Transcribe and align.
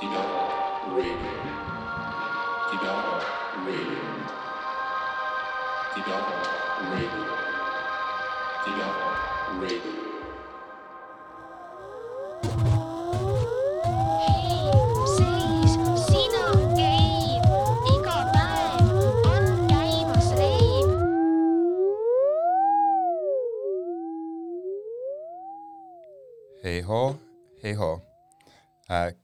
Radio. 0.00 0.40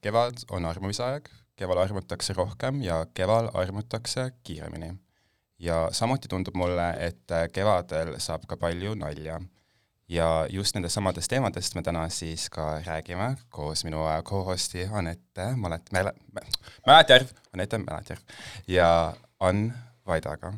Kevad 0.07 0.45
on 0.55 0.67
armumisaeg, 0.69 1.29
keval 1.59 1.81
armutakse 1.83 2.35
rohkem 2.37 2.79
ja 2.85 3.01
keval 3.15 3.51
armutakse 3.55 4.31
kiiremini. 4.47 4.95
ja 5.59 5.89
samuti 5.93 6.29
tundub 6.29 6.55
mulle, 6.55 6.91
et 7.01 7.33
äh, 7.33 7.47
kevadel 7.53 8.19
saab 8.21 8.45
ka 8.47 8.57
palju 8.61 8.95
nalja. 8.95 9.41
ja 10.09 10.47
just 10.51 10.77
nendest 10.77 10.95
samadest 10.95 11.31
teemadest 11.33 11.75
me 11.75 11.83
täna 11.83 12.05
siis 12.09 12.51
ka 12.51 12.67
räägime 12.87 13.37
koos 13.49 13.85
minu 13.85 14.05
äh, 14.07 14.23
co-host'i 14.23 14.87
Anette 14.93 15.49
Malet-, 15.57 15.91
Mäle-, 15.93 16.15
Mäletjärv, 16.87 17.33
Anette 17.55 17.79
Mäletjärv 17.79 18.23
ja 18.69 19.17
Ann 19.41 19.73
Vaidaga. 20.07 20.53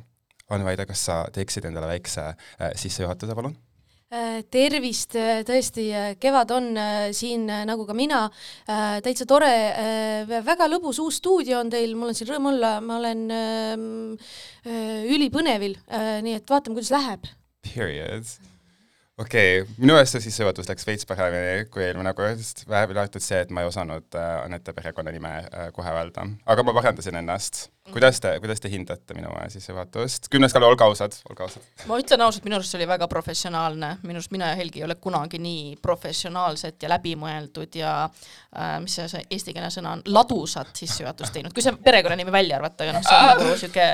Ann 0.51 0.65
Vaida, 0.65 0.87
kas 0.87 1.05
sa 1.05 1.25
teeksid 1.33 1.65
endale 1.65 1.89
väikse 1.89 2.29
äh, 2.29 2.73
sissejuhatuse, 2.77 3.35
palun? 3.35 3.57
Äh, 4.09 4.39
tervist, 4.49 5.13
tõesti, 5.45 5.83
kevad 6.17 6.53
on 6.57 6.71
äh, 6.81 7.11
siin 7.13 7.43
äh, 7.53 7.67
nagu 7.69 7.85
ka 7.85 7.93
mina, 7.93 8.23
täitsa 9.05 9.27
tore, 9.29 9.51
väga 10.25 10.65
lõbus 10.73 10.97
uus 11.05 11.19
stuudio 11.21 11.59
on 11.61 11.69
teil, 11.69 11.93
mul 11.93 12.15
on 12.15 12.17
siin 12.17 12.31
rõõm 12.31 12.49
olla, 12.55 12.71
ma 12.81 12.97
olen 13.03 13.27
ähm, 13.37 13.85
äh, 14.65 15.05
ülipõnevil, 15.13 15.77
nii 16.25 16.39
et 16.41 16.49
vaatame, 16.49 16.79
kuidas 16.79 16.95
läheb. 16.97 17.29
Period. 17.69 18.33
Okei 19.19 19.63
okay., 19.63 19.75
minu 19.79 19.95
meelest 19.97 20.15
see 20.15 20.27
sissejuhatus 20.29 20.69
läks 20.71 20.87
veits 20.87 21.07
paremini 21.09 21.65
kui 21.73 21.83
eelmine 21.85 22.13
kord, 22.17 22.39
sest 22.39 22.63
vähemalt 22.69 23.01
arvatud 23.03 23.25
see, 23.25 23.41
et 23.43 23.51
ma 23.55 23.65
ei 23.65 23.71
osanud 23.71 24.15
äh, 24.15 24.29
Anette 24.45 24.75
perekonnanime 24.77 25.33
äh, 25.41 25.67
kohe 25.75 25.95
öelda, 25.95 26.27
aga 26.47 26.65
ma 26.67 26.75
parandasin 26.77 27.19
ennast. 27.19 27.67
kuidas 27.89 28.21
te, 28.21 28.35
kuidas 28.43 28.61
te 28.61 28.71
hindate 28.71 29.17
minu 29.17 29.33
äh, 29.41 29.49
sissejuhatust? 29.53 30.29
kümnes 30.33 30.55
kallal, 30.55 30.71
olge 30.75 30.87
ausad, 30.87 31.19
olge 31.31 31.47
ausad. 31.47 31.67
ma 31.91 31.99
ütlen 31.99 32.23
ausalt, 32.27 32.47
minu 32.47 32.59
arust 32.59 32.75
see 32.75 32.81
oli 32.81 32.89
väga 32.91 33.09
professionaalne, 33.11 33.93
minu 34.05 34.23
arust 34.23 34.35
mina 34.35 34.53
ja 34.53 34.59
Helgi 34.61 34.83
ei 34.83 34.87
ole 34.87 34.99
kunagi 35.03 35.43
nii 35.43 35.77
professionaalset 35.83 36.87
ja 36.87 36.93
läbimõeldud 36.95 37.79
ja 37.81 37.95
äh, 38.07 38.77
mis 38.85 38.99
see, 39.01 39.09
see 39.11 39.25
eestikeelne 39.31 39.73
sõna 39.75 39.97
on, 39.99 40.05
ladusat 40.15 40.71
sissejuhatust 40.79 41.35
teinud, 41.35 41.57
kui 41.57 41.65
see 41.65 41.75
perekonnanimi 41.83 42.35
välja 42.35 42.61
arvata, 42.61 42.87
aga 42.87 42.99
noh, 43.01 43.07
see 43.09 43.19
on 43.19 43.33
nagu 43.33 43.59
sihuke, 43.65 43.89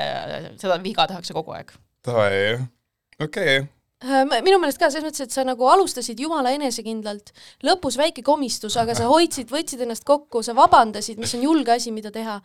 seda 0.61 0.81
viga 0.83 1.09
tehakse 1.09 1.33
kogu 1.33 1.57
aeg. 1.57 1.73
Okei 2.05 3.57
okay.. 3.57 3.65
Äh, 4.03 4.25
minu 4.43 4.57
meelest 4.59 4.79
ka 4.81 4.89
selles 4.91 5.05
mõttes, 5.07 5.23
et 5.23 5.31
sa 5.31 5.45
nagu 5.47 5.69
alustasid 5.71 6.19
jumala 6.19 6.51
enesekindlalt, 6.57 7.31
lõpus 7.63 7.95
väike 7.95 8.25
komistus, 8.27 8.75
aga 8.81 8.91
sa 8.97 9.07
hoidsid, 9.07 9.47
võtsid 9.47 9.85
ennast 9.85 10.03
kokku, 10.07 10.41
sa 10.43 10.51
vabandasid, 10.57 11.21
mis 11.21 11.31
on 11.37 11.45
julge 11.45 11.71
asi, 11.71 11.93
mida 11.95 12.11
teha. 12.11 12.35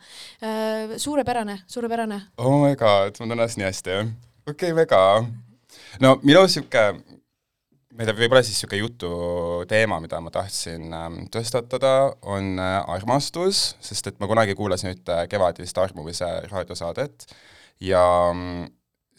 suurepärane, 0.95 1.57
suurepärane. 1.67 2.21
oh 2.39 2.55
my 2.63 2.79
god, 2.79 3.11
ma 3.11 3.17
tunnen 3.19 3.35
ennast 3.35 3.59
nii 3.59 3.67
hästi. 3.67 3.99
okei 4.47 4.71
okay,, 4.71 4.77
väga. 4.79 5.01
no 5.99 6.15
minu 6.23 6.47
sihuke, 6.47 6.87
ma 6.95 7.99
ei 7.99 8.07
tea, 8.07 8.19
võib-olla 8.23 8.45
siis 8.47 8.55
niisugune 8.55 8.83
jututeema, 8.85 9.99
mida 9.99 10.23
ma 10.23 10.31
tahtsin 10.31 10.87
ähm, 10.95 11.23
tõstatada, 11.35 12.13
on 12.31 12.53
äh, 12.63 12.77
armastus, 12.95 13.73
sest 13.83 14.07
et 14.07 14.23
ma 14.23 14.31
kunagi 14.31 14.55
kuulasin 14.55 14.95
ühte 14.95 15.25
kevadist 15.27 15.83
armumise 15.83 16.31
raadiosaadet 16.47 17.27
ja 17.83 18.05
mm, 18.31 18.71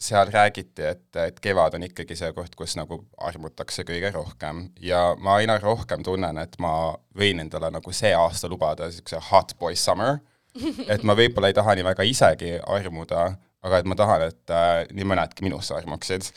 seal 0.03 0.27
räägiti, 0.33 0.83
et, 0.83 1.05
et 1.15 1.39
kevad 1.43 1.77
on 1.77 1.85
ikkagi 1.87 2.17
see 2.19 2.31
koht, 2.35 2.55
kus 2.59 2.75
nagu 2.79 2.99
armutakse 3.23 3.85
kõige 3.87 4.11
rohkem 4.11 4.65
ja 4.83 5.13
ma 5.19 5.37
aina 5.39 5.57
rohkem 5.63 6.03
tunnen, 6.03 6.37
et 6.43 6.57
ma 6.63 6.93
võin 7.17 7.39
endale 7.43 7.71
nagu 7.71 7.95
see 7.95 8.11
aasta 8.17 8.51
lubada 8.51 8.89
niisuguse 8.89 9.21
hot 9.31 9.55
boy 9.59 9.77
summer, 9.79 10.19
et 10.93 11.03
ma 11.07 11.15
võib-olla 11.17 11.49
ei 11.51 11.57
taha 11.57 11.77
nii 11.77 11.87
väga 11.87 12.07
isegi 12.09 12.55
armuda, 12.61 13.31
aga 13.63 13.79
et 13.79 13.89
ma 13.89 13.97
tahan, 13.97 14.27
et 14.27 14.53
äh, 14.53 14.83
nii 14.91 15.07
mõnedki 15.13 15.47
minusse 15.47 15.75
armuksid. 15.77 16.33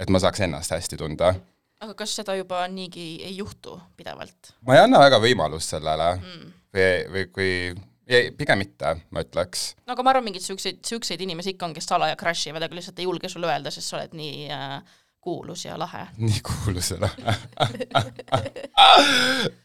et 0.00 0.10
ma 0.10 0.18
saaks 0.18 0.40
ennast 0.40 0.72
hästi 0.72 0.96
tunda 0.98 1.34
aga 1.82 1.94
kas 1.98 2.14
seda 2.20 2.34
juba 2.38 2.62
niigi 2.70 3.06
ei 3.26 3.36
juhtu 3.36 3.76
pidevalt? 3.98 4.54
ma 4.66 4.76
ei 4.76 4.84
anna 4.84 5.00
väga 5.02 5.18
võimalust 5.22 5.74
sellele 5.74 6.08
mm. 6.16 6.52
või, 6.74 6.90
või 7.14 7.24
kui, 7.34 7.54
ei, 8.18 8.32
pigem 8.36 8.62
mitte, 8.62 8.96
ma 9.10 9.22
ütleks. 9.24 9.72
no 9.86 9.96
aga 9.96 10.06
ma 10.06 10.14
arvan, 10.14 10.26
mingeid 10.28 10.44
siukseid, 10.44 10.82
siukseid 10.86 11.22
inimesi 11.24 11.54
ikka 11.54 11.68
on, 11.68 11.76
kes 11.76 11.88
salaja 11.90 12.18
crush 12.20 12.50
ivad, 12.50 12.66
aga 12.66 12.78
lihtsalt 12.78 12.98
ei 13.00 13.08
julge 13.08 13.30
sulle 13.32 13.50
öelda, 13.50 13.72
sest 13.74 13.92
sa 13.92 13.98
oled 14.00 14.16
nii 14.18 14.48
äh, 14.52 14.98
kuulus 15.22 15.64
ja 15.64 15.78
lahe. 15.78 16.06
nii 16.26 16.42
kuulusena. 16.46 17.08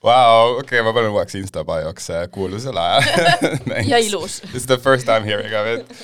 Vau, 0.04 0.58
okei, 0.60 0.84
ma 0.86 0.94
panen 0.94 1.12
uueks 1.16 1.36
Insta 1.40 1.66
bioks 1.68 2.12
äh, 2.14 2.28
kuulusele 2.32 2.88
ja 3.92 3.98
ilus. 3.98 4.42
This 4.52 4.64
is 4.64 4.72
the 4.72 4.78
first 4.78 5.06
time 5.10 5.26
hearing 5.26 5.54
of 5.58 5.68
it 5.74 6.00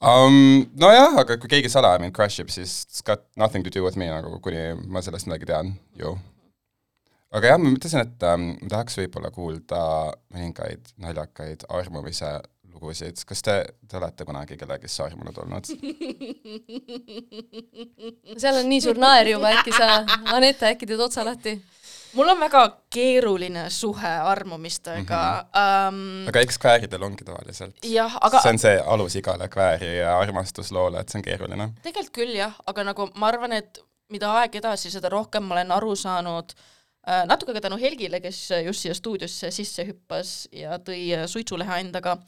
um,. 0.00 0.66
nojah, 0.80 1.20
aga 1.22 1.38
kui 1.40 1.50
keegi 1.50 1.70
salaja 1.72 2.00
mind 2.02 2.14
crush 2.16 2.42
ib, 2.42 2.50
siis 2.52 2.82
it's 2.84 3.02
got 3.06 3.24
nothing 3.36 3.64
to 3.64 3.72
do 3.72 3.84
with 3.84 3.96
me 3.96 4.10
nagu, 4.10 4.38
kuni 4.44 4.72
ma 4.86 5.02
sellest 5.04 5.30
midagi 5.30 5.48
tean 5.52 5.76
ju. 6.00 6.16
Aga 7.36 7.52
jah, 7.52 7.58
ma 7.60 7.72
mõtlesin, 7.72 8.00
et 8.06 8.26
um, 8.30 8.42
ma 8.62 8.68
tahaks 8.72 8.96
võib-olla 9.00 9.30
kuulda 9.34 9.80
mõningaid 10.32 10.82
naljakaid 11.02 11.66
armumise 11.68 12.38
lugusid, 12.76 13.16
kas 13.28 13.40
te, 13.44 13.54
te 13.88 13.94
olete 13.98 14.24
kunagi 14.28 14.54
kellegisse 14.60 15.00
armunud 15.04 15.36
olnud? 15.44 15.64
seal 18.42 18.56
on 18.60 18.66
nii 18.70 18.80
suur 18.84 18.98
naer 19.00 19.26
juba, 19.32 19.46
äkki 19.58 19.72
sa, 19.76 19.86
Anette, 20.34 20.64
äkki 20.74 20.86
teed 20.88 21.00
otsa 21.00 21.22
lahti? 21.26 21.52
mul 22.16 22.28
on 22.32 22.38
väga 22.40 22.62
keeruline 22.92 23.70
suhe 23.70 24.08
armumistega 24.08 25.22
mm. 25.42 25.48
-hmm. 25.52 26.28
aga 26.30 26.40
eks 26.40 26.58
kvääridel 26.58 27.02
ongi 27.02 27.24
tavaliselt. 27.24 27.76
aga 28.20 28.40
see 28.40 28.52
on 28.54 28.58
see 28.62 28.76
alus 28.94 29.14
igale 29.20 29.48
kvääri 29.52 29.98
ja 29.98 30.18
armastusloole, 30.20 31.00
et 31.00 31.08
see 31.08 31.18
on 31.18 31.24
keeruline. 31.26 31.66
tegelikult 31.82 32.16
küll 32.16 32.34
jah, 32.38 32.54
aga 32.66 32.84
nagu 32.92 33.02
ma 33.14 33.26
arvan, 33.28 33.52
et 33.52 33.78
mida 34.08 34.32
aeg 34.40 34.52
edasi, 34.62 34.90
seda 34.90 35.08
rohkem 35.12 35.42
ma 35.44 35.54
olen 35.58 35.70
aru 35.76 35.96
saanud 35.96 36.48
äh, 36.56 36.62
natuke 37.06 37.54
ka 37.54 37.60
tänu 37.62 37.76
Helgile, 37.78 38.20
kes 38.20 38.38
just 38.66 38.82
siia 38.82 38.94
stuudiosse 38.98 39.50
sisse 39.54 39.84
hüppas 39.86 40.48
ja 40.52 40.78
tõi 40.82 41.02
äh, 41.14 41.26
suitsulehe 41.30 41.80
endaga. 41.84 42.16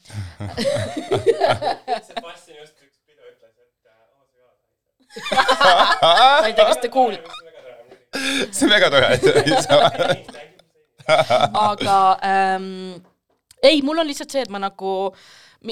ma 6.03 6.47
ei 6.47 6.55
tea, 6.55 6.67
kas 6.69 6.81
te 6.83 6.89
kuul-, 6.93 7.19
see 8.51 8.67
on 8.67 8.73
väga 8.73 8.91
tore, 8.93 9.09
et 9.17 9.25
aga 11.69 11.99
ähm, 12.29 12.67
ei, 13.63 13.83
mul 13.83 14.01
on 14.01 14.09
lihtsalt 14.09 14.33
see, 14.33 14.45
et 14.47 14.53
ma 14.53 14.61
nagu, 14.63 14.93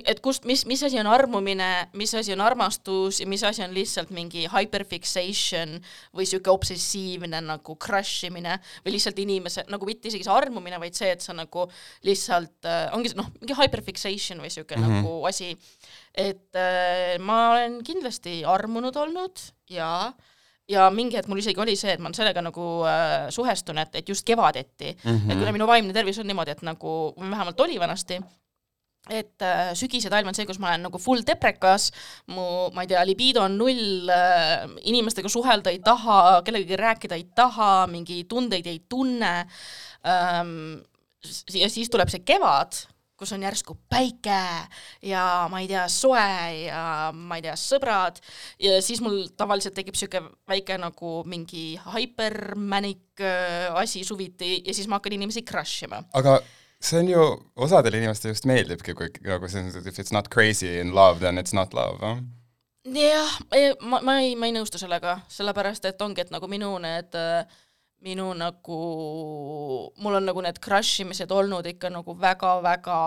et 0.02 0.20
kust, 0.24 0.46
mis, 0.48 0.64
mis 0.66 0.82
asi 0.86 0.98
on 0.98 1.08
armumine, 1.10 1.68
mis 1.98 2.12
asi 2.18 2.34
on 2.34 2.42
armastus 2.42 3.20
ja 3.22 3.26
mis 3.30 3.44
asi 3.46 3.62
on 3.62 3.74
lihtsalt 3.74 4.10
mingi 4.14 4.46
hyperfixation 4.50 5.76
või 6.16 6.26
sihuke 6.26 6.50
obsessiivne 6.50 7.40
nagu 7.46 7.76
crush 7.82 8.26
imine 8.26 8.58
või 8.84 8.96
lihtsalt 8.96 9.20
inimese 9.22 9.66
nagu 9.70 9.88
mitte 9.88 10.10
isegi 10.10 10.26
see 10.26 10.34
armumine, 10.34 10.80
vaid 10.82 10.98
see, 10.98 11.12
et 11.14 11.22
sa 11.22 11.36
nagu 11.36 11.68
lihtsalt 12.06 12.66
äh, 12.66 12.86
ongi 12.96 13.14
noh, 13.18 13.30
mingi 13.40 13.58
hyperfixation 13.58 14.42
või 14.42 14.50
sihuke 14.54 14.78
mm 14.78 14.86
-hmm. 14.86 15.04
nagu 15.04 15.28
asi. 15.30 15.52
et 16.14 16.58
äh, 16.58 17.18
ma 17.20 17.52
olen 17.52 17.82
kindlasti 17.86 18.42
armunud 18.44 18.96
olnud 18.96 19.46
ja 19.70 20.12
ja 20.70 20.88
mingi 20.90 21.18
hetk 21.18 21.28
mul 21.30 21.42
isegi 21.42 21.62
oli 21.62 21.76
see, 21.78 21.94
et 21.94 22.02
ma 22.02 22.10
sellega 22.16 22.42
nagu 22.44 22.64
äh, 22.88 23.28
suhestun, 23.34 23.78
et, 23.82 23.94
et 24.00 24.08
just 24.08 24.26
kevadeti 24.26 24.92
mm, 24.96 25.12
-hmm. 25.12 25.30
et 25.30 25.38
kuna 25.38 25.52
minu 25.54 25.66
vaimne 25.66 25.94
tervis 25.94 26.18
on 26.18 26.26
niimoodi, 26.26 26.50
et 26.56 26.62
nagu 26.66 27.14
vähemalt 27.20 27.60
oli 27.60 27.78
vanasti, 27.80 28.18
et 29.10 29.42
äh, 29.42 29.70
sügis 29.74 30.04
ja 30.04 30.10
talv 30.10 30.26
on 30.26 30.34
see, 30.34 30.46
kus 30.46 30.58
ma 30.58 30.72
olen 30.72 30.88
nagu 30.88 30.98
full 30.98 31.22
deprekas, 31.26 31.90
mu, 32.26 32.70
ma 32.74 32.82
ei 32.82 32.90
tea, 32.90 33.04
libido 33.06 33.44
on 33.44 33.58
null 33.58 34.10
äh,, 34.10 34.66
inimestega 34.82 35.30
suhelda 35.30 35.70
ei 35.70 35.78
taha, 35.78 36.42
kellegagi 36.46 36.76
rääkida 36.80 37.14
ei 37.14 37.28
taha, 37.34 37.86
mingi 37.86 38.24
tundeid 38.24 38.66
ei 38.66 38.82
tunne 38.88 39.46
ähm,. 40.06 40.82
ja 41.54 41.70
siis 41.70 41.90
tuleb 41.90 42.10
see 42.10 42.22
kevad, 42.26 42.74
kus 43.16 43.32
on 43.32 43.44
järsku 43.46 43.76
päike 43.90 44.40
ja 45.02 45.24
ma 45.50 45.60
ei 45.62 45.68
tea, 45.70 45.86
soe 45.92 46.26
ja 46.66 47.12
ma 47.16 47.38
ei 47.38 47.44
tea, 47.46 47.56
sõbrad 47.60 48.20
ja 48.62 48.78
siis 48.84 49.00
mul 49.04 49.24
tavaliselt 49.36 49.76
tekib 49.76 49.96
sihuke 49.98 50.22
väike 50.48 50.78
nagu 50.80 51.22
mingi 51.28 51.68
hypermanic 51.94 53.24
äh, 53.24 53.72
asi 53.80 54.04
suviti 54.04 54.60
ja 54.66 54.76
siis 54.76 54.88
ma 54.88 55.00
hakkan 55.00 55.16
inimesi 55.16 55.44
crush 55.48 55.88
ima. 55.88 56.02
aga 56.16 56.38
see 56.80 57.00
on 57.00 57.08
ju, 57.10 57.26
osadele 57.56 57.98
inimestele 57.98 58.34
just 58.34 58.48
meeldibki, 58.48 58.94
kui 58.94 59.10
nagu 59.26 59.48
see 59.48 59.64
on, 59.64 59.72
if 59.86 59.98
it's 59.98 60.12
not 60.12 60.28
crazy 60.32 60.78
in 60.80 60.94
love, 60.94 61.20
then 61.20 61.38
it's 61.38 61.56
not 61.56 61.74
love 61.74 62.02
eh?. 62.04 62.16
jah, 62.94 63.38
ma, 63.80 64.00
ma 64.04 64.18
ei, 64.22 64.34
ma 64.38 64.50
ei 64.50 64.54
nõustu 64.54 64.78
sellega, 64.78 65.18
sellepärast 65.32 65.88
et 65.88 66.02
ongi, 66.04 66.26
et 66.26 66.34
nagu 66.34 66.48
minu 66.50 66.76
need 66.82 67.16
äh, 67.16 67.62
minu 68.06 68.30
nagu, 68.38 68.80
mul 69.98 70.18
on 70.18 70.28
nagu 70.30 70.42
need 70.44 70.60
crush 70.62 71.02
imised 71.02 71.32
olnud 71.34 71.66
ikka 71.66 71.90
nagu 71.90 72.14
väga-väga 72.22 72.98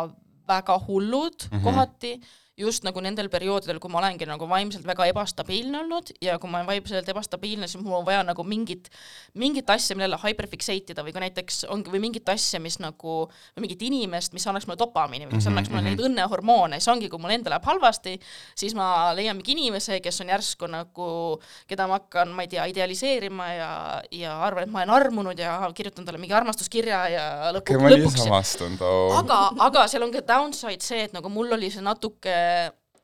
väga 0.50 0.76
hullud 0.88 1.38
mm. 1.46 1.50
-hmm. 1.52 1.64
kohati, 1.64 2.14
just 2.60 2.86
nagu 2.88 3.02
nendel 3.04 3.30
perioodidel, 3.32 3.80
kui 3.82 3.92
ma 3.92 4.02
olengi 4.02 4.28
nagu 4.30 4.48
vaimselt 4.50 4.86
väga 4.88 5.08
ebastabiilne 5.14 5.82
olnud 5.84 6.14
ja 6.24 6.38
kui 6.42 6.52
ma 6.52 6.62
olen 6.62 6.70
vaimselt 6.70 7.10
ebastabiilne, 7.14 7.68
siis 7.70 7.84
mul 7.84 8.00
on 8.02 8.08
vaja 8.08 8.24
nagu 8.28 8.44
mingit, 8.48 8.90
mingit 9.40 9.70
asja, 9.70 9.98
millele 9.98 10.20
hyperfixate 10.22 10.94
ida 10.96 11.06
või 11.06 11.14
ka 11.16 11.24
näiteks 11.24 11.64
ongi, 11.72 11.92
või 11.94 12.04
mingit 12.08 12.30
asja, 12.32 12.62
mis 12.64 12.80
nagu, 12.84 13.20
või 13.56 13.66
mingit 13.66 13.84
inimest, 13.88 14.36
mis 14.36 14.48
annaks 14.50 14.68
mulle 14.68 14.80
dopamiini 14.82 15.28
või 15.28 15.38
mis 15.38 15.48
Mhm, 15.48 15.54
annaks 15.56 15.72
mulle 15.72 15.84
neid 15.88 16.04
õnnehormoone, 16.04 16.80
siis 16.80 16.92
ongi, 16.92 17.10
kui 17.10 17.22
mul 17.22 17.34
endal 17.34 17.56
läheb 17.56 17.66
halvasti, 17.70 18.16
siis 18.58 18.76
ma 18.78 19.12
leian 19.18 19.38
mingi 19.40 19.56
inimese, 19.56 20.00
kes 20.04 20.22
on 20.24 20.32
järsku 20.34 20.70
nagu, 20.70 21.10
keda 21.70 21.88
ma 21.90 22.00
hakkan, 22.00 22.32
ma 22.36 22.46
ei 22.46 22.52
tea, 22.52 22.66
idealiseerima 22.72 23.48
ja, 23.54 23.70
ja 24.12 24.36
arvan, 24.46 24.68
et 24.68 24.74
ma 24.74 24.84
olen 24.84 24.94
armunud 24.98 25.40
ja 25.40 25.58
kirjutan 25.76 26.06
talle 26.08 26.22
mingi 26.22 26.36
armastuskirja 26.36 27.02
ja 27.14 27.26
lõpuks 27.56 27.72
too. 28.80 29.10
aga, 29.20 29.40
aga 29.70 29.88
seal 29.92 30.06
on 30.06 30.14
ka 30.14 30.24
downside 30.28 30.86
see, 30.86 31.06
et 31.08 31.16
nagu 31.16 31.32
mul 31.34 31.52
oli 31.58 31.72
see 31.74 31.84
natuke 31.86 32.36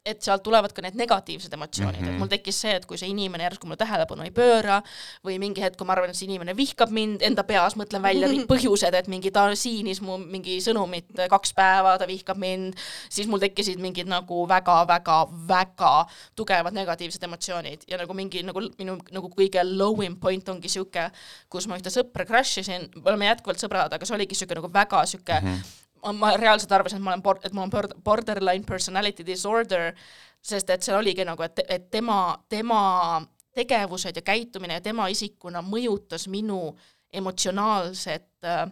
et 0.06 0.21
sealt 0.21 0.44
tulevad 0.45 0.74
ka 0.74 0.83
need 0.86 0.97
negatiivsed 1.00 1.53
emotsioonid 1.53 1.97
mm, 1.97 2.01
-hmm. 2.01 2.06
Mhm. 2.06 2.15
et 2.15 2.19
mul 2.19 2.30
tekkis 2.30 2.59
see, 2.62 2.74
et 2.77 2.86
kui 2.86 2.97
see 2.97 3.09
inimene 3.09 3.44
järsku 3.44 3.65
mulle 3.65 3.77
tähelepanu 3.77 4.24
ei 4.24 4.31
pööra 4.31 4.81
või 5.25 5.39
mingi 5.42 5.62
hetk, 5.62 5.77
kui 5.77 5.88
ma 5.88 5.95
arvan, 5.95 6.09
et 6.09 6.15
see 6.15 6.27
inimene 6.30 6.53
vihkab 6.57 6.92
mind, 6.94 7.24
enda 7.25 7.44
peas 7.44 7.75
mõtlen 7.75 8.03
välja 8.06 8.30
kõik 8.30 8.45
põhjused, 8.53 8.94
et 8.94 9.07
mingi 9.09 9.31
ta 9.33 9.47
siinis 9.56 10.01
mu 10.06 10.18
mingi 10.18 10.59
sõnumit 10.62 11.09
kaks 11.30 11.53
päeva, 11.57 11.97
ta 11.97 12.07
vihkab 12.07 12.38
mind, 12.38 12.77
siis 13.09 13.27
mul 13.27 13.42
tekkisid 13.42 13.81
mingid 13.81 14.07
nagu 14.07 14.45
väga-väga-väga 14.47 15.94
tugevad 16.36 16.74
negatiivsed 16.74 17.24
emotsioonid 17.24 17.89
ja 17.89 17.97
nagu 17.97 18.13
mingi 18.13 18.44
nagu 18.45 18.62
minu 18.77 19.00
nagu 19.12 19.31
kõige 19.33 19.63
lowim 19.65 20.19
point 20.21 20.50
ongi 20.50 20.69
sihuke, 20.69 21.09
kus 21.50 21.68
ma 21.68 21.81
ühte 21.81 21.89
sõpra 21.89 22.27
crush 22.30 22.62
isin, 22.62 22.89
me 22.95 23.09
oleme 23.09 23.25
jätkuvalt 23.25 23.57
sõbrad, 23.57 23.97
aga 23.97 24.06
see 24.06 24.15
oligi 24.15 24.38
sihuke 24.38 24.62
nagu 24.62 24.69
väga 24.69 25.06
sihuke 25.06 25.42
mm, 25.42 25.50
-hmm 25.50 25.85
ma, 26.13 26.36
reaalselt 26.38 26.72
arvasin, 26.72 26.98
et 26.98 27.04
ma 27.04 27.13
olen 27.13 27.24
et 27.44 27.54
mul 27.54 27.63
on 27.63 27.72
bor- 27.74 27.96
borderline 28.04 28.66
personality 28.66 29.25
disorder, 29.25 29.94
sest 30.42 30.69
et 30.69 30.84
seal 30.84 31.00
oligi 31.00 31.25
nagu, 31.25 31.44
et, 31.44 31.60
et 31.69 31.90
tema, 31.92 32.38
tema 32.50 33.25
tegevused 33.56 34.16
ja 34.16 34.22
käitumine 34.22 34.80
ja 34.80 34.84
tema 34.84 35.07
isikuna 35.07 35.63
mõjutas 35.66 36.28
minu 36.28 36.75
emotsionaalset 37.13 38.28
äh, 38.44 38.66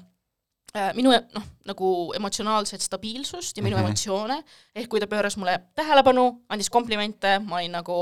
äh, 0.75 0.93
minu 0.97 1.13
noh, 1.13 1.45
nagu 1.65 1.89
emotsionaalset 2.17 2.81
stabiilsust 2.81 3.57
ja 3.57 3.63
minu 3.63 3.77
mm. 3.77 3.81
-hmm. 3.81 3.85
emotsioone, 3.85 4.43
ehk 4.75 4.89
kui 4.89 4.99
ta 4.99 5.07
pööras 5.07 5.37
mulle 5.37 5.59
tähelepanu, 5.75 6.43
andis 6.49 6.69
komplimente, 6.69 7.39
ma 7.39 7.61
olin 7.61 7.71
nagu 7.71 7.99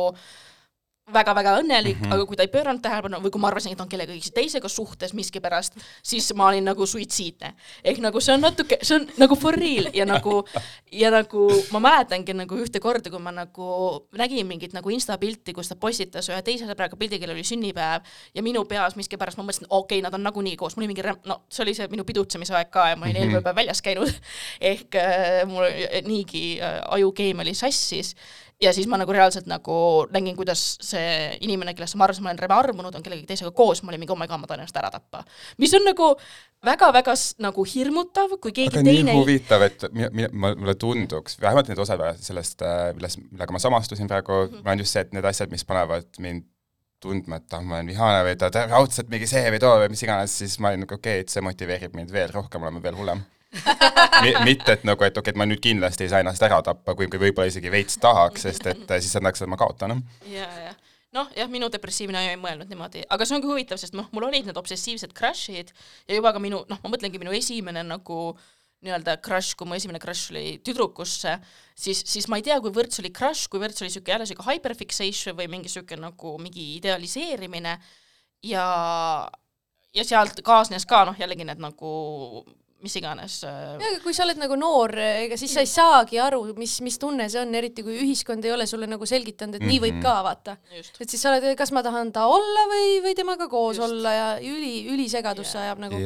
väga-väga 1.14 1.56
õnnelik 1.62 1.98
mm. 1.98 2.06
-hmm. 2.06 2.14
aga 2.14 2.26
kui 2.26 2.38
ta 2.38 2.44
ei 2.44 2.52
pööranud 2.52 2.82
tähelepanu 2.82 3.22
või 3.24 3.32
kui 3.32 3.42
ma 3.42 3.48
arvasin, 3.48 3.72
et 3.74 3.82
on 3.82 3.90
kellegagi 3.90 4.32
teisega 4.36 4.70
suhtes 4.70 5.14
miskipärast, 5.14 5.78
siis 6.04 6.34
ma 6.34 6.48
olin 6.48 6.66
nagu 6.66 6.86
suitsiidne. 6.86 7.54
ehk 7.84 8.00
nagu 8.00 8.22
see 8.22 8.34
on 8.34 8.42
natuke, 8.42 8.78
see 8.82 8.96
on 8.96 9.08
nagu 9.18 9.36
for 9.36 9.56
real 9.56 9.90
ja 9.94 10.06
nagu, 10.06 10.44
ja 10.92 11.12
nagu 11.12 11.48
ma 11.72 11.80
mäletangi 11.80 12.34
nagu 12.34 12.56
ühte 12.56 12.80
korda, 12.80 13.10
kui 13.10 13.20
ma 13.20 13.32
nagu 13.32 14.08
nägin 14.18 14.48
mingit 14.48 14.74
nagu 14.74 14.90
insta 14.90 15.18
pilti, 15.18 15.54
kus 15.54 15.68
ta 15.68 15.76
postitas 15.76 16.30
ühe 16.30 16.42
teise 16.42 16.66
sõbraga 16.66 16.98
pildi, 16.98 17.20
kellel 17.20 17.36
oli 17.36 17.44
sünnipäev 17.48 18.02
ja 18.36 18.44
minu 18.44 18.66
peas 18.66 18.96
miskipärast 18.96 19.38
ma 19.38 19.44
mõtlesin, 19.44 19.68
okei 19.70 20.00
okay,, 20.00 20.02
nad 20.02 20.14
on 20.14 20.24
nagunii 20.24 20.56
koos, 20.56 20.76
mul 20.76 20.86
oli 20.86 20.94
mingi, 20.94 21.08
no 21.26 21.42
see 21.50 21.64
oli 21.64 21.74
see 21.74 21.88
minu 21.88 22.04
pidutsemise 22.04 22.54
aeg 22.56 22.70
ka 22.70 22.90
ja 22.90 22.96
ma 22.96 23.06
olin 23.06 23.22
Mhm. 23.22 23.24
eelmine 23.24 23.42
päev 23.42 23.56
väljas 23.56 23.82
käinud. 23.82 24.14
ehk 24.72 24.96
äh, 24.96 25.46
mul 25.48 25.68
niigi 26.08 26.60
äh, 26.62 26.82
ajukeem 26.98 27.40
oli 27.40 27.54
sassis 27.54 28.16
ja 28.62 28.74
siis 28.76 28.88
ma 28.90 29.00
nagu 29.02 29.14
reaalselt 29.16 29.48
nagu 29.50 29.76
nägin, 30.14 30.36
kuidas 30.38 30.62
see 30.84 31.32
inimene, 31.46 31.74
kellesse 31.78 32.00
ma 32.00 32.06
arvasin, 32.08 32.26
ma 32.26 32.34
olen 32.34 32.54
armunud, 32.58 32.96
on 32.96 33.04
kellegagi 33.06 33.30
teisega 33.32 33.52
koos, 33.56 33.82
ma 33.84 33.92
olin 33.92 34.04
mingi 34.04 34.14
oh 34.14 34.20
my 34.20 34.30
god, 34.30 34.42
ma 34.44 34.50
tahan 34.50 34.64
ennast 34.64 34.78
ära 34.78 34.92
tappa. 34.94 35.24
mis 35.62 35.74
on 35.78 35.86
nagu 35.88 36.12
väga-väga 36.66 37.16
nagu 37.42 37.66
hirmutav, 37.66 38.38
kui 38.44 38.54
keegi 38.56 38.76
aga 38.76 38.86
nii 38.86 39.02
teine 39.02 39.18
huvitav, 39.18 39.66
et 39.66 39.88
mulle 40.32 40.78
tunduks, 40.80 41.40
vähemalt 41.42 41.72
need 41.72 41.82
osad 41.82 42.06
sellest, 42.22 42.64
milles, 42.98 43.18
millega 43.28 43.58
ma 43.58 43.64
samastusin 43.64 44.10
praegu 44.12 44.44
mm. 44.46 44.56
-hmm. 44.56 44.72
on 44.72 44.86
just 44.86 44.94
see, 44.94 45.06
et 45.06 45.14
need 45.18 45.26
asjad, 45.26 45.52
mis 45.52 45.66
panevad 45.66 46.08
mind 46.20 46.48
tundma, 47.02 47.42
et 47.42 47.54
ah, 47.58 47.64
ma 47.66 47.80
olen 47.80 47.90
vihane 47.90 48.24
või 48.28 48.38
ta 48.38 48.52
raudselt 48.70 49.10
mingi 49.10 49.28
see 49.28 49.42
või 49.50 49.60
too 49.60 49.74
või 49.82 49.90
mis 49.90 50.04
iganes, 50.06 50.38
siis 50.38 50.60
ma 50.62 50.70
olin 50.70 50.86
nagu 50.86 51.00
okei 51.00 51.18
okay,, 51.18 51.26
et 51.26 51.34
see 51.34 51.42
motiveerib 51.42 51.96
mind 51.98 52.14
veel 52.14 52.30
rohkem 52.30 52.62
olema 52.62 52.84
veel 52.84 53.00
hullem 53.00 53.24
mitte, 54.48 54.78
et 54.78 54.86
nagu, 54.88 55.04
et 55.04 55.18
okei 55.18 55.20
okay,, 55.20 55.34
et 55.34 55.40
ma 55.40 55.48
nüüd 55.50 55.62
kindlasti 55.64 56.06
ei 56.06 56.14
saa 56.14 56.22
ennast 56.24 56.44
ära 56.48 56.62
tappa, 56.66 56.96
kuigi 56.96 57.20
võib-olla 57.20 57.52
isegi 57.52 57.72
veits 57.74 58.00
tahaks, 58.02 58.48
sest 58.48 58.70
et 58.72 58.88
äh, 58.88 59.04
siis 59.04 59.18
annaks, 59.20 59.44
et 59.44 59.52
ma 59.52 59.60
kaotan. 59.60 60.00
ja, 60.32 60.48
ja 60.68 60.74
noh, 61.16 61.28
jah, 61.36 61.50
minu 61.52 61.68
depressiivne 61.72 62.24
ei 62.30 62.40
mõelnud 62.40 62.72
niimoodi, 62.72 63.04
aga 63.12 63.28
see 63.28 63.36
ongi 63.36 63.50
huvitav, 63.50 63.80
sest 63.82 63.96
noh, 63.98 64.08
mul 64.16 64.30
olid 64.30 64.48
need 64.48 64.60
obsessiivsed 64.60 65.14
crush'id 65.18 65.74
ja 66.08 66.18
juba 66.18 66.32
ka 66.36 66.42
minu, 66.44 66.64
noh, 66.70 66.80
ma 66.84 66.92
mõtlengi 66.94 67.20
minu 67.20 67.36
esimene 67.36 67.84
nagu 67.84 68.22
nii-öelda 68.82 69.18
crush, 69.22 69.54
kui 69.58 69.68
mu 69.70 69.76
esimene 69.78 70.00
crush 70.02 70.32
oli 70.34 70.56
tüdrukusse, 70.66 71.36
siis, 71.78 72.02
siis 72.10 72.26
ma 72.32 72.40
ei 72.40 72.46
tea, 72.48 72.58
kuivõrd 72.64 72.94
see 72.94 73.04
oli 73.04 73.12
crush, 73.14 73.52
kuivõrd 73.52 73.76
see 73.76 73.86
oli 73.86 73.92
niisugune 73.92 74.16
jälle 74.16 74.26
niisugune 74.26 74.56
hyperfixation 74.56 75.38
või 75.38 75.52
mingi 75.52 75.70
niisugune 75.70 76.08
nagu 76.08 76.34
mingi 76.42 76.66
idealiseerimine 76.80 77.76
ja, 78.50 78.66
ja 79.94 80.08
sealt 80.08 80.42
kaasnes 80.48 80.88
ka 80.90 81.04
noh, 81.12 81.20
jällegi 81.20 81.46
need 81.46 81.62
nagu 81.62 81.92
mis 82.84 82.96
iganes 83.00 83.40
äh, 83.48 83.58
ja 83.82 83.90
aga 83.92 84.00
kui 84.04 84.14
sa 84.14 84.24
oled 84.26 84.40
nagu 84.42 84.56
noor, 84.60 84.94
ega 84.98 85.38
siis 85.40 85.54
sa 85.54 85.64
ei 85.64 85.70
saagi 85.70 86.20
aru, 86.22 86.42
mis, 86.58 86.78
mis 86.86 86.98
tunne 87.02 87.28
see 87.32 87.42
on, 87.42 87.54
eriti 87.56 87.84
kui 87.86 88.00
ühiskond 88.04 88.46
ei 88.46 88.52
ole 88.56 88.66
sulle 88.70 88.88
nagu 88.90 89.06
selgitanud, 89.06 89.60
et 89.60 89.66
nii 89.68 89.80
võib 89.84 89.98
Mhm. 90.00 90.02
ka 90.04 90.16
vaata. 90.26 90.58
et 91.00 91.10
siis 91.10 91.22
sa 91.22 91.30
oled, 91.32 91.46
kas 91.58 91.72
ma 91.72 91.84
tahan 91.84 92.12
ta 92.12 92.26
olla 92.32 92.66
või, 92.72 93.02
või 93.06 93.16
temaga 93.16 93.48
koos 93.52 93.78
Just. 93.78 93.88
olla 93.90 94.12
ja 94.16 94.28
üli, 94.40 94.88
ülisegadus 94.94 95.54
Jaa. 95.54 95.64
ajab 95.64 95.80
nagu. 95.86 96.02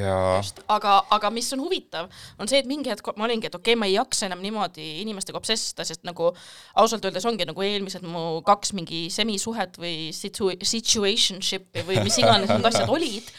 aga, 0.67 0.93
aga 1.11 1.29
mis 1.29 1.51
on 1.53 1.59
huvitav, 1.63 2.09
on 2.39 2.47
see, 2.47 2.59
et 2.59 2.65
mingi 2.69 2.89
hetk 2.89 3.05
ma 3.17 3.25
olingi, 3.25 3.47
et 3.47 3.55
okei 3.55 3.73
okay,, 3.73 3.79
ma 3.79 3.85
ei 3.85 3.93
jaksa 3.97 4.25
enam 4.29 4.41
niimoodi 4.43 5.01
inimestega 5.01 5.37
obsessida, 5.37 5.85
sest 5.85 6.03
nagu 6.03 6.31
ausalt 6.75 7.05
öeldes 7.05 7.25
ongi 7.25 7.45
nagu 7.45 7.61
eelmised 7.61 8.03
mu 8.03 8.41
kaks 8.45 8.73
mingi 8.73 9.05
semisuhet 9.13 9.77
või 9.81 10.09
situ-, 10.15 10.53
situationship'i 10.61 11.83
või 11.87 12.03
mis 12.03 12.17
iganes 12.21 12.49
need 12.51 12.65
asjad 12.65 12.89
olid 12.97 13.29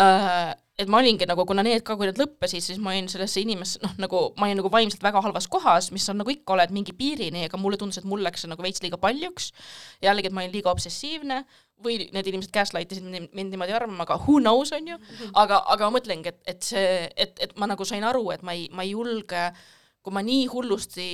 äh,, 0.00 0.54
et 0.78 0.90
ma 0.90 0.98
olingi 0.98 1.26
nagu, 1.30 1.44
kuna 1.46 1.62
need 1.62 1.84
ka, 1.86 1.94
kui 1.98 2.08
need 2.08 2.18
lõppesid, 2.18 2.62
siis 2.64 2.80
ma 2.82 2.90
olin 2.90 3.06
sellesse 3.10 3.38
inimesse, 3.44 3.78
noh 3.84 3.92
nagu 4.02 4.22
ma 4.40 4.48
olin 4.48 4.58
nagu 4.58 4.70
vaimselt 4.72 5.04
väga 5.06 5.20
halvas 5.22 5.46
kohas, 5.50 5.92
mis 5.94 6.06
on 6.10 6.18
nagu 6.18 6.32
ikka 6.32 6.56
oled 6.56 6.72
mingi 6.74 6.94
piirini, 6.98 7.44
aga 7.46 7.60
mulle 7.62 7.78
tundus, 7.78 8.00
et 8.00 8.08
mul 8.10 8.24
läks 8.26 8.42
see 8.42 8.50
nagu 8.50 8.64
veits 8.64 8.82
liiga 8.82 8.98
paljuks. 8.98 9.52
jällegi, 10.02 10.30
et 10.30 10.34
ma 10.34 10.42
olin 10.42 10.54
liiga 10.54 10.72
obsessiivne 10.74 11.44
või 11.84 12.08
need 12.14 12.30
inimesed 12.30 12.50
gaslight 12.54 12.90
isid 12.90 13.06
mind, 13.06 13.30
mind 13.36 13.54
niimoodi 13.54 13.76
arvama, 13.76 14.02
aga 14.02 14.18
who 14.26 14.40
knows, 14.42 14.72
on 14.74 14.90
ju, 14.94 14.98
aga, 15.38 15.60
aga 15.76 15.86
ma 15.86 15.98
mõtlengi, 15.98 16.34
et, 16.34 16.42
et 16.54 16.66
see, 16.66 16.98
et, 17.14 17.38
et 17.46 17.54
ma 17.60 17.70
nagu 17.70 17.86
sain 17.86 18.02
aru, 18.06 18.26
et 18.34 18.42
ma 18.42 18.56
ei, 18.58 18.66
ma 18.74 18.82
ei 18.82 18.94
julge, 18.96 19.46
kui 20.02 20.14
ma 20.14 20.24
nii 20.26 20.48
hullusti 20.50 21.08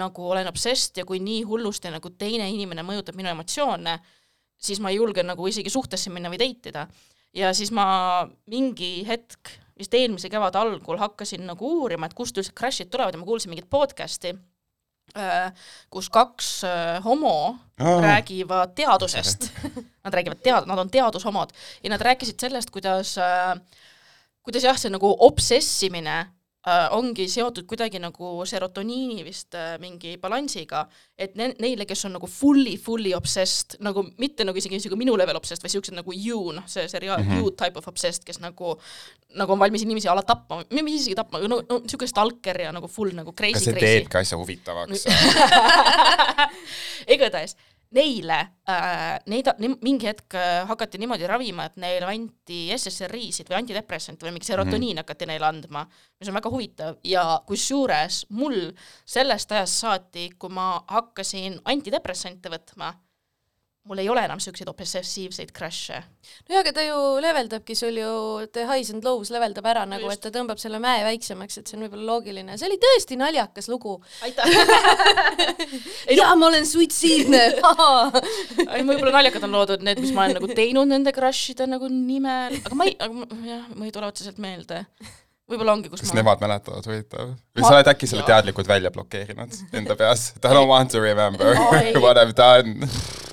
nagu 0.00 0.28
olen 0.32 0.48
obsessed 0.48 0.98
ja 0.98 1.06
kui 1.06 1.20
nii 1.22 1.42
hullusti 1.46 1.92
nagu 1.92 2.10
teine 2.18 2.48
inimene 2.50 2.82
mõjutab 2.86 3.16
minu 3.18 3.30
emotsioone, 3.32 3.98
siis 4.62 4.80
ma 4.82 4.90
ei 4.90 4.98
julge 4.98 5.22
nagu 5.26 5.46
isegi 5.48 5.70
suhtesse 5.70 6.10
minna 6.10 6.30
või 6.32 6.40
date 6.42 6.72
ida. 6.72 6.86
Ja 7.36 7.52
siis 7.56 7.72
ma 7.74 7.86
mingi 8.50 9.02
hetk, 9.08 9.52
vist 9.78 9.94
eelmise 9.96 10.30
kevade 10.32 10.60
algul 10.60 11.00
hakkasin 11.00 11.46
nagu 11.48 11.74
uurima, 11.80 12.06
et 12.06 12.16
kust 12.16 12.38
üldse 12.38 12.54
crash'id 12.56 12.90
tulevad 12.92 13.14
ja 13.14 13.20
ma 13.20 13.28
kuulsin 13.28 13.52
mingit 13.52 13.70
podcast'i, 13.72 14.34
kus 15.92 16.08
kaks 16.12 16.50
äh, 16.64 16.98
homo 17.04 17.56
Aa. 17.80 17.96
räägivad 18.00 18.74
teadusest. 18.78 19.50
Nad 20.04 20.14
räägivad 20.14 20.40
tead-, 20.42 20.66
nad 20.66 20.78
on 20.78 20.90
teadushomod 20.90 21.52
ja 21.82 21.90
nad 21.90 22.00
rääkisid 22.00 22.40
sellest, 22.40 22.70
kuidas 22.74 23.12
äh, 23.18 23.58
kuidas 24.42 24.64
jah, 24.66 24.78
see 24.78 24.90
nagu 24.90 25.12
obsessimine 25.26 26.16
äh, 26.18 26.30
ongi 26.94 27.24
seotud 27.26 27.66
kuidagi 27.66 27.98
nagu 27.98 28.44
serotoniini 28.46 29.24
vist 29.26 29.56
äh, 29.58 29.72
mingi 29.82 30.14
balansiga, 30.22 30.84
et 31.18 31.34
ne-, 31.38 31.50
neile, 31.58 31.86
kes 31.88 32.04
on 32.06 32.14
nagu 32.14 32.28
fully, 32.30 32.76
fully 32.78 33.10
obsessed, 33.16 33.80
nagu 33.82 34.04
mitte 34.22 34.46
nagu 34.46 34.58
isegi 34.58 34.78
niisugune 34.78 35.02
minu 35.02 35.16
level 35.18 35.40
obsessed, 35.40 35.64
vaid 35.64 35.74
siuksed 35.74 35.96
nagu 35.98 36.14
you, 36.14 36.52
noh, 36.54 36.68
see 36.70 36.86
seriaal 36.90 37.18
mm. 37.18 37.28
-hmm. 37.32 37.42
You 37.42 37.50
type 37.58 37.78
of 37.78 37.88
obsessed, 37.90 38.22
kes 38.28 38.38
nagu, 38.38 38.76
nagu 39.34 39.52
on 39.52 39.58
valmis 39.58 39.82
inimesi 39.82 40.08
a 40.08 40.14
la 40.14 40.22
tapma, 40.22 40.62
mis 40.70 41.00
isegi 41.00 41.18
tapma, 41.18 41.42
no, 41.42 41.62
no 41.68 41.80
niisugune 41.82 42.08
stalker 42.08 42.60
ja 42.60 42.72
nagu 42.72 42.86
full 42.88 43.10
nagu 43.10 43.32
crazy, 43.32 43.58
kas 43.58 43.64
see 43.64 43.74
crazy. 43.74 43.98
teebki 43.98 44.18
asja 44.22 44.38
huvitavaks? 44.38 45.06
igatahes 47.14 47.56
neile 47.96 48.38
äh,, 48.68 49.18
neid 49.30 49.48
ne, 49.62 49.72
mingi 49.84 50.08
hetk 50.08 50.36
äh, 50.38 50.62
hakati 50.68 51.00
niimoodi 51.02 51.28
ravima, 51.30 51.66
et 51.68 51.78
neile 51.82 52.08
anti 52.10 52.64
SSRI-sid 52.76 53.50
või 53.50 53.60
antidepressante 53.60 54.26
või 54.26 54.36
mingi 54.36 54.48
serotoniin 54.48 54.96
mm 54.96 55.02
hakati 55.02 55.26
neile 55.26 55.48
andma, 55.48 55.86
mis 56.20 56.30
on 56.30 56.36
väga 56.36 56.50
huvitav. 56.52 56.98
Ja 57.04 57.24
kusjuures 57.48 58.24
mul 58.30 58.58
sellest 59.04 59.52
ajast 59.52 59.82
saati, 59.82 60.28
kui 60.38 60.52
ma 60.52 60.74
hakkasin 60.90 61.58
antidepressante 61.72 62.52
võtma, 62.52 62.92
mul 63.88 63.98
ei 63.98 64.08
ole 64.12 64.22
enam 64.22 64.38
siukseid 64.42 64.68
obsessiivseid 64.70 65.50
crash'e. 65.56 65.98
nojah, 66.46 66.60
aga 66.60 66.72
ta 66.76 66.84
ju 66.86 66.98
leveldabki 67.22 67.74
sul 67.74 67.96
ju, 67.98 68.10
the 68.54 68.66
highs 68.68 68.92
and 68.94 69.02
lows 69.06 69.32
leveldab 69.34 69.66
ära 69.72 69.82
nagu, 69.90 70.10
et 70.12 70.22
ta 70.22 70.30
tõmbab 70.34 70.60
selle 70.62 70.78
mäe 70.82 71.02
väiksemaks, 71.06 71.58
et 71.58 71.70
see 71.70 71.78
on 71.78 71.86
võib-olla 71.86 72.06
loogiline. 72.12 72.54
see 72.58 72.68
oli 72.68 72.78
tõesti 72.82 73.18
naljakas 73.18 73.66
lugu. 73.72 73.96
aitäh 74.22 74.46
jaa, 76.20 76.34
ma 76.38 76.46
olen 76.46 76.68
suitsiidne. 76.68 77.42
ei, 78.68 78.84
võib-olla 78.86 79.16
naljakad 79.18 79.48
on 79.48 79.58
loodud 79.58 79.82
need, 79.82 79.98
mis 80.04 80.14
ma 80.14 80.28
olen 80.28 80.38
nagu 80.38 80.52
teinud 80.54 80.92
nende 80.92 81.14
crush'ide 81.16 81.66
nagu 81.70 81.90
nimel, 81.90 82.60
aga 82.62 82.78
ma 82.78 82.86
ei, 82.86 82.94
jah, 83.48 83.66
ma 83.74 83.90
ei 83.90 83.96
tule 83.98 84.06
otseselt 84.12 84.38
meelde. 84.42 84.84
võib-olla 85.50 85.74
ongi, 85.74 85.90
kus 85.90 86.04
kas 86.06 86.14
ma 86.14 86.20
nemad 86.22 86.46
mäletavad, 86.46 86.86
huvitav? 86.86 87.34
või 87.34 87.66
Ma- 87.66 87.66
sa 87.66 87.80
oled 87.80 87.92
äkki 87.96 88.06
selle 88.14 88.22
teadlikult 88.30 88.70
välja 88.70 88.94
blokeerinud 88.94 89.58
enda 89.74 89.98
peas? 89.98 90.30
I 90.38 90.54
don't 90.54 90.70
want 90.70 90.94
to 90.94 91.02
remember 91.02 91.58
Ai. 91.66 91.90
what 92.06 92.14
I 92.14 92.28
have 92.28 92.38
done. 92.38 92.78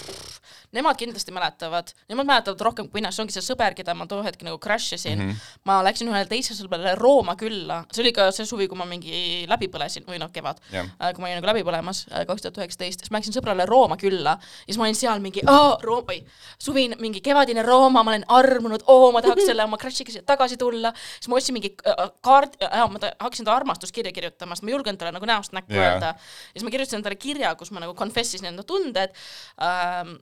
Nemad 0.75 0.99
kindlasti 0.99 1.33
mäletavad, 1.33 1.93
nemad 2.09 2.27
mäletavad 2.29 2.61
rohkem 2.61 2.89
kui 2.89 2.99
mina, 3.01 3.11
see 3.11 3.23
ongi 3.23 3.33
see 3.33 3.45
sõber, 3.45 3.73
keda 3.77 3.95
ma 3.97 4.05
too 4.09 4.21
hetk 4.25 4.43
nagu 4.45 4.59
crash 4.61 4.93
isin. 4.93 5.17
Mm. 5.17 5.29
-hmm. 5.29 5.55
ma 5.65 5.79
läksin 5.85 6.11
ühele 6.11 6.27
teisele 6.29 6.59
sõbrale 6.59 6.95
Rooma 6.99 7.35
külla, 7.39 7.83
see 7.91 8.03
oli 8.03 8.13
ka 8.13 8.29
see 8.35 8.45
suvi, 8.45 8.67
kui 8.67 8.77
ma 8.77 8.85
mingi 8.85 9.45
läbi 9.49 9.67
põlesin. 9.67 10.05
Või 10.09 10.19
noh, 10.21 10.31
kevad. 10.33 10.61
Yeah., 10.73 10.89
kui 11.13 11.21
ma 11.21 11.27
olin 11.29 11.41
nagu 11.41 11.49
läbi 11.51 11.63
põlemas, 11.65 12.05
kaks 12.09 12.41
tuhat 12.41 12.57
üheksateist, 12.61 13.03
siis 13.03 13.11
ma 13.11 13.19
läksin 13.19 13.35
sõbrale 13.35 13.65
Rooma 13.69 13.97
külla. 13.97 14.37
Ja 14.39 14.71
siis 14.71 14.77
ma 14.77 14.87
olin 14.87 14.95
seal 14.95 15.19
mingi, 15.19 15.41
Rooma, 15.81 16.13
oi, 16.13 16.23
suvine 16.59 16.95
mingi 16.99 17.21
kevadine 17.21 17.63
Rooma, 17.63 18.03
ma 18.03 18.11
olen 18.11 18.25
armunud, 18.27 18.85
oo, 18.87 19.11
ma 19.11 19.21
tahaks 19.25 19.49
selle 19.49 19.65
oma 19.65 19.77
crush'iga 19.81 20.13
siia 20.13 20.25
tagasi 20.27 20.57
tulla, 20.61 20.91
siis 21.17 21.29
ma 21.31 21.39
ostsin 21.39 21.57
mingi 21.57 21.73
äh, 21.87 22.05
kaart 22.25 22.57
äh,, 22.65 22.85
ma 22.91 23.01
ta- 23.01 23.13
hakkasin 23.19 23.47
talle 23.47 23.61
armastuskirja 23.63 24.13
kirjutama, 24.15 24.57
sest 24.57 24.65
ma 24.65 24.71
ei 24.73 24.77
julgenud 24.77 25.01
talle 25.01 25.15
nagu 25.15 25.29
näost 25.29 25.55
näkku 25.55 25.75
yeah. 25.75 25.93
öelda. 25.93 26.13
ja 26.15 26.55
siis 26.55 26.65
ma 26.67 26.73
kirjutasin 26.73 27.05
talle 27.05 27.19
kirja, 27.19 27.53
kus 27.59 27.73
ma 27.75 27.83
nagu 27.83 27.95
confess 27.97 28.37
isin 28.37 28.51
enda 28.51 28.65
tunded. 28.67 29.15
Ähm, 29.61 30.17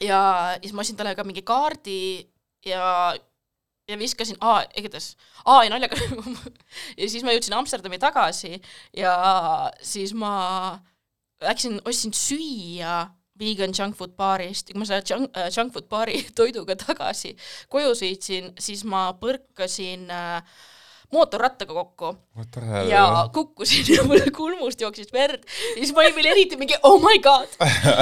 ja 0.00 0.20
siis 0.62 0.72
ma 0.74 0.82
ostsin 0.82 0.96
talle 0.98 1.14
ka 1.14 1.24
mingi 1.24 1.42
kaardi 1.42 2.26
ja 2.66 3.14
ja 3.88 3.98
viskasin, 4.00 4.36
aa, 4.40 4.62
igatahes, 4.80 5.12
aa 5.44 5.64
ja 5.64 5.70
naljaga 5.70 5.98
ja 7.00 7.08
siis 7.08 7.24
ma 7.24 7.34
jõudsin 7.34 7.56
Amsterdami 7.58 7.98
tagasi 8.00 8.56
ja 8.96 9.14
siis 9.84 10.14
ma 10.16 10.32
läksin, 11.44 11.80
ostsin 11.84 12.14
süüa 12.16 13.04
vegan 13.38 13.74
junk 13.74 13.96
food 13.98 14.14
baarist. 14.16 14.70
Kui 14.70 14.80
ma 14.80 14.86
selle 14.88 15.02
junk, 15.08 15.32
äh, 15.36 15.50
junk 15.52 15.74
food 15.74 15.88
baari 15.90 16.20
toiduga 16.38 16.76
tagasi 16.80 17.34
koju 17.72 17.94
sõitsin, 17.98 18.52
siis 18.60 18.84
ma 18.88 19.08
põrkasin 19.20 20.08
äh, 20.12 20.62
mootorrattaga 21.12 21.74
kokku. 21.74 22.14
What 22.34 22.56
ja 22.88 23.28
kukkusin 23.32 23.86
ja 23.94 24.02
mul 24.06 24.22
kulmust 24.34 24.80
jooksis 24.80 25.12
verd. 25.14 25.44
Ja 25.74 25.82
siis 25.82 25.92
ma 25.94 26.02
olin 26.02 26.16
veel 26.16 26.30
eriti 26.32 26.56
mingi 26.58 26.74
oh 26.82 26.96
my 27.02 27.18
god, 27.22 27.50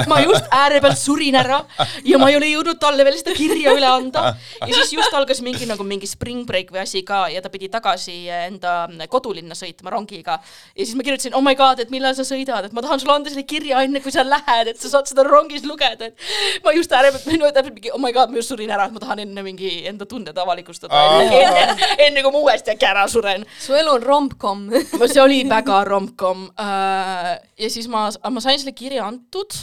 ma 0.09 0.19
just 0.23 0.47
ääre 0.53 0.79
pealt 0.81 0.97
surin 0.97 1.35
ära 1.37 1.59
ja 2.05 2.17
ma 2.21 2.29
ei 2.31 2.37
ole 2.39 2.49
jõudnud 2.49 2.79
talle 2.81 3.05
veel 3.05 3.17
seda 3.19 3.35
kirja 3.37 3.75
üle 3.77 3.89
anda. 3.89 4.33
Ja 4.61 4.71
siis 4.79 4.95
just 4.95 5.13
algas 5.13 5.43
mingi 5.45 5.67
nagu 5.69 5.85
mingi 5.85 6.09
spring 6.09 6.47
break 6.49 6.73
või 6.73 6.81
asi 6.85 7.03
ka 7.05 7.27
ja 7.33 7.43
ta 7.43 7.51
pidi 7.53 7.69
tagasi 7.73 8.15
enda 8.33 8.87
kodulinna 9.11 9.57
sõitma 9.57 9.93
rongiga. 9.93 10.39
Ja 10.73 10.81
siis 10.85 10.95
ma 10.97 11.05
kirjutasin 11.05 11.37
oh 11.37 11.45
my 11.45 11.53
god, 11.59 11.83
et 11.83 11.93
millal 11.93 12.15
sa 12.17 12.25
sõidad, 12.25 12.65
et 12.65 12.73
ma 12.73 12.81
tahan 12.85 13.03
sulle 13.03 13.17
anda 13.19 13.29
selle 13.33 13.45
kirja 13.45 13.83
enne 13.85 14.01
kui 14.01 14.13
sa 14.13 14.25
lähed, 14.25 14.73
et 14.73 14.81
sa 14.81 14.89
saad 14.95 15.11
seda 15.11 15.27
rongis 15.27 15.67
lugeda, 15.67 16.09
et 16.09 16.63
ma 16.65 16.73
just 16.73 16.91
ääre 16.93 17.13
pealt, 17.13 17.29
no 17.37 17.51
täpselt 17.53 17.77
mingi 17.77 17.93
oh 17.93 18.01
my 18.01 18.13
god, 18.15 18.33
ma 18.33 18.41
just 18.41 18.49
surin 18.53 18.73
ära, 18.73 18.89
et 18.89 18.95
ma 18.95 19.03
tahan 19.03 19.23
enne 19.27 19.45
mingi 19.45 19.71
enda 19.89 20.09
tunded 20.09 20.37
avalikustada. 20.37 21.05
Enne, 21.21 21.43
enne, 21.43 21.91
enne 22.07 22.25
kui 22.25 22.33
ma 22.33 22.41
uuesti 22.41 22.73
äkki 22.73 22.89
ära 22.93 23.05
suren 23.11 23.45
su 23.59 23.75
elu 23.77 23.97
on 23.97 24.07
rom-com. 24.07 24.65
see 25.11 25.21
oli 25.23 25.43
väga 25.49 25.83
rom-com 25.89 26.49
äh, 26.59 27.31
ja 27.59 27.71
siis 27.73 27.89
ma, 27.91 28.09
ma 28.09 28.43
sain 28.43 28.59
selle 28.61 28.75
kirja 28.77 29.07
antud 29.09 29.57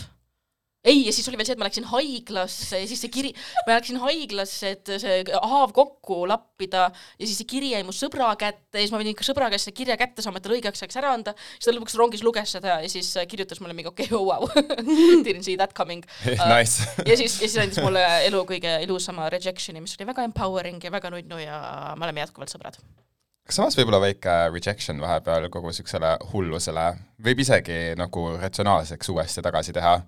ei, 0.85 1.03
ja 1.07 1.13
siis 1.13 1.29
oli 1.29 1.37
veel 1.37 1.45
see, 1.49 1.55
et 1.57 1.61
ma 1.61 1.67
läksin 1.69 1.87
haiglasse 1.91 2.79
ja 2.81 2.89
siis 2.89 3.03
see 3.05 3.13
kiri, 3.13 3.31
ma 3.67 3.77
läksin 3.77 3.99
haiglasse, 4.01 4.71
et 4.77 4.93
see 5.03 5.19
haav 5.53 5.75
kokku 5.77 6.23
lappida 6.29 6.87
ja 6.91 7.27
siis 7.27 7.37
see 7.43 7.49
kiri 7.51 7.75
jäi 7.75 7.83
mu 7.85 7.93
sõbra 7.93 8.31
kätte 8.41 8.81
ja 8.81 8.85
siis 8.87 8.95
ma 8.95 9.01
pidin 9.03 9.13
ikka 9.13 9.27
sõbra 9.29 9.51
käest 9.53 9.69
selle 9.69 9.77
kirja 9.77 9.99
kätte 10.01 10.25
saama, 10.25 10.41
et 10.41 10.47
talle 10.47 10.57
õigeks 10.57 10.81
ajaks 10.81 11.01
ära 11.03 11.13
anda. 11.19 11.35
siis 11.53 11.69
ta 11.69 11.77
lõpuks 11.77 11.99
rongis 12.01 12.25
luges 12.25 12.57
seda 12.57 12.79
ja 12.81 12.93
siis 12.93 13.13
äh, 13.21 13.29
kirjutas 13.29 13.61
mulle 13.61 13.77
mingi 13.77 13.93
okei 13.93 14.09
okay,, 14.09 14.17
oh 14.17 14.25
wow 14.25 14.49
didn't 15.27 15.45
see 15.45 15.59
that 15.61 15.77
coming 15.77 16.07
uh. 16.25 16.49
Nice. 16.55 16.89
ja 17.05 17.17
siis, 17.17 17.37
ja 17.43 17.49
siis 17.49 17.61
andis 17.61 17.83
mulle 17.85 18.07
elu 18.31 18.41
kõige 18.49 18.79
ilusama 18.87 19.29
rejection'i, 19.37 19.85
mis 19.85 19.99
oli 20.01 20.09
väga 20.09 20.25
empowering 20.31 20.81
ja 20.81 20.97
väga 20.97 21.13
nunnu 21.13 21.45
ja 21.45 21.61
me 21.93 22.09
oleme 22.09 22.25
jätkuvalt 22.25 22.57
sõbrad. 22.57 22.81
Kas 23.47 23.59
samas 23.59 23.77
võib 23.79 23.91
olla 23.91 24.03
väike 24.05 24.37
rejection 24.53 25.01
vahepeal 25.03 25.49
kogu 25.53 25.73
siuksele 25.75 26.17
hullusele, 26.33 26.87
võib 27.25 27.43
isegi 27.45 27.81
nagu 27.99 28.31
ratsionaalseks 28.41 29.13
uuesti 29.15 29.45
tagasi 29.45 29.77
teha? 29.77 30.01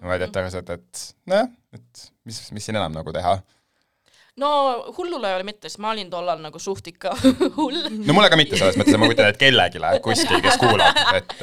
vaid 0.00 0.22
et 0.24 0.36
aru 0.40 0.48
saad, 0.48 0.70
et 0.72 1.00
nojah, 1.28 1.48
et 1.76 2.04
mis, 2.24 2.36
mis 2.56 2.64
siin 2.64 2.78
enam 2.78 2.94
nagu 2.96 3.12
teha. 3.12 3.34
No 4.40 4.50
hullule 4.96 5.30
ei 5.30 5.38
ole 5.38 5.46
mitte, 5.46 5.68
sest 5.68 5.80
ma 5.82 5.92
olin 5.94 6.10
tollal 6.12 6.40
nagu 6.42 6.60
suht 6.62 6.86
ikka 6.90 7.12
hull. 7.58 7.78
no 8.06 8.16
mulle 8.16 8.30
ka 8.32 8.38
mitte 8.40 8.58
selles 8.60 8.78
mõttes, 8.80 8.96
ma 9.00 9.08
kujutan 9.10 9.30
ette 9.30 9.42
kellelegi 9.44 9.82
kuskil, 10.04 10.40
kes 10.44 10.58
kuulab, 10.60 11.00
et, 11.18 11.34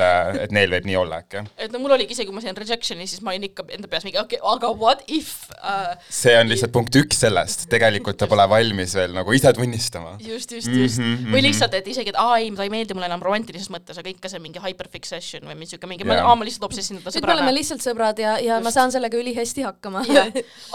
et 0.46 0.56
neil 0.56 0.72
võib 0.74 0.90
nii 0.90 0.98
olla 1.02 1.22
äkki. 1.24 1.44
et 1.68 1.74
no 1.74 1.82
mul 1.84 1.96
oligi 1.98 2.16
isegi, 2.18 2.30
kui 2.30 2.38
ma 2.38 2.44
sain 2.44 2.58
rejection'i, 2.58 3.08
siis 3.10 3.24
ma 3.26 3.34
olin 3.34 3.48
ikka 3.50 3.68
enda 3.78 3.92
peas 3.92 4.08
mingi 4.08 4.20
okei 4.22 4.42
okay,, 4.42 4.56
aga 4.56 4.72
what 4.82 5.04
if 5.08 5.34
uh,. 5.58 5.94
see 6.10 6.36
on 6.40 6.50
lihtsalt 6.52 6.74
punkt 6.76 6.96
üks 7.00 7.22
sellest, 7.24 7.68
tegelikult 7.72 8.20
ta 8.20 8.30
pole 8.32 8.48
valmis 8.50 8.96
veel 8.98 9.16
nagu 9.18 9.36
ise 9.36 9.54
tunnistama. 9.58 10.18
just, 10.24 10.54
just, 10.56 10.72
just 10.72 11.02
mm. 11.02 11.08
Mhm, 11.08 11.16
-hmm, 11.18 11.32
või 11.32 11.42
mhm. 11.42 11.48
lihtsalt, 11.50 11.78
et 11.78 11.88
isegi, 11.94 12.14
et 12.14 12.22
aa 12.22 12.40
ei, 12.42 12.52
ta 12.58 12.66
ei 12.68 12.74
meeldi 12.74 12.98
mulle 12.98 13.10
enam 13.10 13.24
romantilises 13.24 13.72
mõttes, 13.74 14.00
aga 14.00 14.12
ikka 14.12 14.32
see 14.32 14.42
mingi 14.44 14.62
hyperfixation 14.64 15.46
või 15.48 15.60
mingi 15.60 15.76
siuke 15.76 15.90
mingi 15.90 16.08
yeah., 16.08 16.26
aa 16.26 16.36
ma 16.36 16.48
lihtsalt 16.48 16.68
obsessin 16.70 17.02
teda 17.02 17.12
nüüd 17.14 17.28
me 17.28 17.34
oleme 17.34 17.46
sõbrana. 17.46 17.58
lihtsalt 17.60 17.86
sõbrad 17.86 18.22
ja, 18.22 18.38
ja 18.44 18.60
ma 18.62 18.72
Just. 18.72 18.80
saan 18.80 18.94
sellega 18.96 19.20
ülihästi 19.20 19.66
hakkama. 19.66 20.04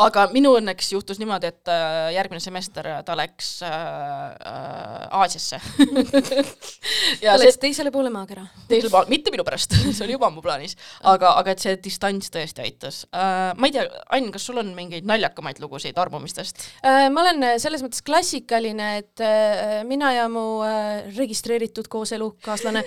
aga 0.06 0.26
minu 0.34 0.54
õnneks 0.58 0.92
juhtus 0.94 1.20
niimoodi, 1.22 1.52
et 1.52 1.72
äh, 1.72 2.11
järgmine 2.14 2.40
semester 2.42 2.88
ta 3.06 3.16
läks 3.18 3.54
äh, 3.66 3.72
äh, 3.72 5.18
Aasiasse 5.20 5.60
ja 7.24 7.36
see 7.36 7.46
läks 7.46 7.60
teisele 7.62 7.92
poole 7.94 8.12
maakera. 8.12 8.44
teisel 8.68 8.90
pool, 8.92 9.08
mitte 9.12 9.32
minu 9.34 9.44
pärast, 9.46 9.76
see 9.96 10.04
oli 10.06 10.16
juba 10.16 10.30
mu 10.34 10.44
plaanis, 10.44 10.76
aga, 11.08 11.34
aga 11.40 11.54
et 11.54 11.64
see 11.64 11.76
distants 11.84 12.32
tõesti 12.34 12.64
aitas 12.64 13.02
uh,. 13.10 13.52
ma 13.58 13.68
ei 13.68 13.76
tea, 13.76 13.86
Ain, 14.12 14.28
kas 14.34 14.46
sul 14.48 14.60
on 14.60 14.72
mingeid 14.76 15.06
naljakamaid 15.08 15.60
lugusid 15.62 15.98
armumistest? 15.98 16.64
Äh, 16.84 17.08
ma 17.12 17.24
olen 17.24 17.46
äh, 17.46 17.58
selles 17.62 17.84
mõttes 17.84 18.04
klassikaline, 18.06 18.88
et 19.02 19.22
äh, 19.24 19.82
mina 19.88 20.12
ja 20.16 20.28
mu 20.32 20.62
äh, 20.66 21.04
registreeritud 21.16 21.88
kooselukaaslane 21.92 22.84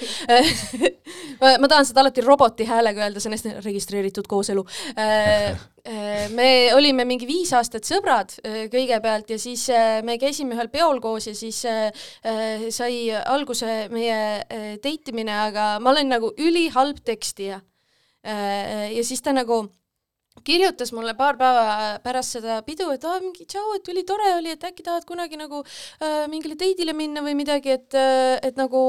ma, 1.41 1.55
ma 1.61 1.71
tahan 1.71 1.87
seda 1.87 2.03
alati 2.05 2.25
roboti 2.25 2.67
häälega 2.69 3.07
öelda, 3.07 3.23
see 3.23 3.31
on 3.31 3.37
hästi 3.37 3.55
registreeritud 3.65 4.29
kooselu. 4.29 4.65
Me 6.33 6.73
olime 6.73 7.05
mingi 7.05 7.27
viis 7.29 7.51
aastat 7.53 7.85
sõbrad 7.85 8.33
äh, 8.41 8.65
kõigepealt 8.73 9.29
ja 9.29 9.37
siis 9.41 9.67
äh, 9.69 10.01
me 10.05 10.17
käisime 10.21 10.57
ühel 10.57 10.71
peol 10.73 11.01
koos 11.03 11.29
ja 11.29 11.35
siis 11.37 11.61
äh, 11.69 11.91
äh, 12.25 12.67
sai 12.73 13.11
alguse 13.13 13.87
meie 13.93 14.19
äh, 14.41 14.67
date 14.81 15.13
imine, 15.13 15.33
aga 15.47 15.75
ma 15.79 15.93
olen 15.93 16.09
nagu 16.15 16.33
ülihalb 16.37 17.03
tekstija. 17.05 17.61
ja 18.25 19.03
siis 19.05 19.21
ta 19.21 19.29
nagu 19.37 19.67
kirjutas 20.43 20.91
mulle 20.93 21.13
paar 21.17 21.37
päeva 21.37 21.99
pärast 22.03 22.37
seda 22.37 22.59
pidu, 22.65 22.89
et 22.93 23.05
aa, 23.05 23.19
mingi 23.23 23.45
tšau, 23.45 23.75
et 23.77 23.91
ülitore 23.91 24.31
oli, 24.39 24.55
et 24.55 24.65
äkki 24.67 24.83
tahad 24.85 25.05
kunagi 25.07 25.39
nagu 25.39 25.61
äh, 25.63 26.25
mingile 26.31 26.57
date'ile 26.59 26.95
minna 26.97 27.23
või 27.25 27.35
midagi, 27.37 27.75
et 27.77 27.97
äh,, 27.97 28.35
et 28.45 28.57
nagu 28.59 28.81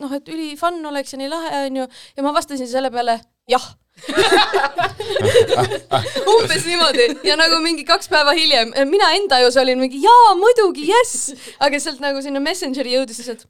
noh, 0.00 0.14
et 0.16 0.28
üli 0.32 0.54
fun 0.60 0.78
oleks 0.92 1.16
ja 1.16 1.20
nii 1.20 1.32
lahe 1.32 1.64
onju. 1.70 1.88
ja 2.16 2.26
ma 2.26 2.34
vastasin 2.36 2.68
selle 2.70 2.92
peale 2.94 3.20
jah. 3.50 3.66
umbes 6.32 6.64
niimoodi. 6.66 7.06
Ja 7.26 7.36
nagu 7.40 7.60
mingi 7.64 7.84
kaks 7.88 8.10
päeva 8.12 8.34
hiljem 8.36 8.72
mina 8.90 9.12
enda 9.18 9.40
ajus 9.40 9.56
olin 9.62 9.80
mingi 9.80 10.02
jaa, 10.04 10.34
muidugi, 10.38 10.84
jess, 10.90 11.32
aga 11.60 11.80
sealt 11.80 12.02
nagu 12.04 12.22
sinna 12.24 12.40
Messengeri 12.44 12.96
jõudis 12.96 13.22
lihtsalt 13.22 13.46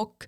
ok. 0.00 0.26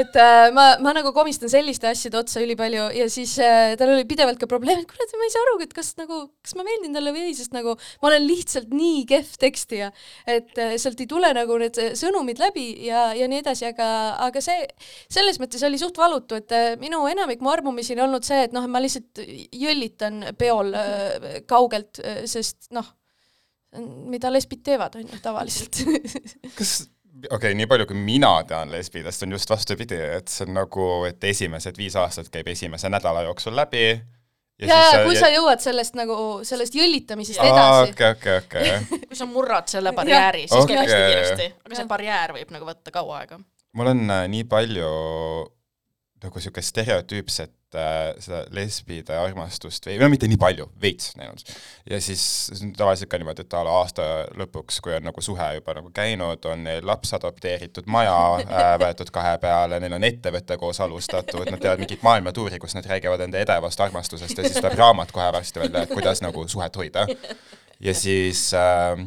et 0.00 0.18
äh, 0.20 0.48
ma, 0.54 0.66
ma 0.84 0.94
nagu 0.96 1.12
komistan 1.16 1.50
selliste 1.52 1.88
asjade 1.90 2.18
otsa 2.20 2.42
ülipalju 2.44 2.88
ja 2.96 3.08
siis 3.12 3.34
äh, 3.42 3.74
tal 3.80 3.92
oli 3.94 4.06
pidevalt 4.08 4.40
ka 4.40 4.48
probleem, 4.50 4.82
et 4.82 4.90
kurat, 4.90 5.14
ma 5.18 5.26
ei 5.26 5.34
saa 5.34 5.44
aru, 5.46 5.56
et 5.64 5.74
kas 5.76 5.92
nagu, 6.00 6.20
kas 6.44 6.56
ma 6.58 6.66
meeldin 6.66 6.96
talle 6.96 7.12
või 7.14 7.28
ei, 7.30 7.36
sest 7.38 7.54
nagu 7.56 7.74
ma 7.76 8.10
olen 8.10 8.26
lihtsalt 8.28 8.72
nii 8.74 9.04
kehv 9.10 9.34
tekstija, 9.40 9.90
et 10.28 10.58
äh, 10.60 10.76
sealt 10.80 11.00
ei 11.02 11.10
tule 11.10 11.32
nagu 11.36 11.58
need 11.60 11.80
äh, 11.82 11.94
sõnumid 11.98 12.42
läbi 12.42 12.68
ja, 12.86 13.08
ja 13.18 13.28
nii 13.30 13.42
edasi, 13.42 13.68
aga, 13.72 13.88
aga 14.28 14.42
see 14.44 14.66
selles 15.06 15.40
mõttes 15.42 15.64
oli 15.66 15.80
suht 15.80 15.98
valutu, 16.00 16.38
et 16.38 16.54
äh, 16.54 16.70
minu 16.80 17.04
enamik 17.10 17.42
mu 17.44 17.52
armumisi 17.52 17.96
on 17.96 18.06
olnud 18.08 18.26
see, 18.26 18.44
et 18.48 18.54
noh, 18.56 18.68
ma 18.70 18.82
lihtsalt 18.82 19.22
jõllitan 19.54 20.30
peol 20.38 20.72
äh, 20.76 21.42
kaugelt, 21.48 22.00
sest 22.28 22.70
noh, 22.74 22.86
mida 24.08 24.30
lesbid 24.32 24.62
teevad, 24.64 24.96
on 24.96 25.08
ju, 25.08 25.18
tavaliselt 25.22 25.82
kas, 26.58 26.88
okei 27.18 27.36
okay,, 27.36 27.56
nii 27.58 27.66
palju 27.70 27.86
kui 27.90 27.98
mina 27.98 28.30
tean 28.48 28.70
lesbidest, 28.72 29.24
on 29.26 29.34
just 29.36 29.50
vastupidi, 29.50 29.98
et 30.18 30.30
see 30.32 30.46
on 30.46 30.54
nagu, 30.58 30.86
et 31.08 31.24
esimesed 31.24 31.78
viis 31.80 31.96
aastat 31.98 32.30
käib 32.32 32.48
esimese 32.54 32.90
nädala 32.92 33.24
jooksul 33.26 33.56
läbi 33.58 33.84
ja, 33.88 34.68
ja, 34.68 34.78
ja 34.92 35.04
kui 35.06 35.18
sa 35.18 35.30
jõuad 35.32 35.62
sellest 35.62 35.98
nagu, 35.98 36.16
sellest 36.46 36.74
jõllitamisest 36.78 37.42
edasi. 37.42 37.92
okei, 37.92 38.10
okei, 38.16 38.40
okei. 38.44 38.72
kui 39.10 39.18
sa 39.18 39.28
murrad 39.30 39.70
selle 39.70 39.92
barjääri, 39.96 40.46
siis 40.50 40.66
käib 40.68 40.82
hästi 40.82 41.04
kiiresti, 41.04 41.52
aga 41.66 41.80
see 41.80 41.90
barjäär 41.90 42.34
võib 42.38 42.56
nagu 42.56 42.68
võtta 42.68 42.94
kaua 42.94 43.22
aega. 43.22 43.40
mul 43.78 43.92
on 43.94 44.04
äh, 44.10 44.26
nii 44.32 44.48
palju 44.50 44.90
nagu 46.22 46.40
niisugust 46.40 46.72
stereotüüpset 46.72 47.76
äh, 47.78 48.10
seda 48.22 48.40
lesbide 48.54 49.14
armastust 49.18 49.86
või 49.86 49.98
no 50.00 50.08
mitte 50.10 50.28
nii 50.30 50.38
palju, 50.40 50.66
veits 50.82 51.12
näinud. 51.18 51.42
ja 51.90 52.00
siis 52.02 52.22
tavaliselt 52.76 53.10
ka 53.12 53.20
niimoodi, 53.20 53.44
et 53.46 53.54
a 53.54 53.60
la 53.66 53.76
aasta 53.82 54.06
lõpuks, 54.38 54.80
kui 54.84 54.96
on 54.96 55.06
nagu 55.08 55.22
suhe 55.24 55.48
juba 55.58 55.76
nagu 55.78 55.92
käinud, 55.94 56.48
on 56.50 56.64
neil 56.66 56.86
laps 56.86 57.14
adopteeritud, 57.18 57.86
maja 57.86 58.16
äh, 58.42 58.72
võetud 58.82 59.12
kahe 59.14 59.36
peale, 59.42 59.78
neil 59.82 59.94
on 59.98 60.08
ettevõte 60.08 60.58
koos 60.58 60.82
alustatud, 60.84 61.46
nad 61.46 61.62
teevad 61.62 61.84
mingit 61.84 62.02
maailmatuuri, 62.06 62.58
kus 62.62 62.74
nad 62.78 62.88
räägivad 62.90 63.22
enda 63.28 63.44
edevast 63.44 63.86
armastusest 63.86 64.42
ja 64.42 64.48
siis 64.48 64.58
tuleb 64.58 64.78
raamat 64.80 65.14
kohe 65.14 65.30
varsti 65.38 65.62
välja, 65.62 65.86
et 65.86 65.94
kuidas 65.94 66.24
nagu 66.24 66.48
suhet 66.50 66.82
hoida. 66.82 67.06
ja 67.80 67.94
siis 67.94 68.48
äh, 68.58 69.06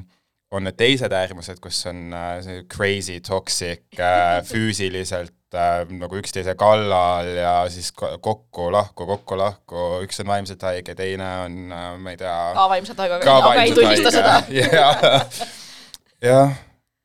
on 0.52 0.68
need 0.68 0.80
teised 0.80 1.12
äärmused, 1.16 1.60
kus 1.64 1.84
on 1.92 2.10
äh, 2.16 2.40
see 2.46 2.64
crazy, 2.72 3.20
toxic 3.20 4.00
äh, 4.00 4.40
füüsiliselt 4.52 5.36
nagu 5.54 6.16
üksteise 6.22 6.54
kallal 6.60 7.28
ja 7.36 7.54
siis 7.72 7.92
ko- 7.98 8.14
kokku-lahku, 8.24 9.06
kokku-lahku, 9.10 9.86
üks 10.06 10.22
on 10.24 10.30
vaimselt 10.32 10.64
haige, 10.64 10.96
teine 10.96 11.28
on 11.46 11.58
äh,, 11.76 11.92
ma 12.00 12.14
ei 12.14 12.20
tea, 12.22 12.36
ka 12.56 12.68
vaimselt 12.72 13.02
haige, 13.04 13.20
aga 13.20 13.54
ei 13.66 13.74
tunnista 13.76 14.14
seda. 14.16 14.38
jah, 14.62 15.32
jah, 16.24 16.54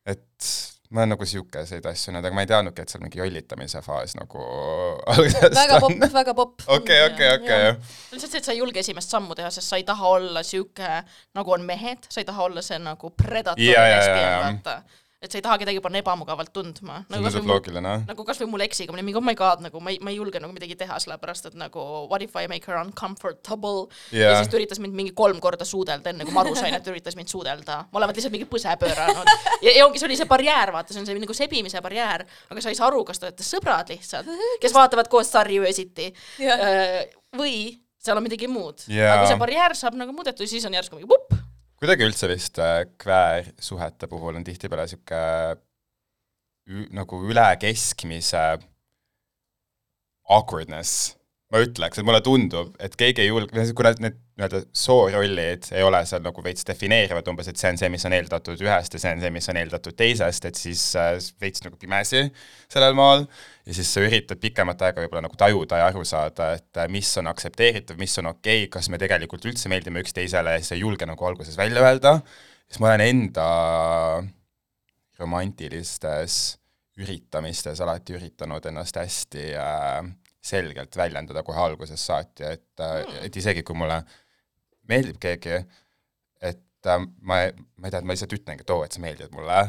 et 0.07 0.51
ma 0.89 1.01
olen 1.03 1.11
nagu 1.17 1.25
siukeseid 1.27 1.85
asju 1.91 2.13
näinud, 2.15 2.29
aga 2.29 2.37
ma 2.37 2.43
ei 2.45 2.49
teadnudki, 2.51 2.83
et 2.85 2.93
seal 2.93 3.03
mingi 3.03 3.19
jollitamise 3.19 3.81
faas 3.83 4.15
nagu 4.15 4.45
alguses 5.11 5.57
väga 5.57 5.81
popp, 5.83 6.05
väga 6.13 6.35
popp. 6.37 6.63
okei, 6.77 7.01
okei, 7.09 7.33
okei, 7.41 7.65
lihtsalt 8.13 8.31
see, 8.31 8.39
et 8.39 8.47
sa 8.47 8.55
ei 8.55 8.61
julge 8.61 8.79
esimest 8.83 9.11
sammu 9.11 9.35
teha, 9.35 9.51
sest 9.51 9.67
sa 9.67 9.79
ei 9.81 9.83
taha 9.87 10.13
olla 10.19 10.45
sihuke, 10.47 11.01
nagu 11.35 11.57
on 11.57 11.67
mehed, 11.67 12.07
sa 12.07 12.23
ei 12.23 12.29
taha 12.29 12.47
olla 12.47 12.63
see 12.63 12.79
nagu 12.79 13.11
predator 13.19 13.59
lesbian, 13.59 14.31
ja. 14.31 14.39
vaata. 14.45 14.79
Et 15.27 15.35
sa 15.35 15.39
ei 15.39 15.45
taha 15.45 15.57
kedagi 15.61 15.81
panna 15.83 16.01
ebamugavalt 16.01 16.51
tundma. 16.55 17.01
see 17.09 17.21
tundub 17.21 17.51
loogiline. 17.51 17.93
nagu 18.07 18.25
kasvõi 18.27 18.49
mul 18.51 18.63
eksiga, 18.65 18.93
ma 18.93 18.99
olin 18.99 19.07
mingi 19.09 19.19
oh 19.19 19.25
my 19.25 19.35
god, 19.37 19.63
nagu 19.65 19.81
ma 19.83 19.93
ei, 19.93 19.99
ma 20.03 20.13
ei 20.13 20.19
julge 20.19 20.41
nagu 20.43 20.55
midagi 20.55 20.77
teha, 20.79 20.99
sellepärast 21.03 21.51
et 21.51 21.57
nagu 21.59 21.83
what 22.11 22.23
if 22.25 22.35
I 22.39 22.47
make 22.51 22.65
her 22.69 22.79
uncomfortable 22.79 23.87
yeah. 24.11 24.31
ja 24.31 24.41
siis 24.41 24.51
ta 24.51 24.59
üritas 24.59 24.81
mind 24.83 24.97
mingi 24.97 25.15
kolm 25.17 25.41
korda 25.43 25.67
suudelda, 25.67 26.13
enne 26.13 26.27
kui 26.27 26.35
ma 26.35 26.45
aru 26.45 26.55
sain, 26.57 26.75
et 26.77 26.85
ta 26.85 26.93
üritas 26.93 27.17
mind 27.19 27.31
suudelda. 27.31 27.83
ma 27.91 28.01
olevat 28.01 28.19
lihtsalt 28.19 28.35
mingi 28.35 28.49
põse 28.49 28.73
pööranud 28.81 29.33
ja, 29.65 29.71
ja 29.71 29.85
ongi, 29.85 30.01
see 30.01 30.09
oli 30.09 30.19
see 30.19 30.29
barjäär, 30.29 30.73
vaata, 30.75 30.95
see 30.95 31.03
on 31.03 31.09
see 31.09 31.19
nagu 31.21 31.37
sebimise 31.37 31.83
barjäär, 31.83 32.25
aga 32.51 32.63
sa 32.63 32.73
ei 32.73 32.79
saa 32.79 32.89
aru, 32.91 33.03
kas 33.07 33.21
te 33.21 33.29
olete 33.29 33.45
sõbrad 33.47 33.91
lihtsalt, 33.93 34.31
kes 34.63 34.75
vaatavad 34.75 35.11
koos 35.11 35.31
sarju 35.33 35.67
öösiti 35.67 36.11
Jah. 36.41 36.61
Äh, 36.61 37.03
või 37.37 37.57
seal 38.07 38.19
on 38.19 38.25
midagi 38.25 38.49
muud 38.51 38.85
Jaa. 38.87 39.11
aga 39.11 39.23
kui 39.23 39.33
see 39.33 39.41
barjäär 39.41 39.75
saab 39.77 39.97
nagu 39.99 40.15
muudetud, 40.15 40.47
siis 40.49 40.65
on 40.67 40.75
järsku 40.77 40.97
mingi 40.97 41.09
pupp. 41.09 41.35
Kuidagi 41.77 42.07
üldse 42.07 42.29
vist 42.31 42.57
äh, 42.59 42.85
kväärsuhete 43.01 44.07
puhul 44.09 44.35
on 44.39 44.43
tihtipeale 44.47 44.87
ü- 46.67 46.89
nagu 46.95 47.19
üle 47.29 47.45
keskmise 47.61 48.57
awkwardness, 50.29 51.16
ma 51.53 51.61
ütleks, 51.63 51.99
et 52.01 52.07
mulle 52.07 52.19
tundub, 52.23 52.73
et 52.83 52.95
keegi 52.99 53.23
ei 53.23 53.29
julge, 53.29 53.63
kuna 53.75 53.93
need 54.03 54.17
nii-öelda 54.37 54.59
soorollid 54.75 55.69
ei 55.71 55.83
ole 55.85 56.01
seal 56.05 56.21
nagu 56.25 56.43
veits 56.43 56.67
defineerivad 56.67 57.29
umbes, 57.31 57.47
et 57.47 57.61
see 57.61 57.71
on 57.71 57.79
see, 57.79 57.89
mis 57.93 58.03
on 58.05 58.15
eeldatud 58.17 58.63
ühest 58.65 58.97
ja 58.97 59.01
see 59.01 59.13
on 59.15 59.23
see, 59.23 59.31
mis 59.33 59.47
on 59.53 59.59
eeldatud 59.61 59.95
teisest, 59.97 60.49
et 60.49 60.59
siis 60.59 60.83
äh, 60.99 61.13
veits 61.41 61.63
nagu 61.63 61.79
pimesi 61.79 62.25
sellel 62.67 62.97
maal 62.99 63.23
ja 63.63 63.77
siis 63.77 63.93
sa 63.95 64.03
üritad 64.03 64.43
pikemat 64.43 64.83
aega 64.89 65.05
võib-olla 65.05 65.23
nagu 65.29 65.39
tajuda 65.39 65.79
ja 65.79 65.87
aru 65.93 66.03
saada, 66.07 66.51
et 66.59 66.83
äh, 66.83 66.91
mis 66.91 67.13
on 67.21 67.31
aktsepteeritav, 67.31 67.97
mis 68.01 68.19
on 68.19 68.33
okei 68.33 68.65
okay,, 68.65 68.73
kas 68.75 68.91
me 68.91 68.99
tegelikult 68.99 69.47
üldse 69.47 69.71
meeldime 69.71 70.03
üksteisele 70.03 70.57
ja 70.57 70.61
siis 70.61 70.75
ei 70.75 70.83
julge 70.83 71.07
nagu 71.07 71.31
alguses 71.31 71.55
välja 71.57 71.87
öelda, 71.87 72.17
siis 72.67 72.83
ma 72.83 72.91
olen 72.91 73.07
enda 73.07 73.49
romantilistes 75.17 76.57
üritamistes 76.99 77.79
alati 77.81 78.19
üritanud 78.19 78.67
ennast 78.67 78.99
hästi 78.99 79.51
äh, 79.55 80.15
selgelt 80.47 80.95
väljendada 80.97 81.43
kohe 81.47 81.59
algusest 81.65 82.03
saati, 82.03 82.47
et 82.55 82.83
äh,, 82.83 83.01
et 83.27 83.41
isegi 83.41 83.65
kui 83.67 83.77
mulle 83.77 83.99
meeldib 84.87 85.19
keegi, 85.21 85.59
et 86.41 86.89
äh, 86.89 87.03
ma, 87.21 87.43
ma 87.51 87.89
ei 87.89 87.91
tea, 87.91 88.01
et 88.01 88.07
ma 88.07 88.15
lihtsalt 88.15 88.37
ütlengi, 88.39 88.65
et 88.65 88.73
oo, 88.75 88.83
et 88.85 88.95
sa 88.95 89.03
meeldid 89.03 89.35
mulle. 89.35 89.61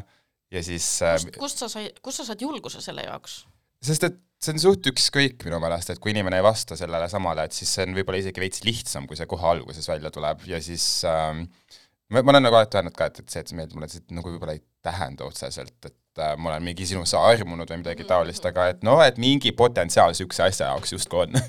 Ja 0.55 0.65
siis 0.65 0.87
äh, 1.05 1.19
kust, 1.19 1.37
kust 1.43 1.65
sa 1.65 1.69
sai, 1.73 1.91
kust 2.03 2.23
sa 2.23 2.31
saad 2.31 2.43
julguse 2.43 2.81
selle 2.85 3.05
jaoks? 3.05 3.43
sest 3.85 4.09
et 4.09 4.17
see 4.43 4.55
on 4.55 4.61
suht 4.63 4.87
ükskõik 4.91 5.43
minu 5.47 5.59
meelest, 5.63 5.93
et 5.93 6.01
kui 6.03 6.13
inimene 6.15 6.39
ei 6.39 6.45
vasta 6.47 6.77
sellele 6.79 7.09
samale, 7.11 7.47
et 7.47 7.55
siis 7.55 7.71
see 7.75 7.87
on 7.87 7.95
võib-olla 7.97 8.21
isegi 8.23 8.43
veits 8.43 8.63
lihtsam, 8.67 9.07
kui 9.11 9.19
see 9.19 9.27
kohe 9.31 9.47
alguses 9.51 9.87
välja 9.91 10.13
tuleb. 10.15 10.45
Ja 10.51 10.61
siis 10.63 10.85
ähm, 11.07 11.45
ma, 12.13 12.23
ma 12.23 12.33
olen 12.33 12.47
nagu 12.47 12.59
alati 12.59 12.81
öelnud 12.81 12.97
ka, 12.97 13.11
et, 13.11 13.21
et 13.23 13.33
see, 13.33 13.43
et 13.45 13.51
sa 13.51 13.59
meeldid 13.59 13.77
mulle, 13.77 13.91
see 13.93 14.17
nagu 14.17 14.33
võib-olla 14.33 14.57
ei 14.57 14.63
tähenda 14.85 15.27
otseselt, 15.29 15.77
et 15.85 16.23
äh, 16.23 16.35
ma 16.41 16.53
olen 16.53 16.67
mingi 16.71 16.89
sinusse 16.89 17.19
armunud 17.21 17.71
või 17.71 17.83
midagi 17.83 18.07
taolist, 18.09 18.45
aga 18.49 18.71
et 18.73 18.83
noh, 18.87 19.03
et 19.05 19.21
mingi 19.21 19.53
potentsiaal 19.57 20.15
niisuguse 20.15 20.47
asja 20.49 20.73
jaoks 20.73 20.97
justkui 20.97 21.27
on. 21.27 21.39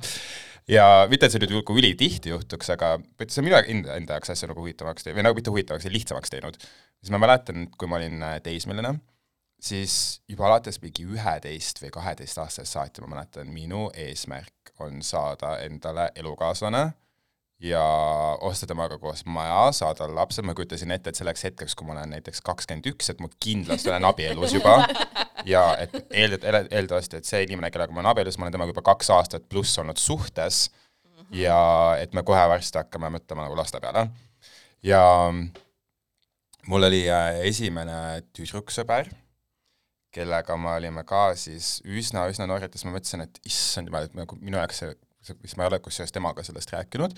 Ja 0.70 0.84
mitte, 1.10 1.26
et 1.26 1.34
see 1.34 1.40
nüüd 1.42 1.50
nagu 1.50 1.76
ülitihti 1.82 2.30
juhtuks, 2.30 2.68
aga 2.70 2.92
see 3.24 3.40
on 3.42 3.48
minu 3.48 3.58
enda, 3.58 3.96
enda 3.98 4.20
jaoks 4.20 4.30
asja 4.36 4.52
nagu 4.52 4.62
huvitavaks 4.62 5.02
teinud, 5.02 5.18
või 5.18 5.24
nagu 5.26 5.40
mitte 5.40 5.50
huvitavaks, 5.50 5.88
lihtsamaks 5.90 6.30
teinud. 6.30 6.60
siis 7.02 7.10
ma 7.10 7.18
mäletan, 7.24 7.64
kui 7.74 7.90
ma 7.90 7.98
olin 7.98 8.22
äh, 8.22 8.36
teismeline, 8.46 8.92
siis 9.58 9.96
juba 10.30 10.46
alates 10.46 10.78
mingi 10.84 11.08
üheteist 11.10 11.82
või 11.82 11.90
kaheteist 11.96 12.38
aastasest 12.44 12.78
saati 12.78 13.02
ma 13.02 13.10
mäletan, 13.16 13.50
minu 13.50 13.88
eesmärk 13.98 14.76
on 14.86 15.02
saada 15.02 15.56
endale 15.66 16.12
elukaaslane 16.22 16.84
ja 17.60 17.84
osta 18.42 18.68
temaga 18.68 18.98
koos 18.98 19.26
maja, 19.28 19.72
saada 19.76 20.08
lapsed, 20.16 20.46
ma 20.48 20.56
kujutasin 20.56 20.92
ette, 20.96 21.12
et 21.12 21.20
selleks 21.20 21.44
hetkeks, 21.44 21.76
kui 21.76 21.88
ma 21.88 21.98
olen 21.98 22.14
näiteks 22.16 22.42
kakskümmend 22.46 22.88
üks, 22.94 23.12
et 23.12 23.20
ma 23.24 23.28
kindlasti 23.44 23.92
olen 23.92 24.08
abielus 24.08 24.56
juba. 24.56 24.78
Ja 25.48 25.64
et 25.80 25.94
eeldad-, 26.10 26.68
eeldatavasti, 26.72 27.20
et 27.20 27.28
see 27.28 27.44
inimene, 27.46 27.72
kellega 27.72 27.96
ma 27.96 28.02
olen 28.02 28.12
abielus, 28.14 28.40
ma 28.40 28.48
olen 28.48 28.56
temaga 28.56 28.74
juba 28.74 28.86
kaks 28.92 29.12
aastat 29.16 29.50
pluss 29.52 29.80
olnud 29.80 30.00
suhtes. 30.00 30.70
Ja 31.36 31.60
et 32.00 32.16
me 32.18 32.24
kohe 32.26 32.42
varsti 32.50 32.80
hakkame 32.80 33.12
mõtlema 33.14 33.46
nagu 33.46 33.58
laste 33.60 33.80
peale. 33.84 34.08
ja 34.84 35.04
mul 36.70 36.88
oli 36.88 37.04
äh, 37.12 37.42
esimene 37.50 38.24
tüdruksõber, 38.36 39.12
kellega 40.16 40.58
me 40.58 40.72
olime 40.78 41.04
ka 41.08 41.34
siis 41.38 41.80
üsna-üsna 41.86 42.48
noored 42.50 42.74
siis 42.74 42.88
ma 42.88 42.96
mõtlesin, 42.96 43.26
et 43.28 43.40
issand 43.46 43.92
jumal, 43.92 44.08
et 44.08 44.16
nagu 44.18 44.38
minu 44.40 44.58
jaoks 44.58 44.82
see, 44.82 44.96
mis 45.44 45.56
ma 45.58 45.66
ei 45.66 45.74
ole 45.74 45.80
kusjuures 45.84 46.14
temaga 46.16 46.44
sellest 46.46 46.74
rääkinud, 46.76 47.16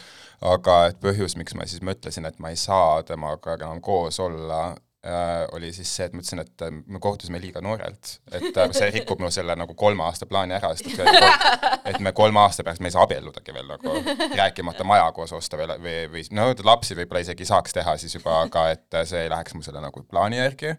aga 0.54 0.78
et 0.92 1.02
põhjus, 1.04 1.38
miks 1.40 1.56
ma 1.58 1.68
siis 1.70 1.84
mõtlesin, 1.86 2.28
et 2.28 2.40
ma 2.40 2.54
ei 2.54 2.60
saa 2.60 3.02
temaga 3.08 3.58
enam 3.60 3.82
koos 3.84 4.20
olla 4.24 4.72
äh,, 5.06 5.48
oli 5.52 5.72
siis 5.74 5.92
see, 5.96 6.08
et 6.08 6.16
ma 6.16 6.22
ütlesin, 6.22 6.42
et 6.44 6.66
äh, 6.66 6.74
me 6.86 7.00
kohtusime 7.04 7.42
liiga 7.42 7.62
noorelt. 7.62 8.18
et 8.32 8.58
äh, 8.58 8.74
see 8.78 8.90
rikub 8.98 9.22
mu 9.22 9.32
selle 9.34 9.56
nagu 9.58 9.76
kolme 9.78 10.06
aasta 10.06 10.28
plaani 10.30 10.58
ära, 10.58 10.74
sest 10.78 11.00
et, 11.02 11.86
et 11.94 12.02
me 12.04 12.14
kolme 12.18 12.42
aasta 12.44 12.66
pärast 12.68 12.84
me 12.84 12.92
ei 12.92 12.98
saa 12.98 13.06
abielludagi 13.08 13.56
veel 13.56 13.70
nagu, 13.72 13.96
rääkimata 14.38 14.88
maja 14.88 15.08
koos 15.16 15.34
osta 15.38 15.60
või, 15.62 15.70
või, 15.86 15.96
või 16.16 16.28
no 16.38 16.52
lapsi 16.66 16.98
võib-olla 16.98 17.24
isegi 17.26 17.48
saaks 17.50 17.78
teha 17.78 17.98
siis 18.02 18.18
juba, 18.20 18.42
aga 18.46 18.68
et 18.76 19.02
see 19.10 19.26
ei 19.26 19.32
läheks 19.32 19.58
mu 19.58 19.66
selle 19.66 19.82
nagu 19.84 20.06
plaani 20.10 20.42
järgi. 20.42 20.76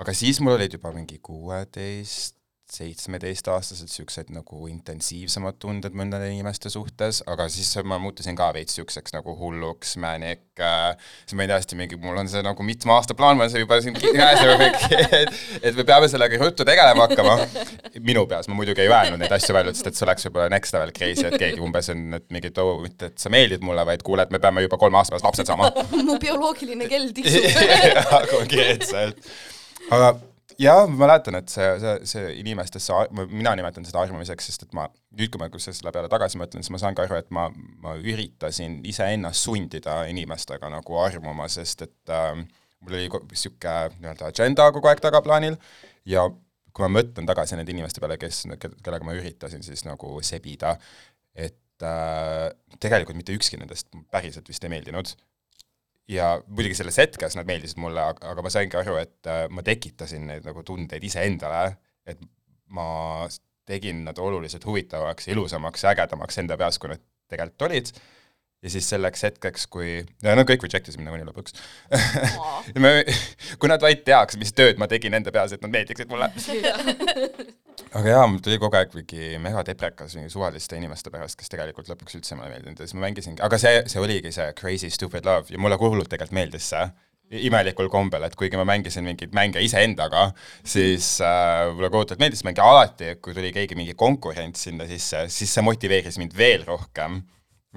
aga 0.00 0.16
siis 0.16 0.40
mul 0.40 0.58
olid 0.58 0.76
juba 0.76 0.92
mingi 0.96 1.18
kuueteist, 1.22 2.39
seitsmeteistaastased 2.74 3.88
niisugused 3.88 4.30
nagu 4.34 4.66
intensiivsemad 4.70 5.58
tunded 5.62 5.96
mõndade 5.96 6.28
inimeste 6.30 6.70
suhtes, 6.72 7.22
aga 7.30 7.48
siis 7.52 7.72
ma 7.84 7.98
muutusin 8.02 8.38
ka 8.38 8.50
veits 8.56 8.76
niisuguseks 8.76 9.14
nagu 9.16 9.34
hulluks, 9.38 9.96
mänik 10.00 10.62
äh,, 10.62 10.94
siis 11.24 11.36
ma 11.38 11.44
ei 11.44 11.50
tea, 11.50 11.58
hästi 11.60 11.78
mingi, 11.80 11.98
mul 12.00 12.20
on 12.22 12.30
see 12.30 12.42
nagu 12.46 12.66
mitme 12.66 12.94
aasta 12.94 13.16
plaan, 13.18 13.38
mul 13.38 13.48
on 13.48 13.52
see 13.52 13.64
juba 13.64 13.80
siin 13.82 13.98
käes 13.98 14.44
ja 14.44 14.56
mingi, 14.60 15.00
et, 15.20 15.34
et 15.60 15.80
me 15.80 15.86
peame 15.88 16.10
sellega 16.12 16.40
ruttu 16.44 16.66
tegelema 16.68 17.08
hakkama. 17.08 17.36
minu 18.06 18.24
peas, 18.30 18.48
ma 18.48 18.56
muidugi 18.58 18.84
ei 18.84 18.92
öelnud 18.92 19.20
neid 19.20 19.34
asju 19.34 19.56
välja, 19.56 19.74
sest 19.76 19.90
et 19.90 19.98
see 19.98 20.06
oleks 20.06 20.28
võib-olla 20.28 20.48
next 20.54 20.76
level 20.76 20.94
crazy, 20.96 21.26
et 21.26 21.38
keegi 21.40 21.62
umbes 21.64 21.90
on, 21.92 22.06
et 22.20 22.26
mingi, 22.34 22.52
et 22.52 22.62
oo, 22.62 22.78
mitte 22.84 23.10
et 23.10 23.18
sa 23.20 23.32
meeldid 23.32 23.64
mulle, 23.66 23.84
vaid 23.88 24.06
kuule, 24.06 24.26
et 24.26 24.34
me 24.34 24.40
peame 24.42 24.64
juba 24.64 24.78
kolme 24.80 25.00
aasta 25.00 25.16
pärast 25.16 25.28
lapsed 25.28 25.50
saama 25.50 25.70
mu 26.06 26.18
bioloogiline 26.22 26.88
kell 26.90 27.10
tiksub. 27.16 27.62
konkreetselt. 28.34 29.30
aga 29.90 30.14
jaa, 30.60 30.84
ma 30.90 31.06
mäletan, 31.06 31.38
et 31.40 31.52
see, 31.52 31.68
see, 31.82 31.94
see 32.08 32.32
inimestesse, 32.40 32.96
mina 33.30 33.52
nimetan 33.58 33.86
seda 33.88 34.02
armumiseks, 34.02 34.50
sest 34.50 34.66
et 34.66 34.74
ma 34.76 34.86
nüüd, 35.16 35.30
kui 35.32 35.40
ma 35.40 35.48
selle 35.62 35.92
peale 35.94 36.10
tagasi 36.12 36.40
mõtlen, 36.40 36.64
siis 36.64 36.74
ma 36.74 36.80
saan 36.82 36.96
ka 36.98 37.06
aru, 37.06 37.18
et 37.20 37.30
ma, 37.34 37.46
ma 37.82 37.96
üritasin 38.00 38.80
iseennast 38.88 39.46
sundida 39.46 40.02
inimestega 40.10 40.70
nagu 40.72 41.00
armuma, 41.02 41.48
sest 41.52 41.86
et 41.86 42.14
äh, 42.14 42.42
mul 42.84 42.98
oli 42.98 43.08
niisugune 43.08 43.96
nii-öelda 44.00 44.30
agenda 44.32 44.68
kogu 44.74 44.90
aeg 44.90 45.02
tagaplaanil 45.04 45.58
ja 46.08 46.26
kui 46.70 46.86
ma 46.86 47.00
mõtlen 47.00 47.26
tagasi 47.28 47.58
nende 47.58 47.72
inimeste 47.74 48.02
peale, 48.02 48.18
kes, 48.20 48.44
kellega 48.60 49.06
ma 49.06 49.16
üritasin 49.16 49.64
siis 49.66 49.82
nagu 49.88 50.20
sebida, 50.26 50.76
et 51.34 51.86
äh, 51.86 52.46
tegelikult 52.82 53.18
mitte 53.18 53.34
ükski 53.36 53.60
nendest 53.60 53.90
päriselt 54.12 54.48
vist 54.48 54.64
ei 54.64 54.72
meeldinud 54.72 55.16
ja 56.10 56.30
muidugi 56.48 56.74
selles 56.78 56.98
hetkes 56.98 57.36
nad 57.38 57.48
meeldisid 57.48 57.78
mulle, 57.82 58.02
aga 58.10 58.42
ma 58.42 58.52
saingi 58.52 58.78
aru, 58.80 58.96
et 59.00 59.30
äh, 59.30 59.44
ma 59.52 59.64
tekitasin 59.66 60.26
neid 60.30 60.46
nagu 60.48 60.64
tundeid 60.66 61.04
iseendale, 61.06 61.76
et 62.08 62.20
ma 62.74 63.26
tegin 63.70 64.02
nad 64.06 64.18
oluliselt 64.18 64.64
huvitavamaks, 64.66 65.28
ilusamaks 65.30 65.84
ägedamaks 65.92 66.40
enda 66.42 66.58
peas, 66.58 66.78
kui 66.80 66.90
nad 66.90 67.02
tegelikult 67.30 67.68
olid. 67.68 67.92
Ja 68.62 68.70
siis 68.72 68.88
selleks 68.92 69.24
hetkeks, 69.24 69.66
kui, 69.72 70.00
ja 70.24 70.34
no 70.36 70.44
kõik 70.48 70.66
reject 70.66 70.90
isid 70.90 71.00
mind 71.00 71.10
nagunii 71.10 71.28
lõpuks. 71.30 71.56
Kui 73.60 73.70
nad 73.72 73.82
vaid 73.82 74.04
teaks, 74.04 74.36
mis 74.40 74.52
tööd 74.56 74.80
ma 74.80 74.88
tegin 74.90 75.16
enda 75.16 75.32
peas, 75.32 75.54
et 75.56 75.64
nad 75.64 75.72
meeldiksid 75.72 76.10
mulle. 76.12 76.28
Aga 77.96 78.12
jaa, 78.12 78.26
mul 78.30 78.42
tuli 78.44 78.58
kogu 78.60 78.76
aeg 78.78 78.92
mingi 78.94 79.38
megadeprekas 79.42 80.12
mingi 80.18 80.30
suvaliste 80.30 80.76
inimeste 80.78 81.10
pärast, 81.10 81.38
kes 81.40 81.50
tegelikult 81.50 81.88
lõpuks 81.90 82.18
üldse 82.20 82.36
mulle 82.36 82.50
ei 82.50 82.58
meeldinud. 82.58 82.82
Ja 82.82 82.86
siis 82.86 82.98
ma 82.98 83.06
mängisingi, 83.06 83.42
aga 83.42 83.58
see, 83.58 83.80
see 83.90 84.02
oligi 84.02 84.30
see 84.36 84.52
crazy 84.58 84.92
stupid 84.94 85.26
love. 85.26 85.50
Ja 85.50 85.58
mulle 85.58 85.80
hullult 85.80 86.12
tegelikult 86.12 86.36
meeldis 86.36 86.68
see 86.70 86.84
imelikul 87.30 87.86
kombel, 87.90 88.24
et 88.26 88.34
kuigi 88.38 88.58
ma 88.58 88.64
mängisin 88.66 89.06
mingeid 89.06 89.34
mänge 89.36 89.62
iseendaga, 89.62 90.30
siis 90.66 91.12
äh, 91.22 91.68
mulle 91.74 91.90
kohutavalt 91.92 92.22
meeldis. 92.22 92.42
Mängida 92.46 92.66
alati, 92.66 93.12
kui 93.22 93.34
tuli 93.36 93.52
keegi 93.54 93.78
mingi 93.78 93.94
konkurents 93.98 94.66
sinna 94.66 94.86
sisse, 94.90 95.28
siis 95.30 95.54
see 95.54 95.64
motiveeris 95.64 96.18
mind 96.20 96.34
veel 96.36 96.66
rohkem. 96.68 97.20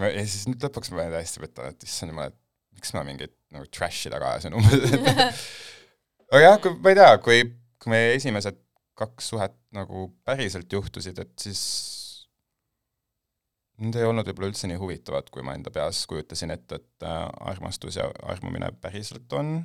Ja 0.02 0.26
siis 0.26 0.48
nüüd 0.50 0.64
lõpuks 0.64 0.92
ma 0.94 1.06
täiesti 1.14 1.44
võtan, 1.44 1.74
et 1.74 1.86
issand 1.86 2.14
jumal, 2.14 2.34
et 2.34 2.78
miks 2.78 2.94
ma 2.96 3.04
mingit 3.06 3.36
nagu 3.54 3.68
trash'i 3.74 4.12
taga 4.14 4.34
ajasin 4.34 4.58
umbes, 4.58 4.96
aga 6.34 6.42
jah, 6.42 6.60
kui 6.62 6.76
ma 6.80 6.94
ei 6.94 7.00
tea, 7.00 7.12
kui, 7.24 7.42
kui 7.82 7.94
meie 7.94 8.16
esimesed 8.18 8.58
kaks 8.98 9.32
suhet 9.34 9.56
nagu 9.74 10.08
päriselt 10.26 10.74
juhtusid, 10.74 11.20
et 11.22 11.34
siis 11.42 11.62
need 13.82 13.98
ei 13.98 14.06
olnud 14.06 14.28
võib-olla 14.30 14.52
üldse 14.52 14.70
nii 14.70 14.80
huvitavad, 14.82 15.30
kui 15.34 15.46
ma 15.46 15.56
enda 15.58 15.74
peas 15.74 16.04
kujutasin 16.10 16.54
ette, 16.54 16.82
et 16.82 17.08
äh, 17.08 17.24
armastus 17.50 17.98
ja 17.98 18.10
armumine 18.30 18.70
päriselt 18.82 19.34
on. 19.38 19.56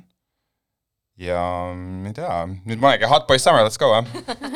ja 1.19 1.41
ma 1.75 2.09
ei 2.09 2.17
tea, 2.17 2.33
nüüd 2.65 2.81
ma 2.81 2.93
olengi 2.93 3.09
hot 3.11 3.27
boy 3.29 3.41
summer, 3.41 3.65
let's 3.65 3.81
go, 3.81 3.91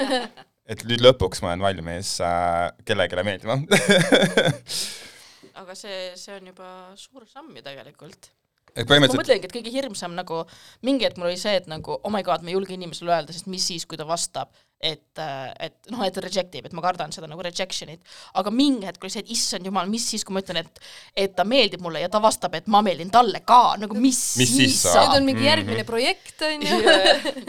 et 0.71 0.85
nüüd 0.89 1.03
lõpuks 1.05 1.43
ma 1.43 1.53
olen 1.53 1.65
valmis 1.65 2.15
äh, 2.23 2.69
kellelegi 2.85 3.25
meeldima 3.25 3.59
aga 5.61 5.75
see, 5.77 5.99
see 6.19 6.37
on 6.37 6.53
juba 6.53 6.69
suur 6.99 7.27
samm 7.29 7.53
ju 7.57 7.63
tegelikult. 7.65 8.31
et 8.73 8.87
ma 8.87 8.89
põhimõtteliselt 8.89 9.21
mõtlengi, 9.21 9.49
et 9.49 9.53
kõige 9.53 9.73
hirmsam 9.73 10.15
nagu 10.17 10.43
mingi 10.81 11.05
hetk 11.05 11.19
mul 11.21 11.29
oli 11.29 11.39
see, 11.39 11.55
et 11.61 11.67
nagu 11.69 11.99
oh 11.99 12.13
my 12.13 12.23
god, 12.25 12.41
ma 12.41 12.49
ei 12.49 12.57
julge 12.57 12.73
inimesele 12.73 13.13
öelda, 13.13 13.35
sest 13.35 13.49
mis 13.51 13.65
siis, 13.69 13.85
kui 13.85 13.99
ta 13.99 14.07
vastab, 14.09 14.53
et, 14.83 15.21
et 15.63 15.91
noh, 15.93 16.01
et 16.05 16.17
reject 16.25 16.57
ib, 16.59 16.67
et 16.67 16.75
ma 16.75 16.83
kardan 16.83 17.13
seda 17.15 17.29
nagu 17.29 17.43
rejection'it. 17.45 18.01
aga 18.39 18.53
mingi 18.53 18.87
hetk 18.87 19.05
oli 19.05 19.13
see, 19.13 19.23
et 19.23 19.33
issand 19.35 19.67
jumal, 19.67 19.89
mis 19.91 20.05
siis, 20.11 20.25
kui 20.27 20.35
ma 20.35 20.43
ütlen, 20.43 20.63
et, 20.63 20.81
et 21.25 21.35
ta 21.37 21.45
meeldib 21.47 21.83
mulle 21.83 22.03
ja 22.03 22.09
ta 22.11 22.21
vastab, 22.23 22.55
et 22.57 22.67
ma 22.71 22.83
meeldin 22.85 23.11
talle 23.13 23.43
ka, 23.47 23.77
nagu 23.81 23.97
mis, 23.99 24.21
Mis 24.41 24.55
siis 24.57 24.79
saab? 24.83 25.13
nüüd 25.13 25.21
on 25.21 25.29
mingi 25.29 25.47
järgmine 25.47 25.85
projekt, 25.87 26.35
on 26.47 26.65
ju. 26.67 26.81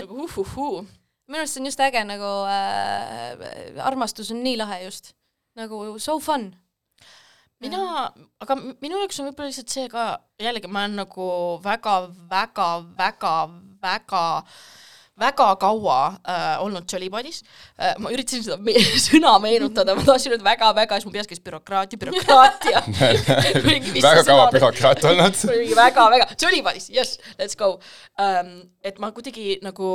nagu 0.00 0.20
uhuhuu. 0.28 0.84
minu 1.24 1.40
arust 1.40 1.56
see 1.56 1.64
on 1.64 1.70
just 1.70 1.80
äge 1.80 2.04
nagu 2.06 2.32
äh,, 2.52 3.80
armastus 3.82 4.30
on 4.34 4.44
nii 4.44 4.58
lahe 4.60 4.84
just. 4.84 5.14
nagu 5.58 5.98
so 5.98 6.18
fun. 6.22 6.52
mina, 7.62 8.10
aga 8.42 8.56
minu 8.58 8.98
jaoks 9.02 9.20
on 9.20 9.30
võib-olla 9.30 9.50
lihtsalt 9.50 9.74
see 9.74 9.90
ka, 9.92 10.08
jällegi 10.42 10.70
ma 10.70 10.84
olen 10.84 10.98
nagu 11.04 11.28
väga, 11.64 11.98
väga, 12.32 13.34
kaua 15.56 15.98
äh, 16.28 16.62
olnud 16.62 16.84
Jollybody's 16.90 17.42
äh,, 17.78 17.94
ma 18.02 18.10
üritasin 18.10 18.42
seda 18.42 18.56
me 18.58 18.74
sõna 19.06 19.36
meenutada, 19.42 19.94
ma 19.94 20.02
tahtsin 20.06 20.34
nüüd 20.34 20.42
väga-väga, 20.44 20.98
siis 20.98 21.06
mu 21.06 21.14
peas 21.14 21.30
käis 21.30 21.42
bürokraatia, 21.44 22.00
bürokraatia. 22.02 22.82
väga 24.08 24.24
kaua 24.26 24.48
bürokraat 24.54 25.06
olnud. 25.10 25.38
väga-väga, 25.82 26.28
Jollybody's, 26.34 26.90
yes, 26.94 27.16
let's 27.38 27.58
go 27.58 27.76
um,. 28.18 28.56
et 28.84 28.98
ma 29.00 29.12
kuidagi 29.16 29.60
nagu, 29.64 29.86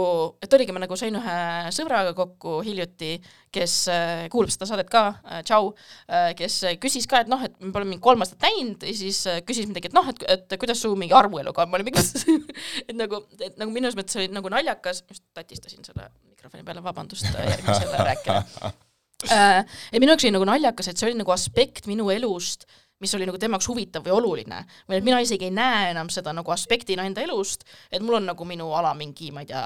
et 0.42 0.54
oligi, 0.56 0.74
ma 0.74 0.82
nagu 0.82 0.96
sain 0.98 1.20
ühe 1.20 1.40
sõbraga 1.76 2.16
kokku 2.18 2.62
hiljuti, 2.66 3.18
kes 3.54 3.76
äh, 3.92 4.26
kuulab 4.34 4.52
seda 4.54 4.68
saadet 4.70 4.90
ka 4.92 5.04
äh,, 5.24 5.42
tšau 5.48 5.72
äh,, 5.72 6.32
kes 6.38 6.60
küsis 6.82 7.08
ka, 7.10 7.24
et 7.24 7.32
noh, 7.32 7.42
et 7.46 7.56
me 7.62 7.72
pole 7.76 7.88
mingi 7.90 8.04
kolm 8.04 8.26
aastat 8.26 8.46
näinud 8.48 8.86
ja 8.86 8.96
siis 8.96 9.22
küsis 9.48 9.70
midagi, 9.70 9.92
et 9.92 9.98
noh, 9.98 10.08
et, 10.12 10.26
et 10.36 10.58
kuidas 10.62 10.82
su 10.84 10.94
mingi 11.00 11.16
armueluga 11.18 11.66
on, 11.66 11.72
ma 11.72 11.80
olin 11.80 11.90
mingi, 11.90 12.04
et 12.90 12.96
nagu, 12.98 13.24
et 13.40 13.58
nagu 13.62 13.74
minu 13.74 13.92
mõttes 13.98 14.20
oli 14.20 14.30
nagu 14.34 14.52
naljakas, 14.54 15.04
just 15.10 15.26
tatistasin 15.38 15.88
selle 15.88 16.12
mikrofoni 16.30 16.68
peale, 16.68 16.84
vabandust 16.86 17.32
järgmisele 17.34 18.06
rääkijale. 18.12 18.76
Ja 19.28 20.00
minu 20.00 20.14
jaoks 20.14 20.24
oli 20.24 20.32
nagu 20.32 20.46
naljakas, 20.48 20.88
et 20.88 21.00
see 21.00 21.10
oli 21.10 21.18
nagu 21.20 21.34
aspekt 21.34 21.90
minu 21.92 22.06
elust, 22.14 22.62
mis 23.00 23.14
oli 23.16 23.28
nagu 23.28 23.40
tema 23.40 23.56
jaoks 23.56 23.70
huvitav 23.72 24.04
või 24.04 24.14
oluline. 24.18 24.60
või 24.88 25.00
et 25.00 25.06
mina 25.06 25.20
isegi 25.24 25.48
ei 25.48 25.56
näe 25.56 25.92
enam 25.94 26.10
seda 26.12 26.34
nagu 26.36 26.52
aspektina 26.52 27.06
enda 27.08 27.24
elust, 27.24 27.64
et 27.92 28.04
mul 28.04 28.20
on 28.20 28.28
nagu 28.32 28.46
minu 28.46 28.70
ala 28.76 28.94
mingi, 28.94 29.32
ma 29.32 29.44
ei 29.44 29.50
tea, 29.52 29.64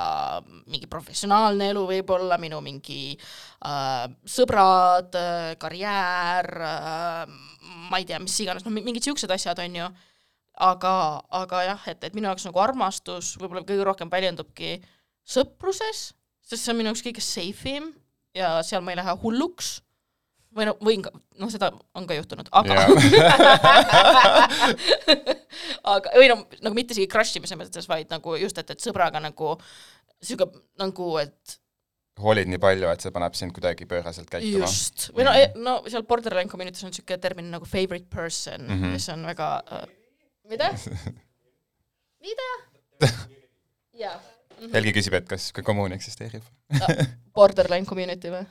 mingi 0.70 0.90
professionaalne 0.90 1.70
elu 1.74 1.86
võib-olla, 1.90 2.38
minu 2.42 2.62
mingi 2.62 3.18
äh, 3.18 4.06
sõbrad 4.26 5.18
äh,, 5.18 5.54
karjäär 5.62 6.50
äh,, 6.70 7.38
ma 7.90 8.02
ei 8.02 8.06
tea, 8.10 8.22
mis 8.22 8.38
iganes, 8.44 8.66
noh, 8.66 8.74
mingid 8.74 9.06
siuksed 9.06 9.32
asjad, 9.34 9.62
on 9.64 9.80
ju. 9.82 9.92
aga, 10.64 10.94
aga 11.34 11.64
jah, 11.66 11.88
et, 11.90 12.04
et 12.06 12.14
minu 12.14 12.30
jaoks 12.30 12.46
nagu 12.46 12.62
armastus 12.62 13.34
võib-olla 13.42 13.66
kõige 13.66 13.88
rohkem 13.88 14.12
väljendubki 14.14 14.76
sõpruses, 15.26 16.12
sest 16.46 16.62
see 16.62 16.74
on 16.74 16.78
minu 16.78 16.92
jaoks 16.92 17.02
kõige 17.06 17.24
safe 17.26 17.78
im 17.80 17.90
ja 18.38 18.60
seal 18.66 18.86
ma 18.86 18.94
ei 18.94 19.00
lähe 19.02 19.18
hulluks 19.24 19.80
või 20.54 20.66
no 20.70 20.74
võin 20.86 21.02
ka, 21.06 21.12
noh, 21.42 21.50
seda 21.54 21.72
on 21.98 22.06
ka 22.10 22.14
juhtunud, 22.18 22.50
aga 22.52 22.86
aga, 25.94 26.14
või 26.18 26.30
no 26.32 26.38
nagu 26.64 26.76
mitte 26.78 26.94
isegi 26.96 27.10
crush 27.12 27.38
imise 27.40 27.58
mõttes, 27.60 27.88
vaid 27.90 28.12
nagu 28.14 28.36
just, 28.42 28.58
et, 28.62 28.70
et 28.74 28.84
sõbraga 28.84 29.22
nagu 29.24 29.56
sihuke 30.24 30.48
nagu, 30.82 31.10
et 31.22 31.58
hoolid 32.24 32.50
nii 32.52 32.62
palju, 32.62 32.88
et 32.94 33.02
see 33.04 33.14
paneb 33.16 33.34
sind 33.38 33.56
kuidagi 33.56 33.88
pööraselt 33.90 34.30
käituma. 34.30 34.68
just, 34.68 35.08
või 35.18 35.26
no, 35.28 35.34
no 35.66 35.76
seal 35.90 36.06
borderline 36.10 36.50
community's 36.52 36.86
on 36.88 36.94
sihuke 36.96 37.18
termin 37.22 37.50
nagu 37.54 37.66
favorite 37.70 38.10
person 38.14 38.62
mm, 38.68 38.70
Mhm. 38.74 38.84
-hmm. 38.84 38.92
mis 38.98 39.10
on 39.10 39.26
väga 39.26 39.50
äh,, 39.72 39.88
mida? 40.50 40.70
mida? 42.28 42.50
jaa, 44.04 44.20
Helgi 44.74 44.94
küsib, 44.96 45.14
et 45.18 45.26
kas 45.28 45.50
ka 45.52 45.62
kommuun 45.66 45.92
eksisteerib. 45.92 46.44
borderline 47.36 47.86
community 47.90 48.30
või? 48.32 48.46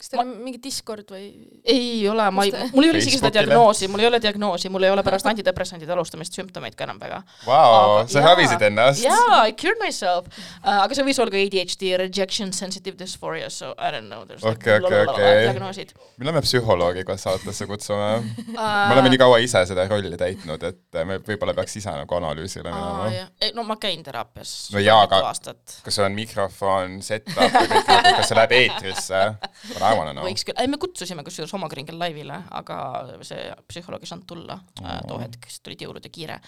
Kas 0.00 0.08
teil 0.12 0.22
on 0.22 0.30
mingi 0.40 0.60
Discord 0.64 1.10
või? 1.12 1.26
ei 1.68 2.00
ole, 2.08 2.24
ma 2.32 2.44
ei 2.48 2.52
mul 2.72 2.86
ei 2.86 2.92
ole 2.94 3.02
isegi 3.02 3.18
seda 3.20 3.30
diagnoosi, 3.34 3.88
mul 3.92 4.00
ei 4.04 4.08
ole 4.08 4.20
diagnoosi, 4.22 4.70
mul 4.72 4.86
ei 4.88 4.92
ole 4.94 5.04
pärast 5.04 5.28
antidepressantide 5.28 5.92
alustamist 5.92 6.36
sümptomeid 6.38 6.76
ka 6.78 6.86
enam 6.86 7.00
väga. 7.02 7.20
Vau, 7.44 7.98
sa 8.08 8.22
jaa. 8.22 8.30
ravisid 8.30 8.64
ennast. 8.70 9.04
jaa, 9.04 9.42
I 9.50 9.52
cured 9.52 9.80
myself 9.82 10.28
uh,, 10.30 10.80
aga 10.86 10.96
see 10.96 11.04
võis 11.10 11.20
olla 11.20 11.34
ka 11.34 11.42
ADHD, 11.42 11.90
rejection 12.00 12.54
sensitive 12.56 12.96
dysphoria, 13.00 13.50
so 13.52 13.74
I 13.76 13.90
don't 13.92 14.08
know, 14.08 14.24
there's 14.24 14.44
Okei, 14.46 14.78
okei, 14.80 15.04
okei. 15.12 15.86
me 16.30 16.44
psühholoogi 16.46 17.04
kohe 17.08 17.20
saatesse 17.20 17.68
kutsume? 17.68 18.10
uh,. 18.54 18.56
me 18.56 18.96
oleme 18.96 19.12
nii 19.12 19.20
kaua 19.20 19.42
ise 19.44 19.66
seda 19.68 19.84
rolli 19.90 20.16
täitnud, 20.20 20.64
et 20.70 21.00
me 21.04 21.20
võib-olla 21.20 21.54
peaks 21.60 21.76
ise 21.82 21.92
nagu 21.92 22.18
analüüsile 22.20 22.72
minema. 22.72 23.28
no 23.56 23.66
ma 23.68 23.76
käin 23.80 24.02
teraapias 24.06 24.56
No 24.72 24.80
jaa, 24.80 25.02
aga- 25.04 25.20
aastat. 25.28 25.78
kas 25.84 26.00
sul 26.00 26.08
on 26.08 26.16
mikrofon, 26.16 27.00
setup 27.04 27.36
ja 27.36 27.50
kõik 27.52 27.88
nagu, 27.92 28.16
kas 28.20 28.30
see 28.32 28.38
läheb 28.38 28.56
eetrisse? 28.62 29.22
I 29.92 29.98
wanna 29.98 30.14
know. 30.14 30.26
võiks 30.26 30.44
küll, 30.46 30.58
ei 30.60 30.70
me 30.70 30.78
kutsusime 30.80 31.24
kusjuures 31.26 31.52
Homogringel 31.56 31.98
laivile, 32.00 32.42
aga 32.60 32.78
see 33.26 33.48
psühholoog 33.70 34.04
ei 34.04 34.10
saanud 34.10 34.28
tulla 34.30 34.58
äh, 34.82 35.00
too 35.08 35.18
hetk, 35.22 35.48
sest 35.50 35.64
tulid 35.66 35.84
jõulud 35.86 36.06
ja 36.06 36.12
kiire. 36.12 36.40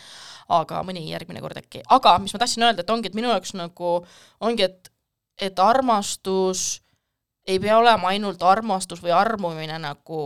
aga 0.52 0.82
mõni 0.86 1.04
järgmine 1.08 1.42
kord 1.44 1.58
äkki, 1.62 1.84
aga 1.96 2.16
mis 2.22 2.34
ma 2.34 2.42
tahtsin 2.42 2.66
öelda, 2.68 2.84
et 2.84 2.94
ongi, 2.94 3.10
et 3.10 3.18
minu 3.18 3.32
jaoks 3.32 3.54
nagu 3.58 3.92
ongi, 4.40 4.68
et, 4.68 4.92
et 5.40 5.62
armastus 5.62 6.81
ei 7.46 7.58
pea 7.58 7.74
olema 7.78 8.12
ainult 8.12 8.42
armastus 8.46 9.00
või 9.02 9.10
armumine 9.16 9.74
nagu 9.82 10.18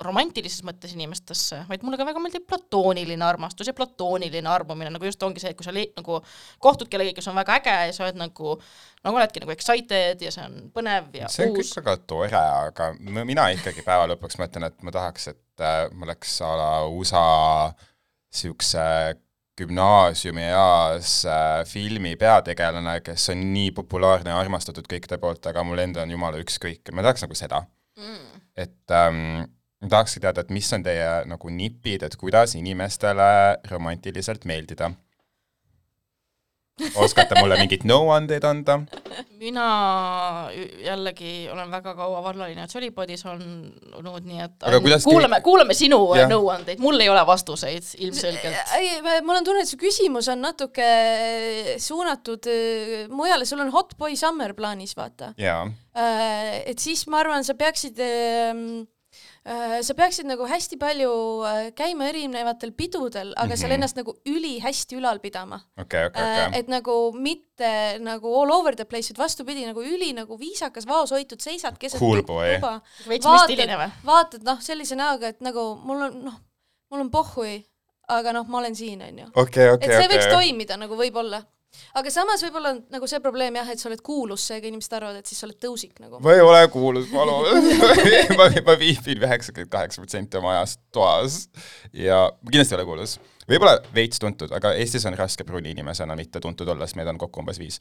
romantilises 0.00 0.62
mõttes 0.64 0.94
inimestesse, 0.96 1.58
vaid 1.68 1.84
mulle 1.84 1.98
ka 2.00 2.06
väga 2.08 2.22
meeldib 2.24 2.46
platooniline 2.48 3.24
armastus 3.26 3.68
ja 3.68 3.74
platooniline 3.76 4.48
armumine, 4.48 4.92
nagu 4.94 5.04
just 5.04 5.22
ongi 5.26 5.42
see, 5.42 5.52
et 5.52 5.58
kui 5.58 5.66
sa 5.66 5.74
le- 5.76 5.90
nagu 5.96 6.22
kohtud 6.64 6.88
kellegagi, 6.88 7.18
kes 7.18 7.28
on 7.28 7.36
väga 7.36 7.58
äge 7.60 7.74
ja 7.90 7.92
sa 7.92 8.06
oled 8.06 8.20
nagu 8.20 8.54
nagu 9.04 9.20
oledki 9.20 9.44
nagu 9.44 9.52
excited 9.52 10.24
ja 10.24 10.32
see 10.32 10.46
on 10.46 10.70
põnev 10.72 11.12
ja 11.20 11.28
see 11.28 11.50
on 11.50 11.58
uus. 11.58 11.74
kõik 11.74 11.82
väga 11.82 11.96
tore, 12.08 12.44
aga 12.70 12.92
mina 13.28 13.50
ikkagi 13.52 13.84
päeva 13.84 14.08
lõpuks 14.14 14.40
mõtlen, 14.40 14.70
et 14.70 14.80
ma 14.82 14.94
tahaks, 14.94 15.28
et 15.34 15.60
äh, 15.60 15.82
ma 15.92 16.08
oleks 16.08 16.38
a 16.40 16.54
la 16.56 16.70
USA 16.88 17.26
siukse 18.34 18.86
gümnaasiumieas 19.58 21.10
äh, 21.30 21.64
filmi 21.68 22.16
peategelane, 22.20 22.98
kes 23.06 23.28
on 23.34 23.44
nii 23.54 23.70
populaarne 23.76 24.32
ja 24.32 24.38
armastatud 24.42 24.88
kõikide 24.90 25.18
poolt, 25.22 25.46
aga 25.46 25.62
mul 25.66 25.82
endal 25.84 26.06
on 26.06 26.14
jumala 26.16 26.40
ükskõik, 26.42 26.90
ma 26.92 27.04
tahaks 27.06 27.26
nagu 27.26 27.38
seda. 27.38 27.62
mm.. 28.00 28.40
et 28.64 28.94
ähm, 28.98 29.20
ma 29.84 29.92
tahakski 29.92 30.24
teada, 30.24 30.44
et 30.44 30.52
mis 30.54 30.72
on 30.74 30.84
teie 30.86 31.08
nagu 31.30 31.52
nipid, 31.52 32.06
et 32.06 32.16
kuidas 32.20 32.56
inimestele 32.58 33.30
romantiliselt 33.70 34.46
meeldida. 34.48 34.90
Oskate 36.98 37.38
mulle 37.38 37.56
mingeid 37.60 37.84
nõuandeid 37.86 38.44
anda? 38.48 38.80
mina 39.38 39.66
jällegi 40.82 41.46
olen 41.52 41.70
väga 41.70 41.92
kaua 41.94 42.22
vallaline 42.24 42.66
Jollypodis 42.70 43.24
olnud, 43.28 44.24
nii 44.26 44.40
et 44.42 44.66
Aga 44.66 44.80
kuidas 44.82 45.04
kuulame, 45.06 45.40
kuulame 45.44 45.76
sinu. 45.76 46.00
Jah. 46.16 46.30
nõuandeid, 46.30 46.80
mul 46.82 46.98
ei 47.00 47.10
ole 47.12 47.22
vastuseid 47.28 47.92
ilmselgelt. 48.06 48.74
ei, 48.78 49.20
mul 49.26 49.38
on 49.38 49.46
tunne, 49.46 49.62
et 49.62 49.70
su 49.70 49.78
küsimus 49.80 50.30
on 50.32 50.42
natuke 50.42 50.88
suunatud 51.82 52.50
äh, 52.50 53.04
mujale, 53.12 53.46
sul 53.46 53.62
on 53.62 53.70
Hot 53.74 53.94
Boy 54.00 54.16
Summer 54.18 54.56
plaanis, 54.56 54.96
vaata. 54.98 55.34
et 56.64 56.78
siis 56.82 57.06
ma 57.06 57.22
arvan, 57.22 57.46
sa 57.46 57.54
peaksid 57.58 58.00
äh, 58.02 58.50
sa 59.84 59.92
peaksid 59.94 60.24
nagu 60.24 60.46
hästi 60.48 60.78
palju 60.80 61.10
äh, 61.44 61.66
käima 61.76 62.06
erinevatel 62.08 62.72
pidudel, 62.72 63.34
aga 63.36 63.44
mm 63.46 63.50
-hmm. 63.52 63.56
seal 63.60 63.68
Mhm. 63.70 63.74
ennast 63.74 63.96
nagu 63.96 64.14
ülihästi 64.26 64.96
ülal 64.96 65.18
pidama. 65.20 65.60
okei, 65.80 66.06
okei, 66.06 66.22
okei. 66.22 66.58
et 66.60 66.68
nagu 66.68 67.12
mitte 67.12 67.98
nagu 68.00 68.32
all 68.40 68.50
over 68.52 68.74
the 68.76 68.84
place, 68.84 69.10
et 69.10 69.18
vastupidi 69.18 69.66
nagu 69.66 69.82
üli 69.82 70.12
nagu 70.14 70.38
viisakas, 70.38 70.86
vaoshoitud, 70.86 71.40
seisad 71.40 71.76
keset 71.78 71.98
Cool 71.98 72.20
tuba, 72.22 72.32
vaatad- 73.30 73.46
vaatad 74.04 74.42
noh, 74.42 74.60
sellise 74.60 74.94
näoga, 74.96 75.26
et 75.28 75.40
nagu 75.40 75.74
mul 75.84 76.02
on 76.02 76.24
noh, 76.24 76.34
mul 76.90 77.00
on 77.00 77.10
pohhui, 77.10 77.64
aga 78.08 78.32
noh, 78.32 78.46
ma 78.48 78.58
olen 78.58 78.74
siin, 78.76 79.02
onju. 79.02 79.26
et 79.74 79.90
see 80.00 80.08
võiks 80.08 80.26
okei. 80.26 80.32
toimida 80.36 80.76
nagu 80.76 80.96
võib-olla. 80.96 81.42
Aga 81.98 82.12
samas 82.12 82.44
võib-olla 82.46 82.74
on 82.74 82.80
nagu 82.94 83.08
see 83.10 83.20
probleem 83.24 83.58
jah, 83.58 83.70
et 83.72 83.82
sa 83.82 83.88
oled 83.90 84.02
kuulus, 84.04 84.46
seega 84.50 84.68
inimesed 84.70 84.96
arvavad, 84.98 85.20
et 85.20 85.30
siis 85.30 85.40
sa 85.42 85.48
oled 85.48 85.58
tõusik 85.62 86.00
nagu. 86.02 86.20
ma 86.24 86.34
ei 86.36 86.42
ole 86.44 86.62
kuulus, 86.72 87.08
palun. 87.12 87.70
ma, 88.38 88.48
ma 88.66 88.76
viibin 88.80 89.24
üheksakümmend 89.28 89.72
kaheksa 89.72 90.02
protsenti 90.02 90.40
oma 90.40 90.54
ajast 90.56 90.82
toas 90.94 91.44
ja 91.92 92.26
ma 92.30 92.50
kindlasti 92.54 92.76
ei 92.76 92.80
ole 92.80 92.88
kuulus. 92.88 93.18
võib-olla 93.48 93.78
veits 93.94 94.22
tuntud, 94.22 94.52
aga 94.56 94.74
Eestis 94.80 95.06
on 95.10 95.18
raske 95.18 95.46
pruuni 95.46 95.74
inimesena 95.76 96.16
mitte 96.18 96.42
tuntud 96.42 96.68
olla, 96.68 96.88
sest 96.88 97.00
meid 97.00 97.12
on 97.12 97.20
kokku 97.20 97.44
umbes 97.44 97.60
viis. 97.62 97.80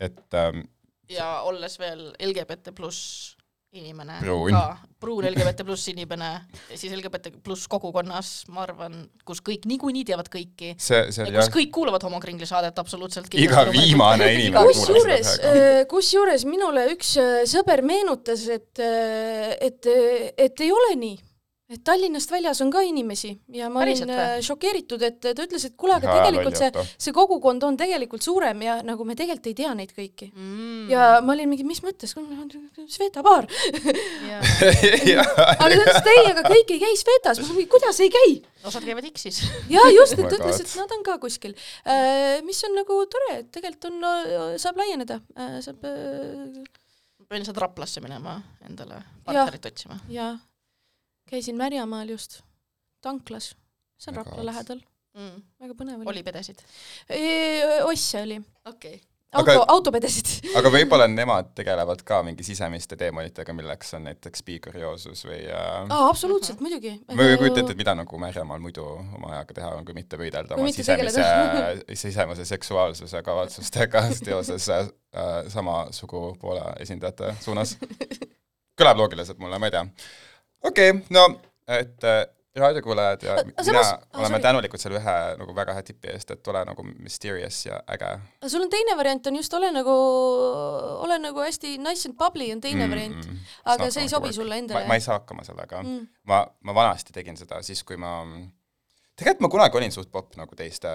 et 0.00 0.40
ähm, 0.40 0.66
ja 1.10 1.40
olles 1.46 1.78
veel 1.78 2.08
LGBT 2.18 2.74
pluss 2.74 3.35
inimene 3.74 4.18
Pruun. 4.20 4.54
ka, 4.54 4.78
pruun 5.00 5.26
LGBT 5.28 5.64
pluss 5.66 5.90
inimene, 5.90 6.30
siis 6.72 6.92
LGBT 6.94 7.32
pluss 7.44 7.66
kogukonnas, 7.70 8.30
ma 8.54 8.62
arvan, 8.64 8.98
kus 9.26 9.42
kõik 9.44 9.66
niikuinii 9.68 10.06
teavad 10.08 10.30
kõiki 10.32 10.72
kus 10.78 11.18
jah, 11.18 11.50
kõik 11.52 11.72
kuulavad 11.74 12.06
homokringli 12.06 12.48
saadet 12.48 12.78
absoluutselt 12.80 13.34
iga 13.36 13.66
viimane 13.68 14.30
inimene 14.36 14.64
kusjuures 14.70 15.32
kuulab, 15.34 15.58
seda. 15.58 15.84
kusjuures 15.92 16.46
minule 16.48 16.86
üks 16.94 17.16
äh, 17.20 17.38
sõber 17.50 17.82
meenutas, 17.86 18.46
et, 18.52 18.82
et, 19.60 19.92
et 20.46 20.66
ei 20.66 20.72
ole 20.72 20.94
nii. 21.02 21.16
Et 21.66 21.82
Tallinnast 21.82 22.30
väljas 22.30 22.60
on 22.62 22.70
ka 22.70 22.80
inimesi 22.86 23.32
ja 23.50 23.66
ma 23.72 23.82
Päriselt 23.82 24.06
olin 24.06 24.18
või? 24.20 24.26
äh, 24.36 24.42
šokeeritud, 24.46 25.02
et 25.02 25.18
ta 25.24 25.34
ütles, 25.34 25.64
et 25.66 25.74
kuule, 25.78 25.96
aga 25.96 26.14
tegelikult 26.20 26.58
see 26.60 26.84
see 27.08 27.14
kogukond 27.16 27.66
on 27.66 27.78
tegelikult 27.80 28.22
suurem 28.22 28.62
ja 28.62 28.76
nagu 28.86 29.06
me 29.08 29.16
tegelikult 29.18 29.50
ei 29.50 29.56
tea 29.58 29.72
neid 29.74 29.90
kõiki. 29.96 30.30
mm.. 30.30 30.86
ja 30.92 31.08
ma 31.26 31.34
olin 31.34 31.50
mingi, 31.50 31.66
mis 31.66 31.82
mõttes, 31.82 32.14
Sveta 32.86 33.24
baar. 33.26 33.50
ja 35.10 35.24
aga 35.26 35.58
ta 35.58 35.72
ütles, 35.74 36.00
et 36.00 36.12
ei, 36.14 36.24
aga 36.30 36.46
kõik 36.46 36.72
ei 36.76 36.82
käi 36.86 37.02
Svetas, 37.02 37.42
ma 37.42 37.50
mingi, 37.50 37.68
kuidas 37.74 38.00
ei 38.04 38.14
käi? 38.14 38.38
osad 38.66 38.86
käivad 38.86 39.10
X-is. 39.10 39.42
ja 39.70 39.82
just, 39.94 40.14
et 40.14 40.22
Oh 40.22 40.30
my 40.30 40.30
ta 40.30 40.42
ütles, 40.42 40.62
et 40.62 40.74
nad 40.78 40.94
on 40.94 41.06
ka 41.06 41.18
kuskil. 41.22 41.54
mis 42.46 42.64
on 42.66 42.78
nagu 42.78 43.02
tore, 43.10 43.38
et 43.42 43.52
tegelikult 43.54 43.90
on, 43.90 44.58
saab 44.62 44.78
laieneda, 44.80 45.18
saab 45.66 45.82
äh, 45.86 46.66
pean 47.26 47.42
lihtsalt 47.42 47.58
Raplasse 47.58 48.02
minema 48.04 48.38
endale 48.68 49.02
partnerit 49.26 49.66
otsima. 49.72 49.98
ja 50.08 50.36
käisin 51.30 51.56
Märjamaal 51.58 52.08
just 52.14 52.40
tanklas, 53.02 53.54
see 53.98 54.12
on 54.12 54.22
Rapla 54.22 54.46
lähedal, 54.46 54.80
Mm. 55.16 55.36
väga 55.62 55.72
põnev 55.78 56.00
oli, 56.02 56.10
oli 56.12 56.22
pedesid? 56.26 56.58
oli.. 57.08 57.28
osse 57.88 58.18
oli, 58.20 58.34
okei 58.68 58.98
okay.. 58.98 58.98
auto 59.32 59.52
Aga-, 59.54 59.62
autopedesid. 59.72 60.32
aga 60.60 60.72
võib-olla 60.74 61.06
nemad 61.08 61.54
tegelevad 61.56 62.02
ka 62.04 62.18
mingi 62.26 62.44
sisemiste 62.44 62.98
teemonitega, 63.00 63.54
milleks 63.56 63.94
on 63.96 64.04
näiteks 64.10 64.44
bikurioossus 64.44 65.24
või 65.24 65.38
äh, 65.48 65.88
aa, 65.88 66.10
absoluutselt, 66.10 66.60
muidugi. 66.60 66.92
ma 67.08 67.30
ei 67.30 67.40
kujuta 67.40 67.62
ette, 67.62 67.72
et 67.72 67.80
mida 67.80 67.96
nagu 67.96 68.20
Märjamaal 68.20 68.60
muidu 68.60 68.84
oma 68.84 69.32
ajaga 69.38 69.56
teha 69.62 69.72
on, 69.78 69.88
kui 69.88 69.96
mitte 69.96 70.20
võidelda 70.20 70.52
Kui 70.52 70.66
oma 70.66 70.76
sisemise, 70.76 71.24
sisemise 72.04 72.44
seksuaalsuse 72.52 73.24
kavatsustega 73.24 74.04
seoses 74.20 74.68
äh, 74.76 74.92
sama 75.48 75.86
sugupoole 75.96 76.74
esindajate 76.84 77.38
suunas. 77.40 77.78
kõlab 78.76 79.00
loogiliselt 79.00 79.40
mulle, 79.40 79.56
ma 79.56 79.72
ei 79.72 79.78
tea. 79.78 79.86
Okei 80.62 80.90
okay,, 80.90 81.02
no 81.10 81.26
et 81.66 82.04
äh, 82.04 82.24
raadiokuulajad 82.56 83.22
ja 83.22 83.36
mina 83.44 83.62
samas- 83.62 84.06
oleme 84.14 84.38
tänulikud 84.38 84.80
selle 84.80 84.98
ühe 84.98 85.14
nagu 85.38 85.54
väga 85.54 85.74
hea 85.76 85.82
tipi 85.82 86.08
eest, 86.12 86.30
et 86.30 86.48
ole 86.48 86.64
nagu 86.64 86.84
mysterious 86.86 87.58
ja 87.66 87.80
äge 87.92 88.08
aga 88.08 88.48
sul 88.48 88.64
on 88.64 88.70
teine 88.70 88.96
variant 88.96 89.26
on 89.26 89.36
just 89.36 89.54
ole 89.54 89.70
nagu, 89.72 89.96
ole 91.04 91.18
nagu 91.18 91.44
hästi 91.44 91.76
nice 91.78 92.08
and 92.08 92.16
bubbly 92.18 92.52
on 92.52 92.60
teine 92.60 92.86
mm, 92.86 92.90
variant. 92.90 93.28
aga 93.64 93.90
see 93.90 94.06
ei 94.06 94.08
sobi 94.08 94.32
sulle 94.32 94.58
endale, 94.58 94.86
ma, 94.88 94.94
ei 94.94 95.04
saa 95.04 95.18
hakkama 95.18 95.44
sellega. 95.44 95.82
Mm.. 95.82 96.08
ma, 96.22 96.46
ma 96.60 96.74
vanasti 96.74 97.12
tegin 97.12 97.36
seda 97.36 97.62
siis, 97.62 97.84
kui 97.84 97.96
ma, 98.00 98.18
tegelikult 99.16 99.46
ma 99.46 99.52
kunagi 99.58 99.82
olin 99.82 99.92
suht 99.92 100.10
popp 100.12 100.36
nagu 100.40 100.56
teiste, 100.56 100.92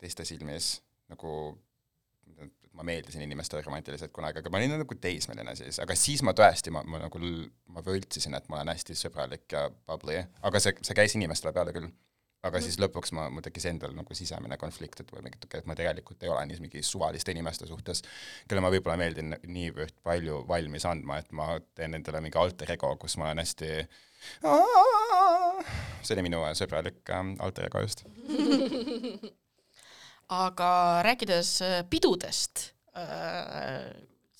teiste 0.00 0.24
silmis, 0.24 0.78
nagu 1.12 1.54
ma 2.74 2.86
meeldisin 2.86 3.22
inimestele 3.22 3.62
romantiliselt 3.62 4.12
kunagi, 4.14 4.40
aga 4.42 4.50
ma 4.50 4.60
olin 4.60 4.74
nagu 4.78 4.96
teismeline 5.00 5.54
siis, 5.58 5.78
aga 5.82 5.96
siis 5.98 6.24
ma 6.26 6.34
tõesti, 6.36 6.72
ma, 6.74 6.82
ma 6.90 7.04
nagu, 7.04 7.20
ma 7.74 7.84
võltsisin, 7.86 8.34
et 8.38 8.48
ma 8.50 8.60
olen 8.60 8.72
hästi 8.74 8.96
sõbralik 8.98 9.46
ja 9.54 9.68
bubbly, 9.70 10.18
aga 10.42 10.62
see, 10.62 10.74
see 10.82 10.96
käis 10.98 11.14
inimestele 11.18 11.54
peale 11.56 11.74
küll. 11.76 11.92
aga 12.44 12.60
siis 12.60 12.76
lõpuks 12.76 13.14
ma, 13.16 13.30
mul 13.32 13.40
tekkis 13.40 13.64
endal 13.70 13.94
nagu 13.96 14.14
sisemine 14.14 14.58
konflikt, 14.60 15.00
et 15.00 15.12
või 15.14 15.22
mingi, 15.24 15.38
et 15.56 15.68
ma 15.70 15.76
tegelikult 15.78 16.26
ei 16.26 16.28
ole 16.28 16.42
nii 16.50 16.58
mingi 16.60 16.82
suvaliste 16.84 17.32
inimeste 17.32 17.64
suhtes, 17.70 18.02
kelle 18.48 18.60
ma 18.60 18.68
võib-olla 18.74 18.98
meeldin 19.00 19.32
niivõrd 19.48 19.96
palju 20.04 20.42
valmis 20.50 20.84
andma, 20.90 21.22
et 21.22 21.32
ma 21.32 21.54
teen 21.72 21.96
endale 21.96 22.20
mingi 22.20 22.36
alter 22.36 22.74
ego, 22.76 22.90
kus 23.00 23.16
ma 23.16 23.30
olen 23.30 23.40
hästi 23.40 23.70
see 26.04 26.16
oli 26.16 26.26
minu 26.26 26.42
sõbralik 26.58 27.14
ähm, 27.16 27.34
alter 27.44 27.70
ego 27.70 27.84
just. 27.84 28.04
aga 30.28 31.02
rääkides 31.06 31.54
äh, 31.62 31.78
pidudest 31.90 32.70
äh,, 32.96 33.92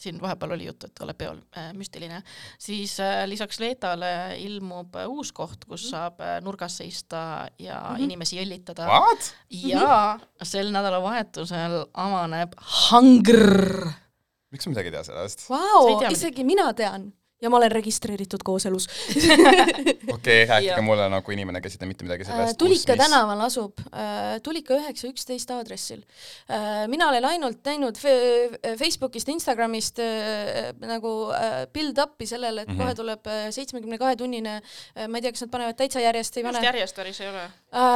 siin 0.05 0.21
vahepeal 0.21 0.55
oli 0.57 0.67
juttu, 0.69 0.89
et 0.89 1.03
oled 1.05 1.17
peol 1.19 1.41
äh, 1.59 1.71
müstiline, 1.77 2.21
siis 2.61 2.97
äh, 3.03 3.25
lisaks 3.31 3.61
Leetale 3.63 4.11
ilmub 4.43 4.97
äh, 5.01 5.09
uus 5.11 5.33
koht, 5.37 5.65
kus 5.69 5.89
saab 5.93 6.21
äh, 6.25 6.37
nurgas 6.45 6.79
seista 6.83 7.49
ja 7.59 7.81
mm 7.81 7.97
-hmm. 7.97 8.05
inimesi 8.09 8.41
jõllitada. 8.41 8.89
What? 8.91 9.33
ja 9.51 10.19
sel 10.43 10.73
nädalavahetusel 10.75 11.85
avaneb 11.93 12.57
Hungr. 12.77 13.91
miks 14.51 14.67
ma 14.67 14.71
midagi 14.75 14.93
ei 14.93 14.97
tea 14.99 15.05
sellest? 15.05 15.47
Tea, 15.49 16.11
isegi 16.11 16.45
mina 16.45 16.73
tean 16.75 17.13
ja 17.43 17.51
ma 17.51 17.59
olen 17.59 17.73
registreeritud 17.73 18.43
kooselus. 18.45 18.87
okei, 20.15 20.45
rääkige 20.47 20.71
Ja. 20.71 20.83
mulle 20.83 21.09
nagu 21.11 21.33
inimene, 21.33 21.61
kes 21.61 21.75
ei 21.75 21.83
tea 21.83 21.89
mitte 21.89 22.07
midagi 22.07 22.25
sellest. 22.25 22.59
Tulika 22.59 22.97
tänaval 22.97 23.41
asub, 23.47 23.81
Tulika 24.43 24.77
üheksa 24.79 25.09
üksteist 25.11 25.51
aadressil. 25.55 26.05
mina 26.89 27.09
olen 27.09 27.25
ainult 27.25 27.65
näinud 27.65 27.99
Facebookist, 28.79 29.29
Instagramist 29.29 29.99
äh, 29.99 30.71
nagu 30.81 31.15
äh, 31.35 31.67
build-up'i 31.73 32.27
sellele, 32.27 32.63
et 32.63 32.69
mm 32.69 32.75
-hmm. 32.75 32.83
kohe 32.83 32.95
tuleb 32.95 33.29
seitsmekümne 33.51 33.99
kahe 33.99 34.17
tunnine, 34.17 34.61
ma 35.09 35.19
ei 35.19 35.23
tea, 35.23 35.33
kas 35.33 35.45
nad 35.45 35.51
panevad 35.51 35.77
täitsa 35.77 36.01
järjest, 36.01 36.37
ei 36.37 36.43
pane 36.43 36.65
järjest 36.65 36.97
päris 36.97 37.21
ei 37.21 37.29
ole. 37.29 37.49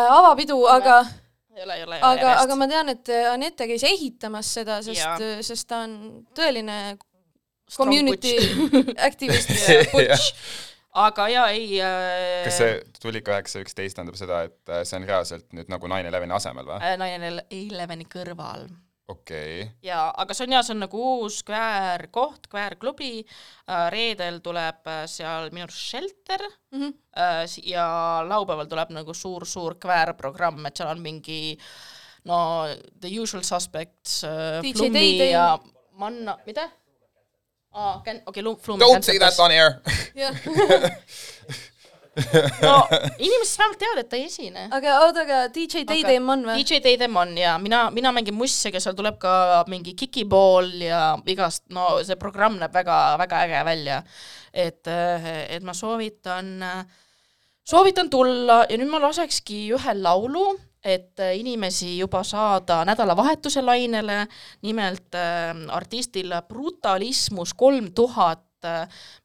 avapidu, 0.09 0.65
aga, 0.67 1.05
ei 1.57 1.63
ole, 1.65 1.75
ei 1.75 1.85
ole, 1.85 1.97
ei 1.97 2.03
ole 2.03 2.13
aga, 2.13 2.21
järjest 2.21 2.45
aga 2.45 2.57
ma 2.57 2.69
tean, 2.69 2.89
et 2.89 3.09
Anette 3.33 3.67
käis 3.67 3.85
ehitamas 3.85 4.55
seda, 4.55 4.83
sest 4.83 5.25
sest 5.41 5.69
ta 5.69 5.85
on 5.87 6.25
tõeline 6.35 6.99
community 7.77 8.37
activist 8.97 9.53
Ja 9.69 9.79
ja 9.83 9.85
butch. 9.93 10.33
aga 11.05 11.29
jaa, 11.29 11.47
ei 11.55 11.81
äh, 11.85 12.43
kas 12.49 12.59
see 12.63 12.75
Tulika 13.03 13.37
üheksa 13.37 13.63
üksteist 13.63 13.99
tähendab 13.99 14.19
seda, 14.19 14.43
et 14.49 14.73
äh, 14.73 14.85
see 14.89 14.99
on 15.01 15.09
reaalselt 15.09 15.49
nüüd 15.57 15.71
nagu 15.73 15.91
nine 15.91 16.11
eleveni 16.11 16.37
asemel 16.39 16.69
või? 16.69 16.83
äh, 16.83 16.99
Nine 17.01 17.47
Eleveni 17.51 18.09
kõrval 18.11 18.69
okei, 19.09 19.63
jaa, 19.85 20.09
aga 20.21 20.37
see 20.37 20.47
on 20.47 20.55
jaa, 20.57 20.65
see 20.67 20.75
on 20.77 20.83
nagu 20.85 21.01
uus 21.01 21.41
kväärkoht, 21.49 22.49
kväärklubi, 22.53 23.13
reedel 23.93 24.41
tuleb 24.45 24.91
äh, 24.91 25.05
seal 25.11 25.49
minu 25.55 25.65
arust 25.67 25.81
Shelter 25.81 26.45
mm 26.45 26.83
-hmm. 26.83 26.93
äh, 27.17 27.57
ja 27.65 27.87
laupäeval 28.29 28.69
tuleb 28.69 28.93
nagu 28.97 29.15
suur-suur 29.15 29.79
kväärprogramm, 29.81 30.67
et 30.67 30.77
seal 30.77 30.91
on 30.93 31.01
mingi 31.03 31.59
no 32.25 32.67
The 33.01 33.09
Usual 33.21 33.43
Suspects 33.43 34.25
äh,, 34.25 34.61
DJ 34.63 34.73
Flummi 34.73 35.31
ja 35.31 35.59
Manna, 35.93 36.39
mida? 36.47 36.71
aa, 37.73 37.97
okei, 38.27 38.45
Flummi 38.63 38.85
don't 38.85 39.05
say 39.05 39.19
that 39.19 39.39
on 39.39 39.51
air 39.53 39.81
jah 40.15 40.33
no 42.63 42.75
inimesed 43.19 43.59
vähemalt 43.59 43.81
teavad, 43.81 44.01
et 44.03 44.11
ta 44.11 44.19
ei 44.19 44.27
esine. 44.27 44.67
aga 44.75 44.95
oota, 45.05 45.25
aga 45.25 45.41
DJ 45.55 45.85
Day-Day 45.89 46.19
on 46.21 46.45
või? 46.49 46.57
DJ 46.61 46.81
Day-Them 46.85 47.19
on 47.21 47.35
ja 47.39 47.57
mina, 47.63 47.85
mina 47.95 48.13
mängin 48.15 48.37
mussi, 48.39 48.69
aga 48.71 48.83
seal 48.83 48.97
tuleb 48.99 49.19
ka 49.23 49.65
mingi 49.71 49.95
kikipool 49.99 50.71
ja 50.83 51.03
igast, 51.31 51.67
no 51.75 51.99
see 52.07 52.19
programm 52.21 52.59
näeb 52.61 52.75
väga-väga 52.75 53.43
äge 53.47 53.65
välja. 53.69 54.01
et, 54.53 54.89
et 54.89 55.63
ma 55.63 55.75
soovitan, 55.77 56.55
soovitan 57.69 58.11
tulla 58.11 58.65
ja 58.69 58.79
nüüd 58.81 58.91
ma 58.91 59.03
lasekski 59.05 59.67
ühe 59.77 59.95
laulu, 60.01 60.51
et 60.89 61.23
inimesi 61.37 61.97
juba 61.99 62.23
saada 62.27 62.83
nädalavahetuse 62.89 63.63
lainele, 63.63 64.25
nimelt 64.67 65.15
äh, 65.19 65.55
artistil 65.75 66.35
Brutalismus 66.49 67.55
kolm 67.55 67.93
tuhat, 67.95 68.45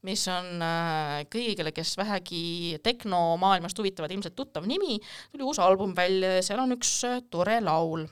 mis 0.06 0.28
on 0.30 0.62
äh, 0.62 1.24
kõigile, 1.34 1.72
kes 1.74 1.96
vähegi 1.98 2.78
tehnomaailmast 2.86 3.80
huvitavad, 3.80 4.12
ilmselt 4.14 4.36
tuttav 4.38 4.68
nimi, 4.70 5.00
tuli 5.32 5.48
uus 5.48 5.60
album 5.60 5.96
välja 5.98 6.36
ja 6.38 6.44
seal 6.46 6.62
on 6.62 6.76
üks 6.78 7.00
äh, 7.10 7.24
tore 7.34 7.58
laul 7.66 8.06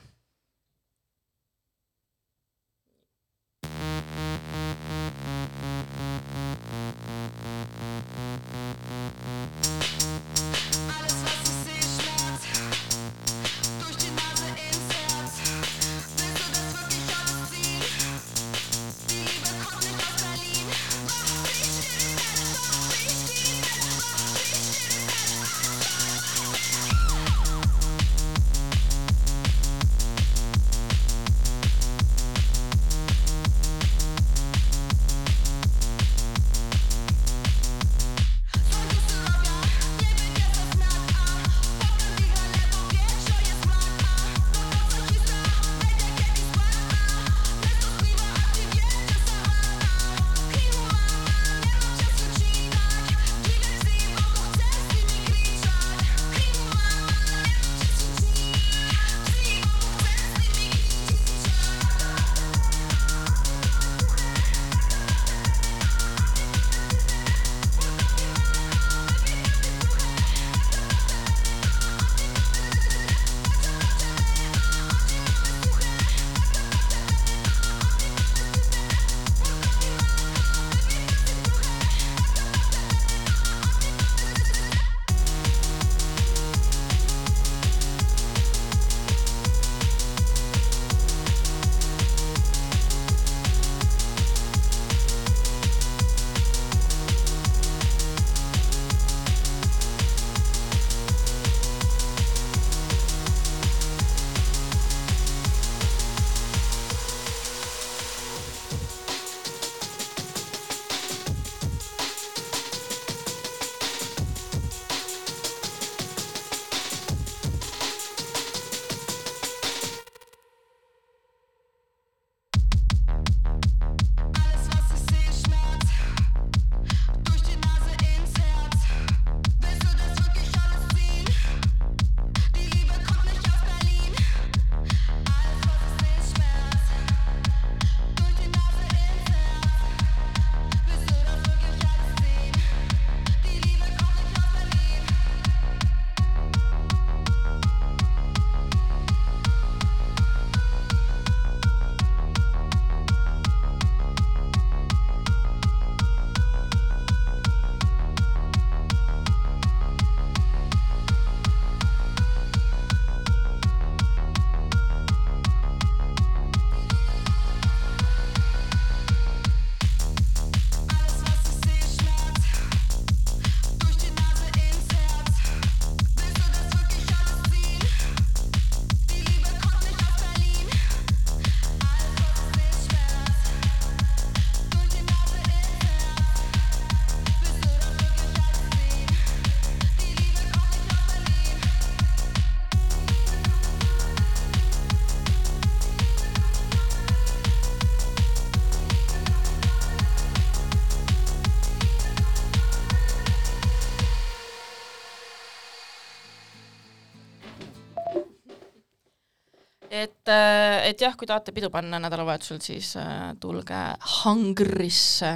et 210.84 211.00
jah, 211.02 211.16
kui 211.18 211.28
tahate 211.28 211.54
pidu 211.54 211.70
panna 211.72 212.00
nädalavahetusel, 212.02 212.60
siis 212.64 212.94
äh, 213.00 213.32
tulge 213.40 213.82
Hungrisse. 214.22 215.32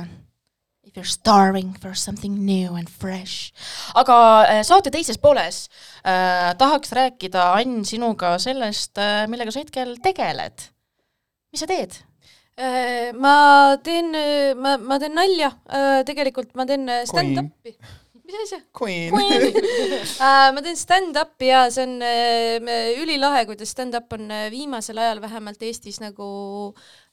If 0.87 0.97
you 0.97 1.03
are 1.03 1.11
starving 1.11 1.75
for 1.83 1.97
something 1.99 2.37
new 2.47 2.77
and 2.79 2.89
fresh. 2.89 3.53
aga 3.99 4.17
äh, 4.47 4.63
saate 4.67 4.93
teises 4.95 5.19
pooles 5.19 5.67
äh, 6.07 6.53
tahaks 6.59 6.95
rääkida, 6.95 7.49
Ann, 7.59 7.85
sinuga 7.85 8.37
sellest, 8.43 8.99
millega 9.29 9.55
sa 9.55 9.65
hetkel 9.65 9.97
tegeled. 10.05 10.69
mis 11.53 11.65
sa 11.65 11.71
teed? 11.71 11.99
Äh, 12.57 13.13
ma 13.13 13.77
teen, 13.85 14.15
ma, 14.57 14.79
ma 14.81 14.97
teen 15.03 15.13
nalja, 15.19 15.51
tegelikult 16.09 16.55
ma 16.57 16.65
teen 16.69 16.89
äh, 16.89 17.03
stand-up'i. 17.09 17.75
Mis 18.27 18.37
asja? 18.43 18.59
Queen. 18.77 19.15
Äh, 19.15 20.51
ma 20.55 20.63
teen 20.65 20.79
stand-up'i 20.79 21.51
ja 21.51 21.67
see 21.73 21.85
on 21.87 21.95
äh, 22.05 22.99
ülilahe, 23.01 23.45
kuidas 23.49 23.73
stand-up 23.75 24.13
on 24.17 24.31
äh, 24.35 24.49
viimasel 24.53 24.99
ajal 25.03 25.23
vähemalt 25.25 25.63
Eestis 25.63 26.01
nagu 26.03 26.29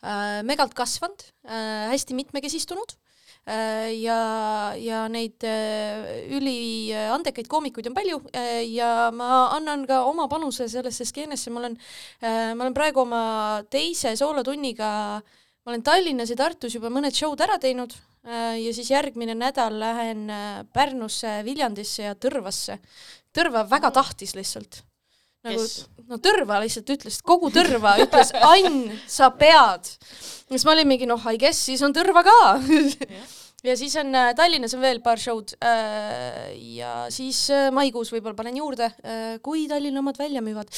äh, 0.02 0.42
megalt 0.48 0.74
kasvanud 0.78 1.22
äh,, 1.46 1.90
hästi 1.94 2.18
mitmekesistunud 2.18 2.98
ja, 3.44 4.20
ja 4.80 5.02
neid 5.12 5.44
üliandekaid 5.44 7.50
koomikuid 7.52 7.90
on 7.90 7.96
palju 7.98 8.22
ja 8.72 9.10
ma 9.12 9.50
annan 9.58 9.84
ka 9.84 9.98
oma 10.08 10.30
panuse 10.32 10.70
sellesse 10.72 11.04
skeenesse, 11.10 11.52
ma 11.52 11.60
olen 11.60 11.76
ma 12.24 12.56
olen 12.56 12.78
praegu 12.78 13.04
oma 13.04 13.60
teise 13.68 14.16
soolotunniga, 14.16 15.20
ma 15.20 15.74
olen 15.74 15.84
Tallinnas 15.84 16.32
ja 16.32 16.40
Tartus 16.40 16.80
juba 16.80 16.88
mõned 16.88 17.12
show'd 17.20 17.44
ära 17.44 17.60
teinud 17.60 17.92
ja 18.24 18.74
siis 18.76 18.92
järgmine 18.92 19.36
nädal 19.36 19.76
lähen 19.80 20.30
äh, 20.32 20.64
Pärnusse, 20.74 21.42
Viljandisse 21.46 22.08
ja 22.08 22.16
Tõrvasse. 22.16 22.80
Tõrva 23.36 23.66
väga 23.70 23.92
tahtis 23.92 24.36
lihtsalt. 24.38 24.84
nagu 25.44 25.60
Kes?, 25.60 25.86
no 26.08 26.20
Tõrva 26.24 26.62
lihtsalt 26.64 26.90
ütles, 26.96 27.22
kogu 27.26 27.52
Tõrva 27.52 27.98
ütles, 28.04 28.34
Ann, 28.54 28.92
sa 29.08 29.32
pead. 29.36 29.92
siis 30.48 30.66
ma 30.66 30.76
olin 30.76 30.88
mingi 30.88 31.10
noh, 31.10 31.24
I 31.32 31.40
guess 31.42 31.66
siis 31.68 31.84
on 31.84 31.96
Tõrva 31.96 32.24
ka. 32.24 32.38
ja 33.68 33.76
siis 33.80 33.96
on 34.00 34.14
äh, 34.16 34.32
Tallinnas 34.38 34.76
on 34.76 34.84
veel 34.84 35.02
paar 35.04 35.20
show'd 35.22 35.56
äh, 35.64 36.54
ja 36.78 36.94
siis 37.14 37.46
äh, 37.54 37.70
maikuus 37.76 38.12
võib-olla 38.14 38.38
panen 38.38 38.60
juurde 38.60 38.90
äh,, 38.92 39.38
kui 39.44 39.68
Tallinna 39.72 40.04
omad 40.04 40.20
välja 40.20 40.44
müüvad. 40.44 40.72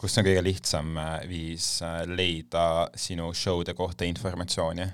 kus 0.00 0.16
on 0.18 0.26
kõige 0.26 0.42
lihtsam 0.44 0.96
äh, 0.98 1.12
viis 1.30 1.76
äh, 1.86 2.02
leida 2.08 2.88
sinu 2.98 3.30
show'de 3.36 3.76
kohta 3.78 4.08
informatsiooni? 4.08 4.88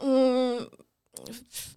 mm, 0.00 0.64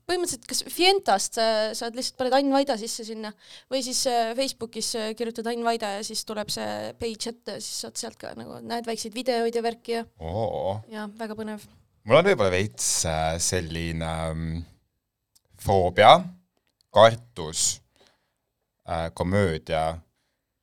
põhimõtteliselt 0.08 0.46
kas 0.50 0.64
Fientast 0.72 1.38
saad 1.78 1.98
lihtsalt 1.98 2.18
paned 2.20 2.36
Ain 2.38 2.52
Vaida 2.54 2.78
sisse 2.80 3.06
sinna 3.08 3.32
või 3.72 3.82
siis 3.86 4.04
äh, 4.10 4.32
Facebookis 4.38 4.94
äh, 5.00 5.10
kirjutad 5.18 5.50
Ain 5.52 5.64
Vaida 5.66 5.98
ja 5.98 6.06
siis 6.06 6.24
tuleb 6.28 6.52
see 6.54 6.94
page 7.00 7.32
ette, 7.32 7.58
siis 7.64 7.84
saad 7.86 8.00
sealt 8.00 8.18
ka 8.22 8.34
nagu 8.38 8.60
näed 8.66 8.88
väikseid 8.88 9.16
videoid 9.16 9.58
ja 9.58 9.64
värki 9.66 9.98
ja, 10.00 10.06
oo, 10.20 10.78
ja 10.92 11.08
väga 11.20 11.38
põnev. 11.38 11.66
mul 12.08 12.20
on 12.20 12.30
võib-olla 12.32 12.54
veits 12.54 12.90
äh, 13.10 13.36
selline 13.44 14.10
ähm, 14.32 14.48
foobia, 15.62 16.18
kartus 16.94 17.82
äh, 18.88 19.10
komöödia, 19.14 19.98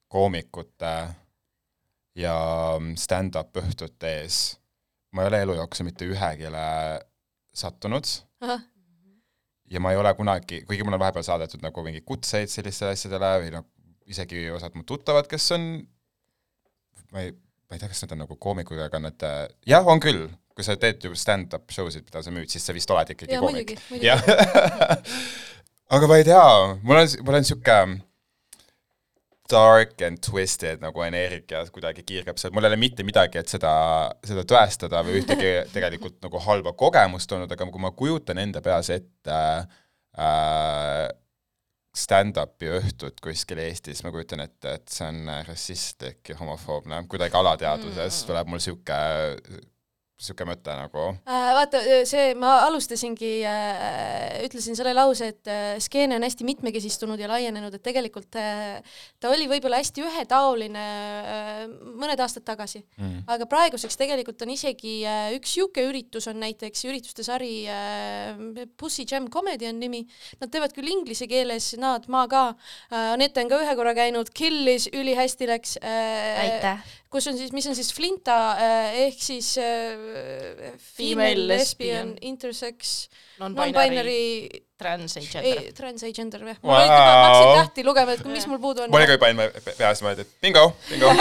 koomikute 0.08 0.96
ja 2.18 2.36
mm, 2.78 2.94
stand-up 3.00 3.56
õhtute 3.62 4.18
ees. 4.20 4.44
ma 5.14 5.24
ei 5.24 5.32
ole 5.32 5.42
elu 5.46 5.58
jooksul 5.60 5.90
mitte 5.90 6.08
ühegile 6.10 6.68
sattunud 7.54 8.08
ja 9.70 9.80
ma 9.82 9.92
ei 9.92 10.00
ole 10.00 10.12
kunagi, 10.18 10.62
kuigi 10.68 10.84
mul 10.86 10.96
on 10.96 11.02
vahepeal 11.02 11.26
saadetud 11.26 11.64
nagu 11.64 11.84
mingeid 11.86 12.06
kutseid 12.08 12.52
sellistele 12.52 12.94
asjadele 12.94 13.32
või 13.42 13.52
noh, 13.56 13.66
isegi 14.10 14.46
osad 14.52 14.76
mu 14.76 14.84
tuttavad, 14.86 15.28
kes 15.30 15.50
on, 15.56 15.68
ma 17.14 17.24
ei, 17.24 17.32
ma 17.34 17.76
ei 17.76 17.82
tea, 17.82 17.90
kas 17.90 18.04
nad 18.04 18.16
on 18.16 18.24
nagu 18.26 18.38
koomikud, 18.40 18.80
aga 18.84 19.00
nad, 19.06 19.28
jah, 19.68 19.86
on 19.88 20.02
küll, 20.04 20.26
kui 20.54 20.66
sa 20.66 20.76
teed 20.80 21.02
ju 21.08 21.14
stand-up 21.18 21.72
show 21.74 21.88
sid, 21.90 22.06
mida 22.06 22.22
sa 22.22 22.34
müüd, 22.34 22.50
siis 22.52 22.66
sa 22.66 22.76
vist 22.76 22.90
oled 22.94 23.14
ikkagi 23.14 23.40
koomik. 23.42 23.74
jah. 24.04 24.20
aga 25.94 26.10
ma 26.10 26.20
ei 26.20 26.26
tea, 26.28 26.44
mul 26.84 27.00
on, 27.00 27.14
mul 27.26 27.40
on 27.40 27.48
sihuke 27.48 27.78
dark 29.50 30.00
and 30.02 30.22
twisted 30.24 30.80
nagu 30.80 31.02
energia 31.04 31.60
kuidagi 31.72 32.04
kiirgab 32.06 32.38
seal, 32.40 32.52
mul 32.54 32.64
ei 32.64 32.72
ole 32.72 32.78
mitte 32.80 33.04
midagi, 33.04 33.40
et 33.42 33.50
seda, 33.52 33.72
seda 34.24 34.44
tõestada 34.48 35.02
või 35.04 35.20
ühtegi 35.20 35.50
tegelikult 35.74 36.16
nagu 36.24 36.40
halba 36.46 36.72
kogemust 36.78 37.32
olnud, 37.36 37.52
aga 37.52 37.68
kui 37.68 37.84
ma 37.84 37.92
kujutan 37.96 38.40
enda 38.40 38.62
peas 38.64 38.88
ette 38.94 39.36
äh, 40.16 41.04
stand-up'i 41.94 42.72
õhtut 42.80 43.20
kuskil 43.22 43.60
Eestis, 43.62 44.02
ma 44.02 44.10
kujutan 44.14 44.42
ette, 44.44 44.78
et 44.80 44.90
see 44.90 45.06
on 45.06 45.28
rassistlik 45.46 46.32
ja 46.32 46.38
homofoobne, 46.40 47.04
kuidagi 47.10 47.38
alateadvuses 47.38 48.24
tuleb 48.28 48.50
mul 48.50 48.62
sihuke, 48.64 48.98
sihuke 50.20 50.46
mõte 50.46 50.74
nagu. 50.78 51.04
Äh, 51.26 51.48
vaata, 51.56 51.80
see, 52.06 52.34
ma 52.38 52.52
alustasingi 52.68 53.32
äh,, 53.50 54.44
ütlesin 54.46 54.76
selle 54.78 54.92
lause, 54.94 55.32
et 55.34 55.50
äh, 55.50 55.74
skeene 55.82 56.14
on 56.18 56.26
hästi 56.26 56.46
mitmekesistunud 56.46 57.20
ja 57.20 57.28
laienenud, 57.32 57.74
et 57.74 57.82
tegelikult 57.84 58.38
äh, 58.38 58.78
ta 59.18 59.32
oli 59.34 59.48
võib-olla 59.50 59.80
hästi 59.82 60.04
ühetaoline 60.06 60.84
äh, 60.84 61.64
mõned 61.98 62.22
aastad 62.22 62.46
tagasi 62.46 62.84
mm., 62.84 63.24
aga 63.34 63.48
praeguseks 63.50 63.98
tegelikult 63.98 64.46
on 64.46 64.54
isegi 64.54 65.00
äh, 65.02 65.34
üks 65.34 65.56
sihuke 65.56 65.82
üritus 65.88 66.30
on 66.30 66.38
näiteks 66.44 66.86
ürituste 66.86 67.26
sari 67.26 67.64
äh, 67.66 68.38
Pussy 68.78 69.08
Jam 69.10 69.26
Comedy 69.32 69.66
on 69.70 69.82
nimi, 69.82 70.04
nad 70.40 70.52
teevad 70.54 70.76
küll 70.76 70.94
inglise 70.94 71.26
keeles, 71.30 71.72
nad, 71.80 72.06
ma 72.12 72.26
ka 72.30 72.52
äh,, 72.54 73.14
Anette 73.14 73.42
on 73.42 73.50
ka 73.50 73.58
ühe 73.66 73.74
korra 73.78 73.96
käinud, 73.98 74.30
Killis 74.34 74.86
ülihästi 74.94 75.50
läks 75.50 75.78
äh, 75.82 76.44
aitäh. 76.46 76.94
Kus 77.14 77.28
on 77.30 77.38
siis, 77.38 77.52
mis 77.54 77.66
on 77.70 77.76
siis 77.78 77.92
Flinta 77.94 78.36
äh, 78.58 78.98
ehk 79.06 79.20
siis 79.22 79.54
äh, 79.62 80.74
Female, 80.96 81.46
lesbian. 81.48 82.14
intersex, 82.26 83.08
Non-binary, 83.38 83.74
non-binary, 83.74 84.62
transagender. 84.78 85.72
transagender 85.78 86.46
või? 86.46 86.56
Wow. 86.62 86.70
ma 86.70 86.80
wow. 86.82 86.94
hakkasin 87.08 87.52
tähti 87.60 87.86
lugema, 87.86 88.16
et 88.18 88.24
mis 88.30 88.46
mul 88.50 88.62
puudu 88.62 88.84
on 88.84 88.90
mul. 88.90 89.00
oli 89.00 89.10
ka 89.10 89.18
juba 89.18 89.30
enne 89.34 89.50
peas 89.78 90.02
mõeldud, 90.06 90.26
et 90.26 90.42
bingo, 90.42 90.68
bingo. 90.90 91.12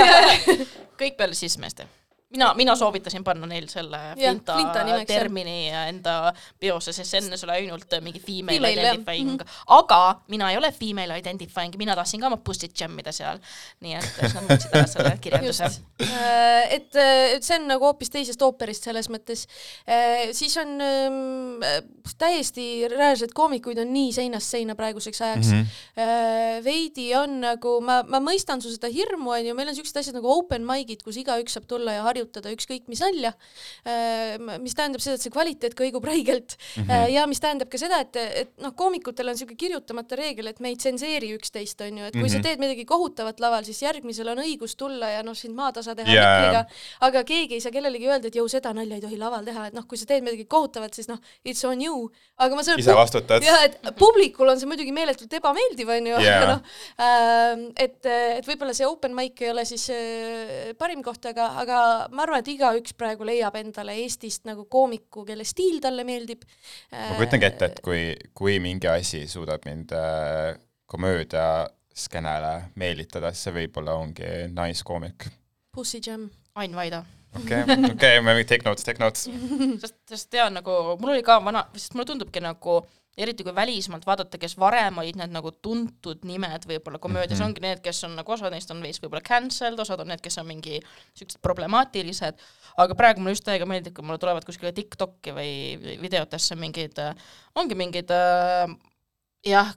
kõik 1.01 1.19
peale 1.19 1.37
cis-meeste. 1.37 1.87
mina, 2.33 2.53
mina 2.57 2.75
soovitasin 2.75 3.23
panna 3.23 3.47
neil 3.49 3.67
selle 3.71 3.99
Flinta, 4.17 4.55
Flinta 4.57 5.05
termini 5.07 5.69
enda 5.69 6.15
peose, 6.59 6.93
sest 6.95 7.19
enne 7.19 7.37
sul 7.37 7.51
oli 7.51 7.63
ainult 7.63 7.97
mingi 8.01 8.21
female, 8.23 8.57
Female, 8.57 8.73
identifying 8.73 9.29
mm. 9.31 9.37
-hmm. 9.39 9.63
aga 9.77 9.99
mina 10.33 10.49
ei 10.51 10.57
ole 10.57 10.71
female 10.71 11.17
identifying, 11.19 11.77
mina 11.77 11.95
tahtsin 11.95 12.21
ka 12.21 12.27
oma 12.27 12.39
pussy't 12.49 12.73
jam 12.79 12.97
ida 12.99 13.11
seal. 13.11 13.39
nii 13.85 13.95
et 13.99 14.09
siis 14.19 14.33
nad 14.33 14.47
muutsid 14.49 14.75
ära 14.75 14.87
selle 14.87 15.17
kirjelduse. 15.23 15.69
Äh, 16.01 16.73
et, 16.77 16.95
et 17.35 17.43
see 17.43 17.59
on 17.59 17.67
nagu 17.67 17.85
hoopis 17.85 18.09
teisest 18.09 18.41
ooperist 18.41 18.83
selles 18.83 19.09
mõttes. 19.09 19.47
siis 20.31 20.57
on 20.57 20.81
ähm, 20.81 21.61
täiesti 22.17 22.87
reaalselt 22.87 23.33
koomikuid 23.33 23.77
on 23.77 23.93
nii 23.93 24.11
seinast 24.13 24.49
seina 24.49 24.75
praeguseks 24.75 25.21
ajaks 25.21 25.47
mm. 25.51 25.61
-hmm. 25.61 26.63
veidi 26.63 27.15
on 27.15 27.41
nagu, 27.41 27.81
ma, 27.81 28.01
ma 28.07 28.19
mõistan 28.19 28.61
su 28.61 28.71
seda 28.73 28.89
hirmu, 28.89 29.31
on 29.31 29.45
ju, 29.45 29.55
meil 29.55 29.69
on 29.69 29.75
siuksed 29.75 29.97
asjad 29.97 30.15
nagu 30.17 30.31
open 30.31 30.65
mic'id, 30.65 31.03
kus 31.03 31.17
igaüks 31.21 31.53
saab 31.57 31.67
tulla 31.67 31.97
ja 31.97 32.03
harjutada 32.23 32.53
ükskõik 32.53 32.87
mis 32.91 33.01
nalja. 33.03 33.33
mis 34.63 34.75
tähendab 34.75 35.03
seda, 35.03 35.17
et 35.17 35.23
see 35.23 35.33
kvaliteet 35.33 35.75
kõigub 35.77 36.05
räigelt 36.07 36.55
mm. 36.55 36.83
-hmm. 36.87 37.11
ja 37.13 37.25
mis 37.27 37.39
tähendab 37.39 37.69
ka 37.69 37.77
seda, 37.77 37.99
et, 38.03 38.15
et 38.15 38.51
noh, 38.63 38.73
koomikutel 38.75 39.29
on 39.29 39.37
siuke 39.37 39.55
kirjutamata 39.59 40.15
reegel, 40.15 40.47
et 40.47 40.59
me 40.59 40.69
ei 40.69 40.77
tsenseeri 40.79 41.33
üksteist, 41.37 41.81
on 41.81 41.97
ju, 41.97 42.05
et 42.05 42.13
kui 42.13 42.21
mm 42.21 42.27
-hmm. 42.27 42.35
sa 42.35 42.47
teed 42.47 42.59
midagi 42.59 42.85
kohutavat 42.85 43.39
laval, 43.39 43.63
siis 43.63 43.81
järgmisel 43.81 44.27
on 44.33 44.43
õigus 44.43 44.75
tulla 44.77 45.09
ja 45.09 45.23
noh, 45.23 45.35
sind 45.35 45.55
maatasa 45.55 45.95
teha 45.95 46.13
Jaa. 46.13 46.39
mikriga, 46.39 46.65
aga 47.01 47.23
keegi 47.23 47.59
ei 47.59 47.61
saa 47.61 47.71
kellelegi 47.71 48.07
öelda, 48.07 48.27
et 48.27 48.35
jõu, 48.35 48.47
seda 48.49 48.73
nalja 48.73 48.95
ei 48.95 49.01
tohi 49.01 49.17
laval 49.17 49.45
teha, 49.45 49.67
et 49.67 49.73
noh, 49.73 49.87
kui 49.87 49.97
sa 49.97 50.05
teed 50.05 50.23
midagi 50.23 50.45
kohutavat, 50.45 50.93
siis 50.93 51.07
noh, 51.07 51.19
it's 51.45 51.63
on 51.65 51.81
you, 51.81 52.11
aga 52.37 52.55
ma 52.55 52.63
saan 52.63 52.79
ise 52.79 52.95
vastutad. 52.95 53.43
jah, 53.43 53.63
et 53.63 53.77
publikul 53.99 54.49
on 54.49 54.59
see 54.59 54.67
muidugi 54.67 54.91
meeletult 54.91 55.33
ebameeldiv, 55.33 55.89
onju, 55.89 56.19
Jaa. 56.19 56.37
aga 56.37 56.51
noh, 56.53 56.61
et, 57.77 57.99
et 58.05 58.47
võib-olla 58.47 58.73
see 58.73 58.87
open 58.87 59.13
mic 59.15 59.41
ei 59.41 59.51
ole 59.51 59.65
siis 59.65 59.89
äh, 59.89 60.73
parim 60.77 61.03
koht, 61.03 61.25
aga, 61.25 61.49
aga 61.63 61.79
ma 62.13 62.25
arvan, 62.25 62.43
et 62.43 62.51
igaüks 62.53 62.95
praegu 62.97 63.25
leiab 63.27 63.55
endale 63.59 63.95
Eestist 64.03 64.45
nagu 64.49 64.65
koomiku, 64.71 65.25
kelle 65.27 65.45
stiil 65.47 65.79
talle 65.83 66.05
meeldib. 66.07 66.45
ma 66.91 67.15
kujutangi 67.17 67.49
ette, 67.49 67.71
et 67.71 67.81
kui, 67.85 68.03
kui 68.37 68.59
mingi 68.63 68.89
asi 68.91 69.25
suudab 69.31 69.65
mind 69.69 69.95
äh, 69.97 70.53
komöödiaskenele 70.93 72.53
meelitada, 72.79 73.33
siis 73.33 73.49
see 73.49 73.57
võib-olla 73.61 73.97
ongi 74.01 74.31
naiskoomik. 74.53 75.29
Pussy 75.73 76.01
Jam. 76.05 76.29
Ain 76.55 76.75
Vaida. 76.77 77.03
okei, 77.33 77.63
okei, 77.91 78.19
me 78.21 78.43
take 78.43 78.61
notes, 78.65 78.85
take 78.85 79.01
notes. 79.01 79.25
sest, 79.81 79.97
sest 80.09 80.29
tean 80.29 80.53
nagu, 80.59 80.75
mul 81.01 81.15
oli 81.15 81.23
ka 81.25 81.39
vana, 81.41 81.65
sest 81.73 81.97
mulle 81.97 82.11
tundubki 82.11 82.43
nagu 82.43 82.83
eriti 83.17 83.45
kui 83.45 83.53
välismaalt 83.55 84.05
vaadata, 84.07 84.39
kes 84.41 84.55
varem 84.59 84.97
olid 85.01 85.17
need 85.19 85.33
nagu 85.33 85.51
tuntud 85.61 86.23
nimed 86.25 86.65
võib-olla 86.69 86.99
komöödias 87.01 87.37
mm, 87.37 87.43
-hmm. 87.43 87.51
ongi 87.51 87.61
need, 87.61 87.83
kes 87.85 88.03
on 88.07 88.15
nagu, 88.17 88.33
osad 88.33 88.53
neist 88.53 88.71
on 88.73 88.81
veits 88.81 89.01
võib-olla 89.03 89.21
cancelled, 89.27 89.79
osad 89.79 90.01
on 90.01 90.09
need, 90.09 90.21
kes 90.23 90.37
on 90.41 90.47
mingi 90.49 90.79
siuksed 91.13 91.41
problemaatilised, 91.41 92.41
aga 92.77 92.97
praegu 92.97 93.21
mulle 93.21 93.37
just 93.37 93.45
täiega 93.45 93.69
meeldib, 93.69 93.93
kui 93.93 94.05
mulle 94.05 94.17
tulevad 94.17 94.45
kuskile 94.45 94.73
TikTok'i 94.73 95.35
või 95.35 95.53
videotesse 96.01 96.57
mingid, 96.57 96.99
ongi 97.55 97.77
mingid 97.77 98.09
äh, 98.11 98.65
jah, 99.45 99.75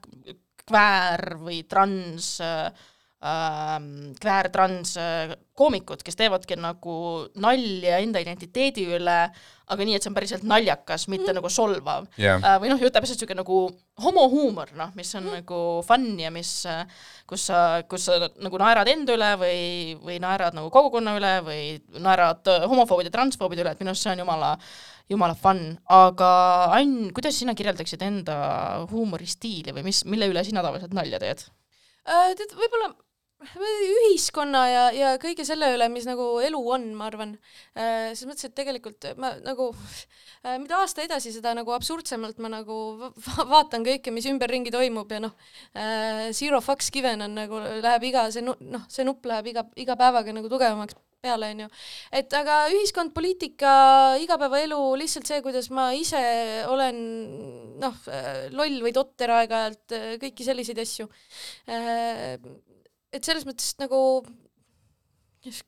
kväär 0.66 1.36
või 1.42 1.62
trans 1.68 2.38
äh, 2.40 2.72
kväär-trans 3.16 4.96
äh, 5.00 5.30
koomikud, 5.56 6.02
kes 6.04 6.18
teevadki 6.18 6.58
nagu 6.60 7.24
nalja 7.40 7.96
enda 8.04 8.20
identiteedi 8.20 8.84
üle, 8.92 9.14
aga 9.72 9.86
nii, 9.88 9.96
et 9.96 10.04
see 10.04 10.10
on 10.10 10.16
päriselt 10.18 10.44
naljakas, 10.46 11.06
mitte 11.08 11.30
mm. 11.30 11.38
nagu 11.38 11.50
solvav 11.50 12.04
jah, 12.20 12.36
äh, 12.36 12.58
või 12.60 12.68
noh, 12.70 12.82
täpselt 12.84 13.16
niisugune 13.16 13.40
nagu 13.40 13.62
homohuumor, 14.04 14.74
noh, 14.76 14.92
mis 14.98 15.14
on 15.16 15.24
mm. 15.24 15.38
nagu 15.40 15.60
fun 15.88 16.04
ja 16.20 16.28
mis, 16.34 16.50
kus 17.26 17.46
sa, 17.48 17.62
kus 17.88 18.04
sa 18.10 18.28
nagu 18.36 18.60
naerad 18.60 18.92
enda 18.92 19.16
üle 19.16 19.32
või, 19.40 19.62
või 20.04 20.20
naerad 20.20 20.58
nagu 20.58 20.68
kogukonna 20.74 21.16
üle 21.16 21.32
või 21.46 21.62
naerad 21.96 22.52
äh, 22.52 22.68
homofoobide, 22.68 23.14
transfoobide 23.14 23.64
üle, 23.64 23.72
et 23.72 23.80
minu 23.80 23.94
arust 23.94 24.04
see 24.04 24.12
on 24.12 24.22
jumala, 24.26 24.52
jumala 25.08 25.38
fun, 25.40 25.70
aga 25.88 26.30
Ann, 26.76 27.08
kuidas 27.16 27.40
sina 27.40 27.56
kirjeldaksid 27.56 28.04
enda 28.04 28.36
huumoristiili 28.92 29.72
või 29.72 29.88
mis, 29.88 30.04
mille 30.04 30.28
üle 30.28 30.44
sina 30.44 30.60
tavaliselt 30.60 30.92
nalja 30.92 31.24
teed? 31.24 31.48
Äh, 32.06 32.36
tead, 32.38 32.52
võib-olla 32.54 32.92
ühiskonna 33.56 34.62
ja, 34.70 34.84
ja 34.94 35.12
kõige 35.22 35.44
selle 35.46 35.72
üle, 35.74 35.88
mis 35.92 36.06
nagu 36.08 36.36
elu 36.44 36.60
on, 36.76 36.86
ma 36.98 37.08
arvan. 37.10 37.36
selles 37.74 38.26
mõttes, 38.28 38.48
et 38.48 38.56
tegelikult 38.58 39.08
ma 39.20 39.32
nagu, 39.44 39.70
mida 40.62 40.80
aasta 40.82 41.04
edasi, 41.04 41.32
seda 41.34 41.54
nagu 41.58 41.74
absurdsemalt 41.76 42.38
ma 42.42 42.52
nagu 42.58 42.76
va- 43.00 43.12
va- 43.28 43.48
vaatan 43.56 43.86
kõike, 43.86 44.12
mis 44.14 44.28
ümberringi 44.30 44.72
toimub 44.74 45.10
ja 45.12 45.22
noh, 45.26 45.34
Zero 46.36 46.60
fucks 46.64 46.90
given 46.94 47.22
on 47.26 47.34
nagu, 47.38 47.60
läheb 47.82 48.08
iga 48.10 48.28
see 48.34 48.44
noh, 48.46 48.86
see 48.88 49.06
nupp 49.06 49.26
läheb 49.26 49.52
iga, 49.52 49.66
iga 49.76 49.98
päevaga 49.98 50.34
nagu 50.36 50.50
tugevamaks 50.52 50.96
peale, 51.26 51.50
onju. 51.54 51.66
et 52.14 52.34
aga 52.38 52.58
ühiskond, 52.70 53.12
poliitika, 53.16 53.70
igapäevaelu, 54.22 54.78
lihtsalt 55.00 55.26
see, 55.28 55.40
kuidas 55.44 55.70
ma 55.74 55.88
ise 55.96 56.20
olen 56.70 57.00
noh, 57.82 57.98
loll 58.54 58.78
või 58.84 58.94
totter 58.96 59.32
aeg-ajalt, 59.40 59.96
kõiki 60.22 60.46
selliseid 60.46 60.80
asju. 60.84 61.08
Et 63.16 63.26
selles 63.26 63.46
mõttes 63.48 63.74
nagu 63.80 64.00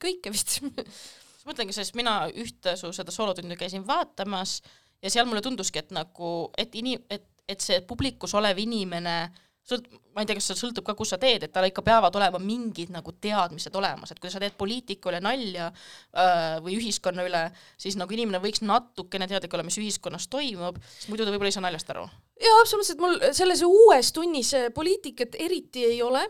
kõike 0.01 0.33
vist. 0.33 0.59
ma 0.63 1.51
mõtlengi, 1.51 1.75
sest 1.75 1.97
mina 1.97 2.21
ühte 2.29 2.75
su 2.79 2.91
seda 2.95 3.13
soolotundi 3.15 3.57
käisin 3.59 3.85
vaatamas 3.87 4.59
ja 5.03 5.11
seal 5.11 5.27
mulle 5.29 5.43
tunduski, 5.45 5.81
et 5.81 5.93
nagu, 5.95 6.49
et 6.59 6.75
ini-, 6.75 6.99
et, 7.09 7.27
et 7.49 7.61
see 7.63 7.79
publikus 7.87 8.35
olev 8.37 8.59
inimene 8.59 9.21
sõlt-, 9.69 9.87
ma 10.15 10.23
ei 10.23 10.29
tea, 10.29 10.37
kas 10.39 10.49
see 10.49 10.59
sõltub 10.59 10.85
ka, 10.87 10.95
kus 10.97 11.13
sa 11.13 11.19
teed, 11.21 11.45
et 11.45 11.53
tal 11.53 11.67
ikka 11.67 11.83
peavad 11.85 12.15
olema 12.19 12.41
mingid 12.43 12.91
nagu 12.93 13.13
teadmised 13.21 13.75
olemas, 13.79 14.11
et 14.11 14.19
kui 14.21 14.31
sa 14.33 14.41
teed 14.41 14.57
poliitika 14.59 15.11
üle 15.11 15.21
nalja 15.23 15.69
äh, 15.69 16.57
või 16.65 16.79
ühiskonna 16.79 17.25
üle, 17.27 17.45
siis 17.79 17.97
nagu 17.99 18.15
inimene 18.15 18.41
võiks 18.43 18.63
natukene 18.65 19.29
teadlik 19.29 19.55
olla, 19.55 19.67
mis 19.67 19.79
ühiskonnas 19.81 20.27
toimub, 20.31 20.81
sest 20.97 21.11
muidu 21.11 21.27
ta 21.27 21.33
võib-olla 21.33 21.53
ei 21.53 21.57
saa 21.57 21.65
naljast 21.65 21.95
aru. 21.95 22.05
jaa, 22.43 22.59
absoluutselt, 22.65 23.01
mul 23.03 23.17
selles 23.37 23.63
uues 23.67 24.13
tunnis 24.15 24.53
poliitikat 24.75 25.39
eriti 25.39 25.87
ei 25.93 26.03
ole 26.05 26.25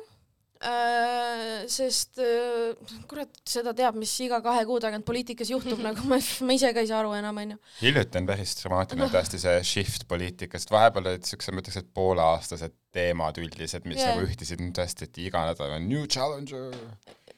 sest 1.72 2.20
äh, 2.20 2.76
kurat, 3.07 3.32
seda 3.47 3.72
teab, 3.78 3.95
mis 3.99 4.12
iga 4.26 4.41
kahe 4.43 4.66
kuu 4.68 4.80
tagant 4.84 5.05
poliitikas 5.07 5.51
juhtub, 5.53 5.80
nagu 5.88 6.03
ma, 6.10 6.18
ma 6.20 6.57
ise 6.57 6.74
ka 6.76 6.84
ei 6.84 6.89
saa 6.89 6.99
aru 6.99 7.14
enam, 7.16 7.39
onju. 7.39 7.60
hiljuti 7.80 8.20
on 8.20 8.28
päris 8.28 8.57
dramaatiline 8.60 9.07
tõesti 9.14 9.39
see 9.39 9.55
shift 9.70 10.07
poliitikast, 10.12 10.74
vahepeal 10.74 11.14
olid 11.14 11.30
siuksed, 11.30 11.55
ma 11.55 11.64
ütleks, 11.64 11.80
et 11.80 11.91
pooleaastased 11.95 12.76
teemad 12.95 13.39
üldised, 13.39 13.88
mis 13.88 14.01
yeah. 14.01 14.12
nagu 14.12 14.28
ühtisid 14.28 14.64
tõesti, 14.76 15.07
et 15.07 15.22
iga 15.24 15.45
nädal 15.47 15.78
on 15.78 15.88
new 15.88 16.03
challenger. 16.12 16.76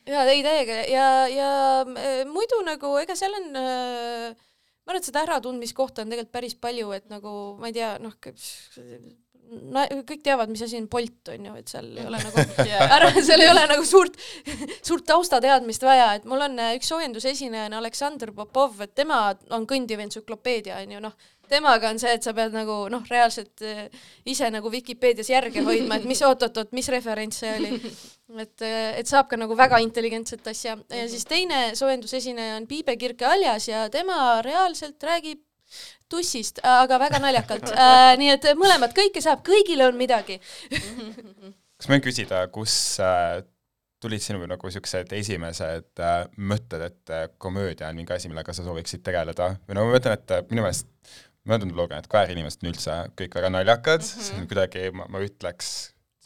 jaa, 0.10 0.26
ei 0.26 0.42
täiega 0.46 0.82
ja, 0.90 1.10
ja 1.30 1.52
äh, 1.86 2.24
muidu 2.30 2.64
nagu 2.66 2.96
ega 3.04 3.18
seal 3.20 3.38
on 3.38 3.52
äh, 3.54 4.48
ma 4.82 4.96
arvan, 4.96 5.02
et 5.02 5.12
seda 5.12 5.28
äratundmiskohta 5.28 6.02
on 6.02 6.10
tegelikult 6.10 6.34
päris 6.34 6.58
palju, 6.58 6.90
et 6.98 7.06
nagu 7.14 7.36
ma 7.62 7.70
ei 7.70 7.78
tea, 7.78 7.94
noh, 8.02 8.18
na-, 9.52 9.88
kõik 10.08 10.24
teavad, 10.26 10.52
mis 10.52 10.64
asi 10.66 10.80
on 10.80 10.88
Bolt, 10.92 11.32
on 11.34 11.50
ju, 11.50 11.58
et 11.60 11.72
seal 11.72 11.90
ei 11.92 12.08
ole 12.08 12.22
nagu 12.22 12.46
ära, 12.98 13.12
seal 13.18 13.44
ei 13.44 13.52
ole 13.52 13.66
nagu 13.72 13.86
suurt, 13.88 14.18
suurt 14.80 15.06
taustateadmist 15.10 15.84
vaja, 15.86 16.14
et 16.20 16.26
mul 16.30 16.48
on 16.48 16.58
äh, 16.62 16.76
üks 16.80 16.92
soojendusesineja 16.92 17.68
on 17.70 17.78
Aleksandr 17.82 18.34
Popov, 18.36 18.80
et 18.86 18.96
tema 18.98 19.28
on 19.52 19.68
kõndiv 19.70 20.04
entsüklopeedia, 20.06 20.80
on 20.86 20.96
ju, 20.96 21.04
noh, 21.04 21.18
temaga 21.52 21.92
on 21.92 22.00
see, 22.00 22.14
et 22.16 22.24
sa 22.24 22.32
pead 22.36 22.56
nagu 22.56 22.86
noh, 22.94 23.04
reaalselt 23.12 23.64
äh, 23.68 23.84
ise 24.32 24.48
nagu 24.54 24.72
Vikipeedias 24.72 25.32
järge 25.34 25.66
hoidma, 25.68 26.00
et 26.00 26.08
mis 26.10 26.24
oot-oot-oot, 26.28 26.72
mis 26.78 26.90
referents 26.94 27.44
see 27.44 27.54
oli. 27.60 27.78
et, 28.40 28.64
et 28.64 29.08
saab 29.10 29.28
ka 29.28 29.40
nagu 29.40 29.56
väga 29.60 29.82
intelligentset 29.84 30.46
asja 30.48 30.78
ja 30.88 31.08
siis 31.12 31.28
teine 31.28 31.74
soojendusesineja 31.76 32.56
on 32.62 32.68
Piibe 32.70 32.96
Kirke-Aljas 32.96 33.68
ja 33.68 33.88
tema 33.92 34.40
reaalselt 34.46 35.04
räägib 35.04 35.44
tussist, 36.12 36.60
aga 36.68 37.00
väga 37.02 37.22
naljakalt 37.24 37.72
äh,. 37.76 38.12
nii 38.20 38.36
et 38.36 38.52
mõlemad, 38.60 38.94
kõike 38.98 39.24
saab, 39.24 39.46
kõigile 39.48 39.88
on 39.88 39.98
midagi. 40.00 40.40
kas 41.78 41.90
ma 41.90 41.96
võin 41.98 42.06
küsida, 42.06 42.44
kus 42.54 42.76
äh, 43.04 43.42
tulid 44.02 44.24
sinu 44.24 44.46
nagu 44.50 44.72
siuksed 44.74 45.14
esimesed 45.18 46.02
äh, 46.02 46.24
mõtted, 46.38 46.86
et 46.88 47.14
äh, 47.14 47.28
komöödia 47.42 47.90
on 47.90 48.00
mingi 48.00 48.16
asi, 48.16 48.32
millega 48.32 48.54
sa 48.56 48.66
sooviksid 48.66 49.04
tegeleda 49.06 49.54
või 49.68 49.78
no 49.78 49.86
ma 49.86 49.96
mõtlen, 49.96 50.18
et 50.18 50.34
äh, 50.34 50.42
minu 50.50 50.66
meelest 50.66 50.90
möödunud 51.50 51.78
lugenud, 51.78 52.04
et 52.04 52.10
kväärinimesed 52.10 52.66
on 52.66 52.72
üldse 52.72 52.98
kõik 53.18 53.38
väga 53.38 53.52
naljakad 53.54 54.02
mm, 54.02 54.10
-hmm. 54.10 54.28
see 54.28 54.42
on 54.42 54.50
kuidagi, 54.50 54.90
ma, 54.98 55.08
ma 55.10 55.22
ütleks, 55.26 55.70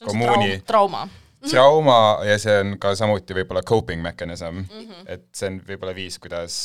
kommuuni 0.03 0.61
traum, 0.67 0.95
trauma. 0.95 1.03
trauma 1.51 1.99
ja 2.27 2.39
see 2.41 2.55
on 2.63 2.75
ka 2.79 2.95
samuti 2.99 3.37
võib-olla 3.37 3.63
coping 3.63 4.03
mechanism 4.03 4.63
mm, 4.63 4.67
Mhm. 4.71 4.91
-hmm. 4.91 5.11
et 5.17 5.27
see 5.35 5.51
on 5.51 5.61
võib-olla 5.67 5.95
viis, 5.95 6.19
kuidas 6.19 6.57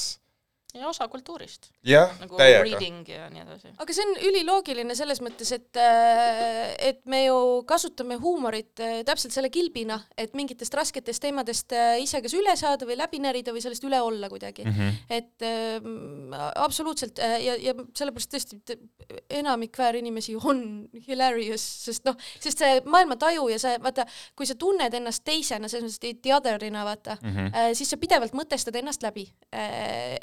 ja 0.75 0.89
osa 0.89 1.09
kultuurist, 1.09 1.71
jah 1.87 2.13
nagu 2.21 2.37
täiega. 2.39 2.63
reading 2.67 3.09
ja 3.09 3.29
nii 3.33 3.43
edasi. 3.43 3.73
aga 3.79 3.97
see 3.97 4.07
on 4.07 4.15
üliloogiline 4.31 4.95
selles 4.99 5.21
mõttes, 5.25 5.51
et, 5.57 5.81
et 6.91 7.01
me 7.11 7.25
ju 7.25 7.39
kasutame 7.69 8.19
huumorit 8.21 8.81
äh, 8.83 9.01
täpselt 9.07 9.35
selle 9.35 9.51
kilbina, 9.53 9.99
et 10.19 10.35
mingitest 10.39 10.75
rasketest 10.77 11.23
teemadest 11.23 11.75
äh, 11.77 11.97
ise 12.03 12.21
kas 12.23 12.35
üle 12.39 12.55
saada 12.59 12.89
või 12.89 12.99
läbi 13.01 13.21
närida 13.23 13.55
või 13.55 13.63
sellest 13.65 13.85
üle 13.87 14.01
olla 14.05 14.31
kuidagi 14.33 14.65
mm. 14.65 14.77
-hmm. 14.77 14.99
et 15.19 15.47
äh, 15.47 16.47
absoluutselt 16.55 17.19
äh, 17.19 17.39
ja, 17.45 17.57
ja 17.61 17.75
sellepärast 17.97 18.35
tõesti 18.35 18.79
enamik 19.41 19.79
väärinimesi 19.79 20.37
on 20.37 20.89
hilarious, 21.07 21.65
sest 21.87 22.07
noh, 22.07 22.17
sest 22.39 22.63
see 22.63 22.81
maailmataju 22.85 23.49
ja 23.51 23.59
see, 23.63 23.77
vaata, 23.83 24.07
kui 24.37 24.47
sa 24.47 24.55
tunned 24.55 24.95
ennast 24.95 25.25
teisena, 25.25 25.69
selles 25.69 25.99
mõttes 25.99 26.21
the 26.23 26.35
other'ina, 26.35 26.85
vaata 26.87 27.17
mm. 27.21 27.37
-hmm. 27.37 27.75
siis 27.75 27.91
sa 27.91 27.97
pidevalt 27.97 28.35
mõtestad 28.37 28.77
ennast 28.77 29.03
läbi. 29.03 29.29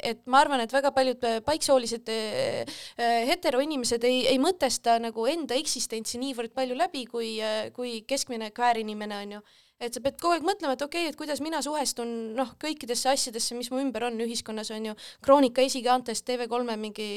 et 0.02 0.26
ma 0.26 0.37
arvan, 0.40 0.62
et 0.64 0.72
väga 0.72 0.92
paljud 0.94 1.24
äh, 1.28 1.38
paiksoolised 1.44 2.10
äh, 2.12 2.74
äh, 2.98 3.14
heteroinimesed 3.28 4.04
ei, 4.08 4.24
ei 4.30 4.40
mõtesta 4.42 4.98
nagu 5.02 5.26
enda 5.30 5.56
eksistentsi 5.58 6.20
niivõrd 6.22 6.54
palju 6.56 6.76
läbi, 6.78 7.04
kui, 7.10 7.36
kui 7.76 8.02
keskmine 8.08 8.50
kväärinimene 8.56 9.22
on 9.24 9.38
ju. 9.38 9.42
Et 9.78 9.94
sa 9.94 10.02
pead 10.02 10.16
kogu 10.18 10.34
aeg 10.34 10.46
mõtlema, 10.46 10.74
et 10.74 10.82
okei 10.82 11.04
okay,, 11.04 11.12
et 11.12 11.18
kuidas 11.18 11.38
mina 11.44 11.60
suhestun 11.62 12.34
noh, 12.34 12.56
kõikidesse 12.58 13.12
asjadesse, 13.12 13.54
mis 13.54 13.70
mu 13.70 13.78
ümber 13.78 14.08
on 14.08 14.18
ühiskonnas 14.24 14.72
on 14.74 14.90
ju, 14.90 14.96
Kroonika 15.22 15.62
esikaantest 15.62 16.26
TV3-e 16.26 16.78
mingi 16.82 17.08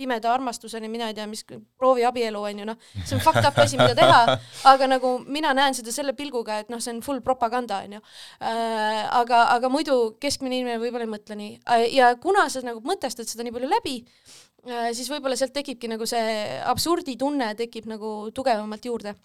pimeda 0.00 0.32
armastuseni, 0.32 0.90
mina 0.92 1.10
ei 1.10 1.16
tea, 1.16 1.26
mis 1.30 1.44
proovi 1.46 2.04
abielu 2.08 2.42
on 2.50 2.62
ju 2.62 2.68
noh, 2.68 2.90
see 3.04 3.16
on 3.18 3.22
fucked 3.24 3.46
up 3.46 3.58
asi, 3.60 3.78
mida 3.80 3.94
teha, 3.98 4.36
aga 4.72 4.90
nagu 4.90 5.14
mina 5.28 5.52
näen 5.56 5.76
seda 5.76 5.94
selle 5.94 6.14
pilguga, 6.18 6.60
et 6.64 6.72
noh, 6.72 6.82
see 6.82 6.94
on 6.96 7.02
full 7.04 7.22
propaganda 7.24 7.82
on 7.84 7.98
ju 7.98 8.02
äh,. 8.02 9.06
aga, 9.20 9.46
aga 9.56 9.72
muidu 9.72 9.98
keskmine 10.22 10.60
inimene 10.60 10.80
võib-olla 10.82 11.06
ei 11.06 11.14
mõtle 11.14 11.38
nii. 11.40 11.56
Äh, 11.70 11.86
ja 11.96 12.14
kuna 12.20 12.46
sa 12.52 12.62
nagu 12.66 12.82
mõtestad 12.86 13.28
seda 13.28 13.46
nii 13.46 13.56
palju 13.56 13.70
läbi 13.70 13.96
äh,, 14.02 14.90
siis 14.96 15.10
võib-olla 15.12 15.38
sealt 15.38 15.54
tekibki 15.56 15.90
nagu 15.90 16.08
see 16.08 16.60
absurditunne 16.70 17.52
tekib 17.58 17.90
nagu 17.90 18.14
tugevamalt 18.34 18.88
juurde 18.88 19.16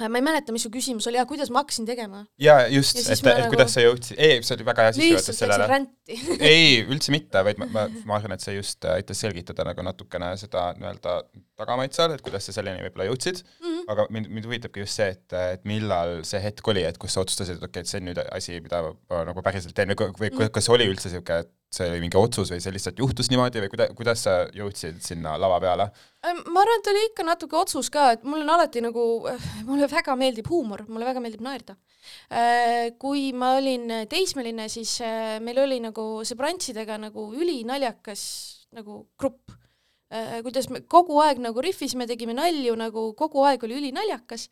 ma 0.00 0.18
ei 0.18 0.24
mäleta, 0.24 0.54
mis 0.54 0.64
su 0.66 0.70
küsimus 0.72 1.06
oli, 1.10 1.20
kuidas 1.28 1.50
ma 1.52 1.62
hakkasin 1.62 1.86
tegema? 1.88 2.24
jaa, 2.40 2.66
just, 2.72 2.98
et 2.98 3.10
et 3.14 3.24
nagu... 3.28 3.50
kuidas 3.52 3.74
sa 3.76 3.84
jõudsid, 3.84 4.18
ei, 4.18 4.40
see 4.46 4.56
oli 4.56 4.66
väga 4.68 4.88
hea 4.88 4.96
sissejuhatus 4.96 5.40
sellele. 5.42 5.80
ei, 6.52 6.82
üldse 6.82 7.14
mitte, 7.14 7.44
vaid 7.46 7.60
ma, 7.62 7.68
ma, 7.74 7.86
ma 8.08 8.18
arvan, 8.18 8.36
et 8.36 8.44
see 8.44 8.56
just 8.56 8.84
äh, 8.88 8.98
aitas 8.98 9.22
selgitada 9.22 9.66
nagu 9.68 9.84
natukene 9.86 10.32
seda 10.40 10.70
nii-öelda 10.78 11.16
tagamaid 11.60 11.94
seal, 11.96 12.16
et 12.16 12.24
kuidas 12.24 12.48
sa 12.48 12.56
selleni 12.56 12.82
võib-olla 12.86 13.08
jõudsid 13.10 13.42
mm. 13.44 13.68
-hmm. 13.68 13.84
aga 13.94 14.06
mind, 14.14 14.32
mind 14.34 14.48
huvitabki 14.50 14.82
just 14.82 14.98
see, 14.98 15.12
et, 15.14 15.38
et 15.56 15.66
millal 15.68 16.20
see 16.26 16.42
hetk 16.42 16.72
oli, 16.72 16.84
et 16.88 16.98
kus 16.98 17.14
sa 17.14 17.24
otsustasid, 17.24 17.60
et 17.60 17.64
okei 17.64 17.70
okay,, 17.70 17.86
et 17.86 17.92
see 17.92 18.02
on 18.02 18.08
nüüd 18.10 18.22
asi, 18.24 18.58
mida 18.64 18.82
ma 18.82 19.24
nagu 19.28 19.44
päriselt 19.44 19.76
teen 19.76 19.94
või, 19.94 20.10
või 20.18 20.32
Mhm. 20.32 20.52
kas 20.54 20.68
oli 20.72 20.88
üldse 20.90 21.10
niisugune, 21.10 21.44
see 21.72 21.88
oli 21.88 22.02
mingi 22.02 22.18
otsus 22.20 22.50
või 22.52 22.60
see 22.60 22.74
lihtsalt 22.74 22.98
juhtus 23.00 23.30
niimoodi 23.32 23.62
või 23.64 23.70
kuida-, 23.72 23.88
kuidas 23.96 24.24
sa 24.26 24.34
jõudsid 24.52 25.00
sinna 25.04 25.38
lava 25.40 25.60
peale? 25.62 25.88
ma 26.22 26.62
arvan, 26.62 26.82
et 26.82 26.90
oli 26.92 27.06
ikka 27.08 27.24
natuke 27.26 27.56
otsus 27.58 27.88
ka, 27.92 28.10
et 28.16 28.26
mul 28.28 28.44
on 28.44 28.52
alati 28.54 28.82
nagu, 28.84 29.06
mulle 29.66 29.88
väga 29.90 30.14
meeldib 30.18 30.50
huumor, 30.52 30.84
mulle 30.88 31.08
väga 31.08 31.22
meeldib 31.24 31.42
naerda. 31.42 31.76
kui 33.02 33.32
ma 33.32 33.54
olin 33.56 34.06
teismeline, 34.10 34.68
siis 34.70 34.98
äh, 35.06 35.38
meil 35.42 35.58
oli 35.64 35.80
nagu 35.82 36.06
sõbrantsidega 36.28 37.00
nagu 37.08 37.30
ülinaljakas 37.34 38.22
nagu 38.76 39.06
grupp. 39.18 39.61
Kuidas 40.44 40.68
me 40.68 40.82
kogu 40.92 41.16
aeg 41.24 41.40
nagu 41.40 41.62
rihvisime, 41.64 42.06
tegime 42.10 42.34
nalju 42.36 42.74
nagu 42.76 43.04
kogu 43.18 43.44
aeg 43.48 43.64
oli 43.64 43.78
ülinaljakas. 43.80 44.48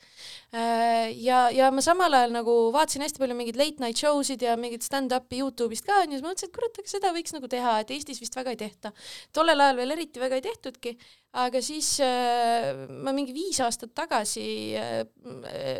ja, 1.20 1.40
ja 1.52 1.70
ma 1.70 1.84
samal 1.84 2.14
ajal 2.16 2.32
nagu 2.38 2.56
vaatasin 2.74 3.04
hästi 3.04 3.20
palju 3.22 3.36
mingeid 3.36 3.60
late 3.60 3.84
night 3.84 4.00
show 4.00 4.22
sid 4.24 4.42
ja 4.42 4.56
mingit 4.56 4.86
stand-up'i 4.86 5.42
Youtube'ist 5.42 5.86
ka 5.86 6.00
onju, 6.02 6.16
siis 6.16 6.24
ma 6.24 6.32
mõtlesin, 6.32 6.50
et 6.50 6.56
kurat, 6.56 6.80
aga 6.80 6.94
seda 6.94 7.12
võiks 7.16 7.36
nagu 7.36 7.50
teha, 7.52 7.78
et 7.82 7.92
Eestis 7.94 8.22
vist 8.22 8.36
väga 8.36 8.54
ei 8.54 8.60
tehta. 8.60 8.92
tollel 9.36 9.60
ajal 9.60 9.82
veel 9.82 9.96
eriti 9.98 10.22
väga 10.22 10.40
ei 10.40 10.46
tehtudki, 10.48 10.96
aga 11.30 11.60
siis 11.62 11.92
äh, 12.02 12.74
ma 12.90 13.12
mingi 13.14 13.30
viis 13.34 13.60
aastat 13.62 13.92
tagasi 13.94 14.44
äh, 14.74 15.04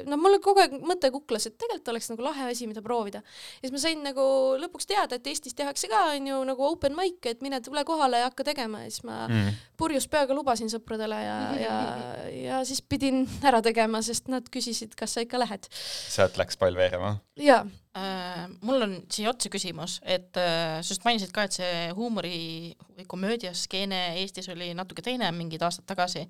no 0.07 0.19
mul 0.21 0.39
kogu 0.43 0.63
aeg 0.63 0.77
mõte 0.87 1.11
kuklas, 1.11 1.49
et 1.49 1.57
tegelikult 1.59 1.91
oleks 1.91 2.11
nagu 2.13 2.23
lahe 2.23 2.47
asi, 2.53 2.69
mida 2.71 2.83
proovida. 2.85 3.23
ja 3.59 3.67
siis 3.67 3.75
ma 3.75 3.83
sain 3.83 4.05
nagu 4.07 4.27
lõpuks 4.63 4.87
teada, 4.91 5.19
et 5.19 5.27
Eestis 5.27 5.59
tehakse 5.59 5.91
ka 5.91 6.05
onju 6.15 6.39
nagu 6.47 6.67
open 6.69 6.95
mic, 6.99 7.19
et 7.27 7.43
mine 7.43 7.59
tule 7.67 7.83
kohale 7.89 8.23
ja 8.23 8.31
hakka 8.31 8.47
tegema 8.53 8.85
ja 8.85 8.93
siis 8.93 9.03
ma 9.09 9.25
mm. 9.27 9.59
purjus 9.81 10.07
peaga 10.13 10.37
lubasin 10.37 10.71
sõpradele 10.71 11.19
ja, 11.25 11.39
ja, 11.59 11.77
ja 12.47 12.63
siis 12.69 12.83
pidin 12.83 13.25
ära 13.43 13.63
tegema, 13.65 14.05
sest 14.07 14.31
nad 14.31 14.47
küsisid, 14.55 14.95
kas 14.99 15.19
sa 15.19 15.27
ikka 15.27 15.43
lähed. 15.43 15.67
sealt 15.75 16.39
läks 16.39 16.61
pall 16.61 16.79
veerema? 16.79 17.17
jaa 17.41 17.65
mul 18.63 18.85
on 18.87 18.93
siia 19.11 19.33
otsa 19.33 19.51
küsimus, 19.51 19.99
et 20.07 20.37
äh, 20.39 20.79
sa 20.79 20.93
just 20.93 21.07
mainisid 21.07 21.33
ka, 21.35 21.47
et 21.49 21.57
see 21.59 21.89
huumori 21.97 22.77
või 22.95 23.07
komöödiaskeene 23.11 24.03
Eestis 24.21 24.51
oli 24.53 24.71
natuke 24.79 25.03
teine 25.03 25.31
mingid 25.35 25.65
aastad 25.67 25.89
tagasi, 25.91 26.23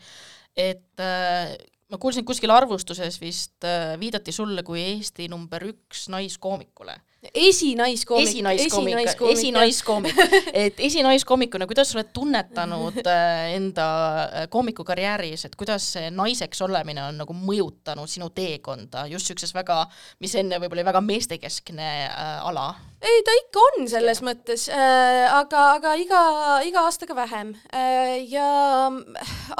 et 0.57 1.05
äh, 1.05 1.53
ma 1.93 2.01
kuulsin 2.01 2.25
kuskil 2.25 2.53
arvustuses 2.55 3.21
vist 3.21 3.69
viidati 4.01 4.33
sulle 4.33 4.65
kui 4.65 4.81
Eesti 4.87 5.29
number 5.29 5.69
üks 5.69 6.09
naiskoomikule 6.13 6.97
esinaiskoomik. 7.35 8.29
esinaiskoomik, 8.29 8.97
esinaiskoomik, 9.33 10.21
et 10.65 10.81
esinaiskoomikuna, 10.81 11.67
kuidas 11.69 11.93
sa 11.93 11.99
oled 11.99 12.13
tunnetanud 12.17 13.01
äh, 13.05 13.53
enda 13.57 13.89
äh, 14.23 14.47
koomikukarjääris, 14.51 15.45
et 15.45 15.57
kuidas 15.61 15.93
see 15.97 16.11
naiseks 16.11 16.63
olemine 16.65 17.05
on 17.11 17.21
nagu 17.21 17.37
mõjutanud 17.37 18.11
sinu 18.11 18.31
teekonda 18.35 19.05
just 19.13 19.29
siukses 19.29 19.53
väga, 19.55 19.83
mis 20.21 20.35
enne 20.41 20.61
võib-olla 20.63 20.81
oli 20.81 20.91
väga 20.93 21.05
meestekeskne 21.05 21.91
äh, 22.07 22.33
ala? 22.49 22.73
Ei, 23.01 23.23
ta 23.25 23.35
ikka 23.39 23.63
on 23.65 23.87
selles 23.89 24.21
mõttes 24.25 24.67
äh,, 24.73 25.25
aga, 25.33 25.63
aga 25.79 25.95
iga, 26.01 26.21
iga 26.69 26.83
aastaga 26.85 27.17
vähem 27.17 27.55
äh, 27.73 28.21
ja 28.29 28.91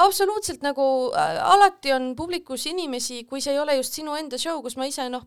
absoluutselt 0.01 0.61
nagu 0.65 0.85
äh, 1.09 1.39
alati 1.49 1.93
on 1.95 2.11
publikus 2.17 2.67
inimesi, 2.69 3.23
kui 3.29 3.41
see 3.41 3.55
ei 3.55 3.61
ole 3.61 3.79
just 3.79 3.97
sinu 3.97 4.15
enda 4.19 4.37
show, 4.41 4.61
kus 4.61 4.77
ma 4.77 4.85
ise 4.89 5.07
noh, 5.09 5.25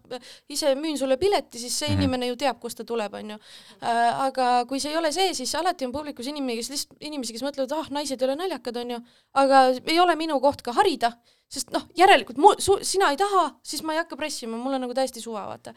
ise 0.49 0.77
müün 0.79 0.99
sulle 1.01 1.19
pileti, 1.19 1.59
siis 1.59 1.75
see 1.75 1.89
mm 1.89 1.95
-hmm. 1.95 2.03
inimene 2.05 2.31
ju 2.31 2.39
teab, 2.45 2.61
kust 2.63 2.79
ta 2.79 2.85
tuleb, 2.85 3.15
onju. 3.15 3.39
aga 3.83 4.65
kui 4.69 4.81
see 4.81 4.93
ei 4.93 4.97
ole 4.97 5.13
see, 5.13 5.35
siis 5.35 5.55
alati 5.55 5.87
on 5.87 5.93
publikus 5.93 6.27
inimene, 6.27 6.57
kes 6.57 6.71
lihtsalt, 6.71 6.99
inimesi, 7.01 7.33
kes 7.33 7.43
mõtlevad, 7.43 7.73
ah, 7.79 7.91
naised 7.91 8.23
ei 8.23 8.29
ole 8.29 8.37
naljakad, 8.37 8.77
onju, 8.77 9.01
aga 9.35 9.65
ei 9.87 10.01
ole 10.01 10.17
minu 10.17 10.41
koht 10.41 10.63
ka 10.63 10.73
harida 10.73 11.13
sest 11.53 11.71
noh, 11.75 11.85
järelikult 11.99 12.39
mu, 12.41 12.55
su, 12.63 12.77
sina 12.87 13.11
ei 13.13 13.19
taha, 13.21 13.47
siis 13.67 13.85
ma 13.87 13.95
ei 13.95 14.01
hakka 14.03 14.19
pressima, 14.19 14.59
mul 14.61 14.77
on 14.77 14.85
nagu 14.87 14.97
täiesti 14.97 15.23
suva, 15.23 15.45
vaata. 15.51 15.75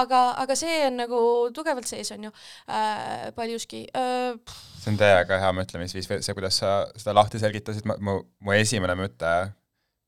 aga, 0.00 0.22
aga 0.42 0.56
see 0.58 0.80
on 0.88 0.98
nagu 1.02 1.20
tugevalt 1.56 1.88
sees, 1.90 2.10
on 2.16 2.28
ju 2.28 2.32
äh,, 2.32 3.30
paljuski 3.36 3.84
äh,. 3.96 4.34
see 4.80 4.92
on 4.94 5.00
täiega 5.00 5.40
hea 5.42 5.54
mõtlemisviis, 5.60 6.10
see, 6.10 6.36
kuidas 6.36 6.60
sa 6.62 6.74
seda 6.96 7.14
lahti 7.16 7.42
selgitasid, 7.42 7.86
mu, 7.86 8.20
mu 8.40 8.56
esimene 8.56 8.96
mõte, 8.98 9.34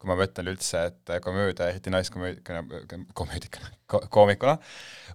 kui 0.03 0.11
ma 0.11 0.19
mõtlen 0.19 0.51
üldse, 0.51 0.81
et 0.91 1.15
komöödia, 1.23 1.69
eriti 1.71 1.93
naiskomöödikuna, 1.95 2.65
komöödikuna, 3.15 3.69
koomikuna, 4.11 4.57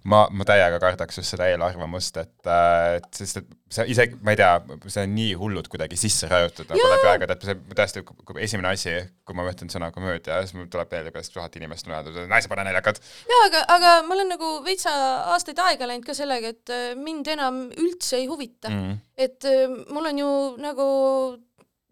ma, 0.08 0.22
ma 0.32 0.46
täiega 0.48 0.78
kardaks 0.80 1.20
just 1.20 1.34
seda 1.34 1.50
eelarvamust, 1.52 2.16
et, 2.22 2.50
et 2.96 3.08
sest 3.20 3.42
et 3.42 3.50
see 3.68 3.84
isegi, 3.92 4.16
ma 4.24 4.32
ei 4.32 4.38
tea, 4.40 4.52
see 4.88 5.04
on 5.04 5.12
nii 5.12 5.34
hullult 5.36 5.68
kuidagi 5.68 5.98
sisse 6.00 6.28
raiutud 6.30 6.70
nagu 6.70 6.86
läbi 6.94 7.10
aegade, 7.10 7.36
et 7.36 7.44
see 7.44 7.76
tõesti, 7.76 8.02
kui 8.06 8.40
esimene 8.46 8.70
asi, 8.72 8.94
kui 9.28 9.36
ma 9.36 9.44
mõtlen 9.44 9.68
sõna 9.72 9.90
komöödia, 9.92 10.38
siis 10.40 10.56
mul 10.56 10.70
tuleb 10.72 10.94
meelde 10.94 11.12
peast 11.12 11.34
tuhat 11.34 11.58
inimest 11.60 11.90
on 11.90 11.98
öeldud, 11.98 12.16
naised 12.30 12.48
pole 12.48 12.64
naljakad. 12.64 13.02
jaa, 13.28 13.42
aga, 13.50 13.64
aga 13.76 13.92
ma 14.08 14.16
olen 14.16 14.32
nagu 14.32 14.54
veitsa 14.64 14.94
aastaid 15.34 15.60
aega 15.66 15.90
läinud 15.90 16.08
ka 16.08 16.16
sellega, 16.16 16.54
et 16.56 16.72
äh, 16.72 16.94
mind 16.96 17.28
enam 17.34 17.66
üldse 17.76 18.22
ei 18.22 18.30
huvita 18.30 18.72
mm. 18.72 18.80
-hmm. 18.80 19.04
et 19.28 19.44
äh, 19.52 19.68
mul 19.92 20.08
on 20.14 20.24
ju 20.24 20.32
nagu 20.64 20.88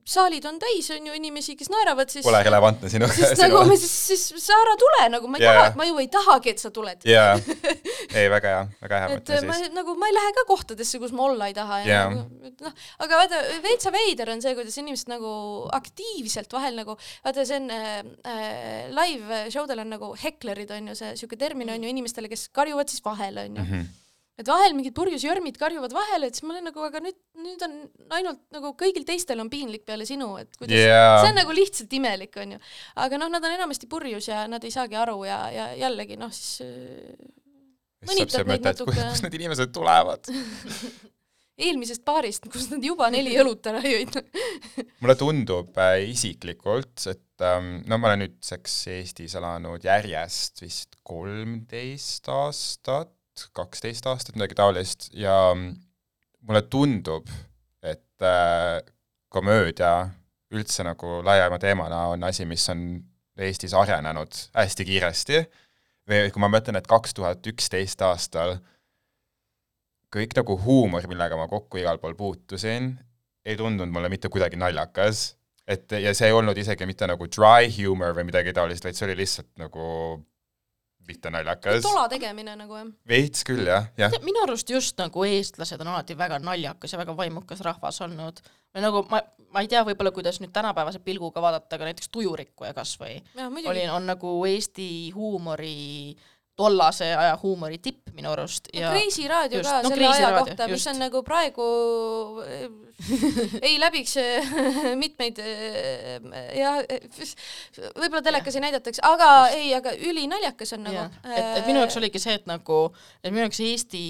saalid 0.06 0.44
on 0.46 0.58
täis, 0.62 0.86
on 0.94 1.06
ju 1.08 1.14
inimesi, 1.18 1.56
kes 1.58 1.70
naeravad, 1.72 2.10
siis 2.12 2.24
Pole 2.26 2.38
relevantne 2.46 2.90
sinu 2.92 3.08
sinu... 3.10 3.34
nagu 3.42 3.74
siis, 3.74 3.94
siis 4.10 4.44
sa 4.44 4.54
ära 4.62 4.76
tule, 4.78 5.00
nagu 5.16 5.30
ma 5.30 5.40
ei 5.40 5.46
yeah. 5.46 5.58
taha, 5.58 5.72
ma 5.80 5.88
ju 5.88 5.98
ei 6.02 6.08
tahagi, 6.12 6.54
et 6.54 6.62
sa 6.62 6.70
tuled. 6.74 7.02
jaa, 7.10 7.34
ei 8.20 8.30
väga 8.30 8.52
hea, 8.52 8.62
väga 8.86 9.02
hea 9.02 9.10
mõte 9.16 9.40
siis. 9.40 9.48
ma 9.50 9.58
nagu, 9.80 9.96
ma 9.98 10.10
ei 10.10 10.16
lähe 10.16 10.32
ka 10.38 10.46
kohtadesse, 10.52 11.02
kus 11.02 11.14
ma 11.16 11.26
olla 11.26 11.50
ei 11.50 11.58
taha 11.58 11.80
ja 11.82 11.90
yeah. 11.90 12.14
nagu, 12.14 12.54
noh, 12.68 12.78
aga 13.06 13.20
vaata, 13.24 13.42
veitsa 13.66 13.94
veider 13.94 14.30
on 14.36 14.44
see, 14.44 14.54
kuidas 14.58 14.78
inimesed 14.82 15.10
nagu 15.10 15.34
aktiivselt 15.76 16.54
vahel 16.54 16.78
nagu, 16.78 16.98
vaata 17.26 17.46
see 17.48 17.60
on 17.60 17.70
äh, 17.74 18.00
äh, 18.30 18.80
live 18.94 19.44
show 19.50 19.66
del 19.66 19.82
on 19.82 19.94
nagu 19.96 20.14
heklerid 20.22 20.70
on 20.78 20.92
ju 20.92 20.98
see 21.02 21.14
siuke 21.18 21.38
termin 21.40 21.74
on 21.74 21.82
ju 21.82 21.90
inimestele, 21.90 22.30
kes 22.30 22.48
karjuvad 22.54 22.94
siis 22.94 23.02
vahele 23.04 23.48
on 23.50 23.56
ju 23.58 23.62
mm. 23.62 23.70
-hmm 23.74 23.94
et 24.36 24.50
vahel 24.50 24.74
mingid 24.76 24.94
purjus 24.96 25.24
jörmid 25.24 25.56
karjuvad 25.60 25.94
vahele, 25.96 26.28
et 26.28 26.36
siis 26.36 26.44
ma 26.46 26.54
olen 26.54 26.68
nagu, 26.68 26.84
aga 26.84 27.00
nüüd, 27.04 27.16
nüüd 27.40 27.64
on 27.66 27.78
ainult 28.18 28.42
nagu 28.54 28.74
kõigil 28.78 29.06
teistel 29.08 29.40
on 29.42 29.50
piinlik 29.52 29.86
peale 29.88 30.08
sinu, 30.08 30.34
et 30.42 30.52
kuidas 30.60 30.76
yeah., 30.76 31.16
see 31.22 31.32
on 31.32 31.40
nagu 31.40 31.56
lihtsalt 31.56 31.96
imelik, 31.96 32.36
onju. 32.44 32.60
aga 33.06 33.20
noh, 33.22 33.32
nad 33.32 33.48
on 33.48 33.56
enamasti 33.56 33.88
purjus 33.90 34.28
ja 34.32 34.44
nad 34.50 34.64
ei 34.64 34.74
saagi 34.74 34.98
aru 35.00 35.22
ja, 35.28 35.40
ja 35.54 35.66
jällegi 35.86 36.20
noh, 36.20 36.32
siis 36.34 36.62
mõnitad 38.06 38.48
neid 38.48 38.66
natuke. 38.66 38.96
kust 38.96 39.24
need 39.26 39.38
inimesed 39.40 39.72
tulevad 39.74 40.28
eelmisest 41.66 42.04
paarist, 42.04 42.48
kus 42.52 42.68
nad 42.72 42.84
juba 42.84 43.08
neli 43.12 43.32
õlut 43.40 43.64
ära 43.70 43.80
jõid 43.80 44.18
mulle 45.00 45.16
tundub 45.18 45.78
äh, 45.80 46.02
isiklikult, 46.10 47.06
et 47.08 47.44
ähm, 47.46 47.78
no 47.88 47.98
ma 48.00 48.12
olen 48.12 48.26
nüüdseks 48.26 48.76
Eestis 48.92 49.36
elanud 49.40 49.84
järjest 49.84 50.60
vist 50.64 50.98
kolmteist 51.06 52.28
aastat, 52.32 53.15
kaksteist 53.56 54.06
aastat, 54.06 54.36
midagi 54.36 54.56
taolist, 54.58 55.10
ja 55.16 55.54
mulle 55.54 56.62
tundub, 56.70 57.28
et 57.82 58.24
äh, 58.24 58.80
komöödia 59.28 60.08
üldse 60.54 60.86
nagu 60.86 61.20
laiema 61.26 61.58
teemana 61.58 62.06
on 62.12 62.24
asi, 62.24 62.46
mis 62.48 62.64
on 62.72 62.86
Eestis 63.36 63.74
arenenud 63.76 64.32
hästi 64.56 64.84
kiiresti, 64.88 65.40
või 66.08 66.30
kui 66.32 66.40
ma 66.40 66.48
mõtlen, 66.48 66.78
et 66.78 66.86
kaks 66.88 67.12
tuhat 67.18 67.44
üksteist 67.50 68.00
aastal 68.06 68.56
kõik 70.14 70.36
nagu 70.38 70.56
huumor, 70.62 71.04
millega 71.10 71.36
ma 71.36 71.48
kokku 71.50 71.82
igal 71.82 71.98
pool 72.00 72.14
puutusin, 72.16 72.94
ei 73.44 73.58
tundunud 73.58 73.92
mulle 73.92 74.08
mitte 74.08 74.30
kuidagi 74.32 74.56
naljakas, 74.56 75.34
et 75.68 75.92
ja 76.00 76.14
see 76.14 76.30
ei 76.30 76.36
olnud 76.36 76.56
isegi 76.58 76.86
mitte 76.88 77.08
nagu 77.10 77.28
dry 77.28 77.68
humor 77.76 78.14
või 78.16 78.28
midagi 78.30 78.54
taolist, 78.56 78.86
vaid 78.86 78.96
see 78.96 79.08
oli 79.08 79.18
lihtsalt 79.20 79.50
nagu 79.60 79.86
mitte 81.06 81.30
naljakas. 81.30 81.82
tola 81.84 82.06
tegemine 82.12 82.56
nagu 82.58 82.78
jah. 82.78 82.92
veits 83.08 83.46
küll 83.46 83.66
jah, 83.66 83.88
jah. 83.98 84.14
minu 84.24 84.42
arust 84.44 84.70
just 84.70 84.98
nagu 85.00 85.24
eestlased 85.24 85.80
on 85.84 85.94
alati 85.94 86.18
väga 86.18 86.38
naljakas 86.42 86.92
ja 86.92 87.00
väga 87.00 87.16
vaimukas 87.16 87.64
rahvas 87.66 88.00
olnud. 88.06 88.40
või 88.74 88.86
nagu 88.86 89.02
ma, 89.10 89.22
ma 89.54 89.64
ei 89.64 89.70
tea, 89.72 89.82
võib-olla 89.86 90.12
kuidas 90.14 90.40
nüüd 90.42 90.54
tänapäevase 90.54 91.02
pilguga 91.04 91.42
vaadata, 91.42 91.76
aga 91.76 91.90
näiteks 91.90 92.12
Tujurikkuja 92.12 92.74
kasvõi 92.76 93.20
oli, 93.66 93.88
on 93.88 94.08
nagu 94.12 94.38
Eesti 94.46 94.88
huumori 95.14 95.76
äh, 96.16 96.32
tollase 96.56 97.10
aja 97.14 97.36
huumori 97.42 97.78
tipp 97.82 98.12
minu 98.16 98.30
arust 98.32 98.70
ja 98.72 98.88
no 98.88 98.96
Kreisi 98.96 99.26
raadio 99.28 99.60
just, 99.60 99.70
ka 99.70 99.82
no, 99.84 99.90
selle 99.92 100.08
aja 100.08 100.30
kohta, 100.38 100.68
mis 100.72 100.86
on 100.92 101.00
nagu 101.02 101.22
praegu 101.26 101.66
ei 103.60 103.76
läbiks 103.80 104.16
mitmeid 105.02 105.40
jah, 106.56 106.80
võib-olla 107.98 108.24
telekas 108.24 108.56
ei 108.56 108.64
näidatakse, 108.64 109.04
aga 109.04 109.28
ja. 109.28 109.52
ei, 109.58 109.68
aga 109.76 109.92
ülinaljakas 110.00 110.72
on 110.78 110.86
nagu. 110.88 111.04
et, 111.28 111.60
et 111.60 111.68
minu 111.68 111.82
jaoks 111.84 112.00
oligi 112.00 112.22
see, 112.22 112.38
et 112.40 112.48
nagu, 112.48 112.86
et 113.20 113.30
minu 113.30 113.44
jaoks 113.44 113.60
Eesti, 113.66 114.04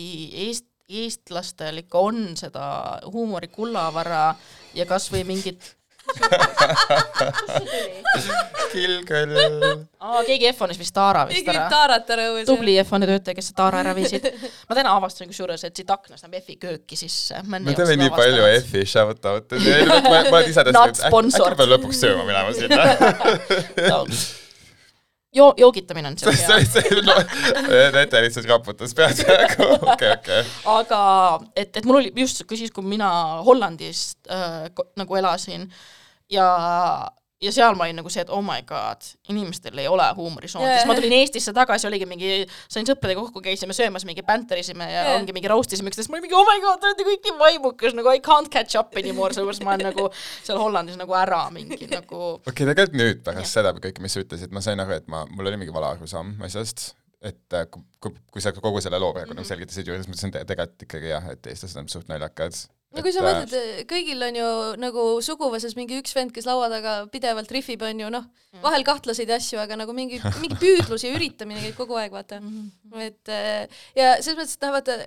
Eest-, 0.47 0.71
eestlastel 0.87 1.83
ikka 1.83 1.99
on 1.99 2.29
seda 2.39 2.67
huumori 3.11 3.51
kullavara 3.51 4.29
ja 4.77 4.87
kasvõi 4.87 5.25
mingit 5.27 5.73
Kilgõll. 8.73 9.35
aa, 10.01 10.23
keegi 10.27 10.49
F-onis 10.53 10.79
vist 10.81 10.95
Taara 10.97 11.25
vist 11.29 11.39
keegi 11.41 11.53
ära. 11.55 11.67
Taarat 11.73 12.11
ära 12.15 12.25
õues. 12.33 12.47
tubli 12.49 12.73
F-oni 12.83 13.07
töötaja, 13.09 13.35
kes 13.39 13.49
Taara 13.57 13.77
ära 13.85 13.93
viisid. 13.97 14.25
ma 14.69 14.73
täna 14.79 14.91
avastasin 14.99 15.29
kusjuures, 15.33 15.63
et 15.69 15.75
siit 15.77 15.91
aknast 15.93 16.23
näeb 16.27 16.35
F-i 16.43 16.55
kööki 16.63 16.97
sisse. 17.01 17.35
me 17.49 17.75
teeme 17.77 17.95
nii 18.01 18.13
palju 18.17 18.43
F-i 18.63 18.81
shout-out'e, 18.89 19.55
ma 19.61 19.65
olen 20.17 20.51
ise 20.51 20.63
tõesti, 20.71 21.01
äkki 21.11 21.45
ma 21.45 21.53
pean 21.61 21.71
lõpuks 21.77 21.97
sööma 22.07 22.25
minema 22.29 22.51
sinna 22.57 22.83
joo-, 25.35 25.55
joogitamine 25.57 26.09
on 26.09 26.17
hea. 26.27 26.61
see, 26.61 26.83
see, 26.83 27.93
Nete 27.95 28.21
lihtsalt 28.25 28.49
raputas 28.51 28.95
pead 28.95 29.23
praegu, 29.25 29.69
okei, 29.93 30.13
okei. 30.17 30.43
aga 30.77 31.01
et, 31.57 31.77
et 31.77 31.85
mul 31.85 32.01
oli 32.03 32.13
just 32.17 32.45
siis, 32.53 32.73
kui 32.75 32.85
mina 32.87 33.11
Hollandis 33.47 34.09
äh, 34.31 34.67
nagu 34.97 35.19
elasin 35.19 35.69
ja 36.33 36.47
ja 37.43 37.53
seal 37.53 37.77
ma 37.77 37.85
olin 37.85 37.99
nagu 38.01 38.11
see, 38.13 38.23
et 38.25 38.31
oh 38.33 38.41
my 38.45 38.63
god, 38.69 39.05
inimestel 39.29 39.77
ei 39.81 39.89
ole 39.91 40.05
huumorisoont 40.17 40.65
yeah., 40.65 40.79
siis 40.81 40.89
ma 40.89 40.97
tulin 40.97 41.13
Eestisse 41.19 41.53
tagasi, 41.57 41.89
oligi 41.89 42.09
mingi, 42.09 42.31
sain 42.73 42.89
sõpradega 42.89 43.21
kokku, 43.27 43.43
käisime 43.45 43.77
söömas, 43.77 44.07
mingi 44.09 44.25
bänterisime 44.27 44.87
ja 44.89 45.03
yeah. 45.03 45.13
ongi 45.19 45.35
mingi 45.37 45.51
roastisime 45.53 45.93
üksteist, 45.93 46.09
ma 46.13 46.17
olin 46.17 46.27
mingi 46.27 46.39
oh 46.39 46.47
my 46.49 46.63
god, 46.65 46.81
te 46.81 46.89
olete 46.91 47.09
kõik 47.11 47.29
nii 47.29 47.39
vaimukas, 47.43 47.97
nagu 47.99 48.13
I 48.15 48.23
can't 48.25 48.49
catch 48.53 48.81
up 48.81 48.97
anymore, 48.97 49.37
sellepärast 49.37 49.67
ma 49.67 49.75
olen 49.75 49.91
nagu 49.91 50.07
seal 50.17 50.61
Hollandis 50.63 50.97
nagu 51.01 51.19
ära 51.19 51.43
mingi 51.53 51.91
nagu 51.93 52.21
okei 52.39 52.53
okay,, 52.55 52.71
tegelikult 52.73 53.01
nüüd 53.03 53.21
pärast 53.27 53.45
yeah. 53.45 53.55
seda 53.59 53.75
kõike, 53.77 54.05
mis 54.05 54.17
sa 54.17 54.25
ütlesid, 54.25 54.55
ma 54.57 54.65
sain 54.65 54.81
aru, 54.81 54.97
et 54.97 55.13
ma, 55.13 55.27
mul 55.29 55.53
oli 55.53 55.61
mingi 55.61 55.77
vale 55.77 55.93
arusaam 55.93 56.33
asjast, 56.47 56.95
et 57.21 57.59
äh, 57.59 57.69
kui, 57.69 58.17
kui 58.33 58.45
sa 58.45 58.55
kogu 58.57 58.81
selle 58.81 59.03
loo 59.03 59.13
praegu 59.13 59.35
mm 59.35 59.37
-hmm. 59.37 59.45
nagu 59.45 59.53
selgitasid 59.53 59.93
ju, 59.93 60.01
siis 60.01 60.09
mõtlesin 60.09 60.33
te, 60.33 60.45
tegelikult 60.49 60.89
ikkagi 60.89 61.13
jah, 61.13 61.29
et 61.37 61.53
eestlased 61.53 61.85
on 61.85 61.93
suht 61.93 62.09
naljakad 62.09 62.65
no 62.95 63.03
kui 63.03 63.13
sa 63.13 63.21
Et, 63.21 63.27
äh, 63.27 63.39
mõtled, 63.43 63.87
kõigil 63.91 64.23
on 64.29 64.39
ju 64.39 64.49
nagu 64.81 65.05
suguvõsas 65.25 65.75
mingi 65.77 65.99
üks 66.01 66.15
vend, 66.17 66.33
kes 66.33 66.47
laua 66.49 66.69
taga 66.73 66.95
pidevalt 67.13 67.51
rihvib, 67.53 67.83
on 67.83 68.01
ju 68.05 68.11
noh, 68.15 68.27
vahel 68.63 68.85
kahtlaseid 68.87 69.31
asju, 69.37 69.59
aga 69.61 69.77
nagu 69.83 69.93
mingi, 69.97 70.21
mingi 70.43 70.59
püüdlus 70.61 71.05
ja 71.05 71.13
üritamine 71.17 71.61
käib 71.65 71.77
kogu 71.77 71.99
aeg, 72.01 72.15
vaata. 72.15 72.41
et 73.03 73.33
äh, 73.33 73.67
ja 73.99 74.15
selles 74.23 74.39
mõttes, 74.39 74.57
et 74.57 74.65
noh, 74.67 74.77
vaata, 74.77 74.99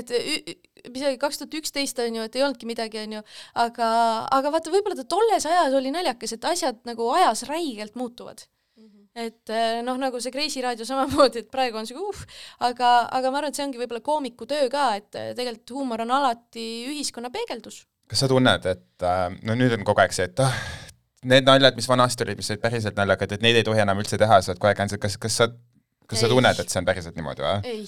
et 0.00 0.14
ü- 0.16 0.56
isegi 0.92 1.18
kaks 1.20 1.42
tuhat 1.42 1.58
üksteist 1.60 2.00
on 2.02 2.16
ju, 2.18 2.24
et 2.26 2.36
ei 2.38 2.42
olnudki 2.46 2.66
midagi, 2.70 3.02
on 3.04 3.18
ju, 3.18 3.26
aga, 3.66 3.90
aga 4.38 4.54
vaata, 4.54 4.72
võib-olla 4.72 4.98
ta 4.98 5.04
tolles 5.08 5.46
ajas 5.46 5.76
oli 5.78 5.92
naljakas, 5.94 6.34
et 6.38 6.48
asjad 6.48 6.80
nagu 6.88 7.10
ajas 7.18 7.44
räigelt 7.50 7.98
muutuvad 7.98 8.46
et 9.12 9.52
eh, 9.52 9.80
noh, 9.84 9.98
nagu 10.00 10.20
see 10.22 10.32
Kreisi 10.32 10.62
raadio 10.64 10.86
samamoodi, 10.88 11.44
et 11.44 11.50
praegu 11.52 11.78
on 11.80 11.88
siuke 11.88 12.02
uh, 12.02 12.22
aga, 12.68 12.92
aga 13.12 13.32
ma 13.32 13.42
arvan, 13.42 13.52
et 13.52 13.58
see 13.58 13.66
ongi 13.66 13.80
võib-olla 13.80 14.04
koomiku 14.04 14.48
töö 14.48 14.68
ka, 14.72 14.92
et 15.00 15.18
eh, 15.20 15.32
tegelikult 15.38 15.74
huumor 15.76 16.04
on 16.06 16.14
alati 16.18 16.68
ühiskonna 16.90 17.32
peegeldus. 17.34 17.82
kas 18.08 18.24
sa 18.24 18.30
tunned, 18.30 18.68
et 18.68 19.06
äh, 19.08 19.26
no 19.48 19.56
nüüd 19.58 19.74
on 19.76 19.84
kogu 19.88 20.04
aeg 20.04 20.16
see, 20.16 20.28
et 20.30 20.40
ah, 20.44 20.56
need 21.28 21.48
naljad, 21.48 21.76
mis 21.78 21.88
vanasti 21.88 22.26
olid, 22.26 22.40
mis 22.40 22.50
olid 22.52 22.62
päriselt 22.64 22.96
naljakad, 22.98 23.36
et 23.36 23.44
neid 23.44 23.60
ei 23.60 23.66
tohi 23.66 23.84
enam 23.84 24.00
üldse 24.02 24.20
teha, 24.20 24.40
sa 24.40 24.52
oled 24.52 24.62
kogu 24.62 24.72
aeg 24.72 24.96
kas, 25.04 25.18
kas 25.20 25.38
sa, 25.42 25.48
kas 26.08 26.24
sa 26.24 26.28
Ei. 26.28 26.32
tunned, 26.32 26.64
et 26.64 26.72
see 26.72 26.80
on 26.80 26.88
päriselt 26.88 27.18
niimoodi 27.18 27.44
või? 27.44 27.84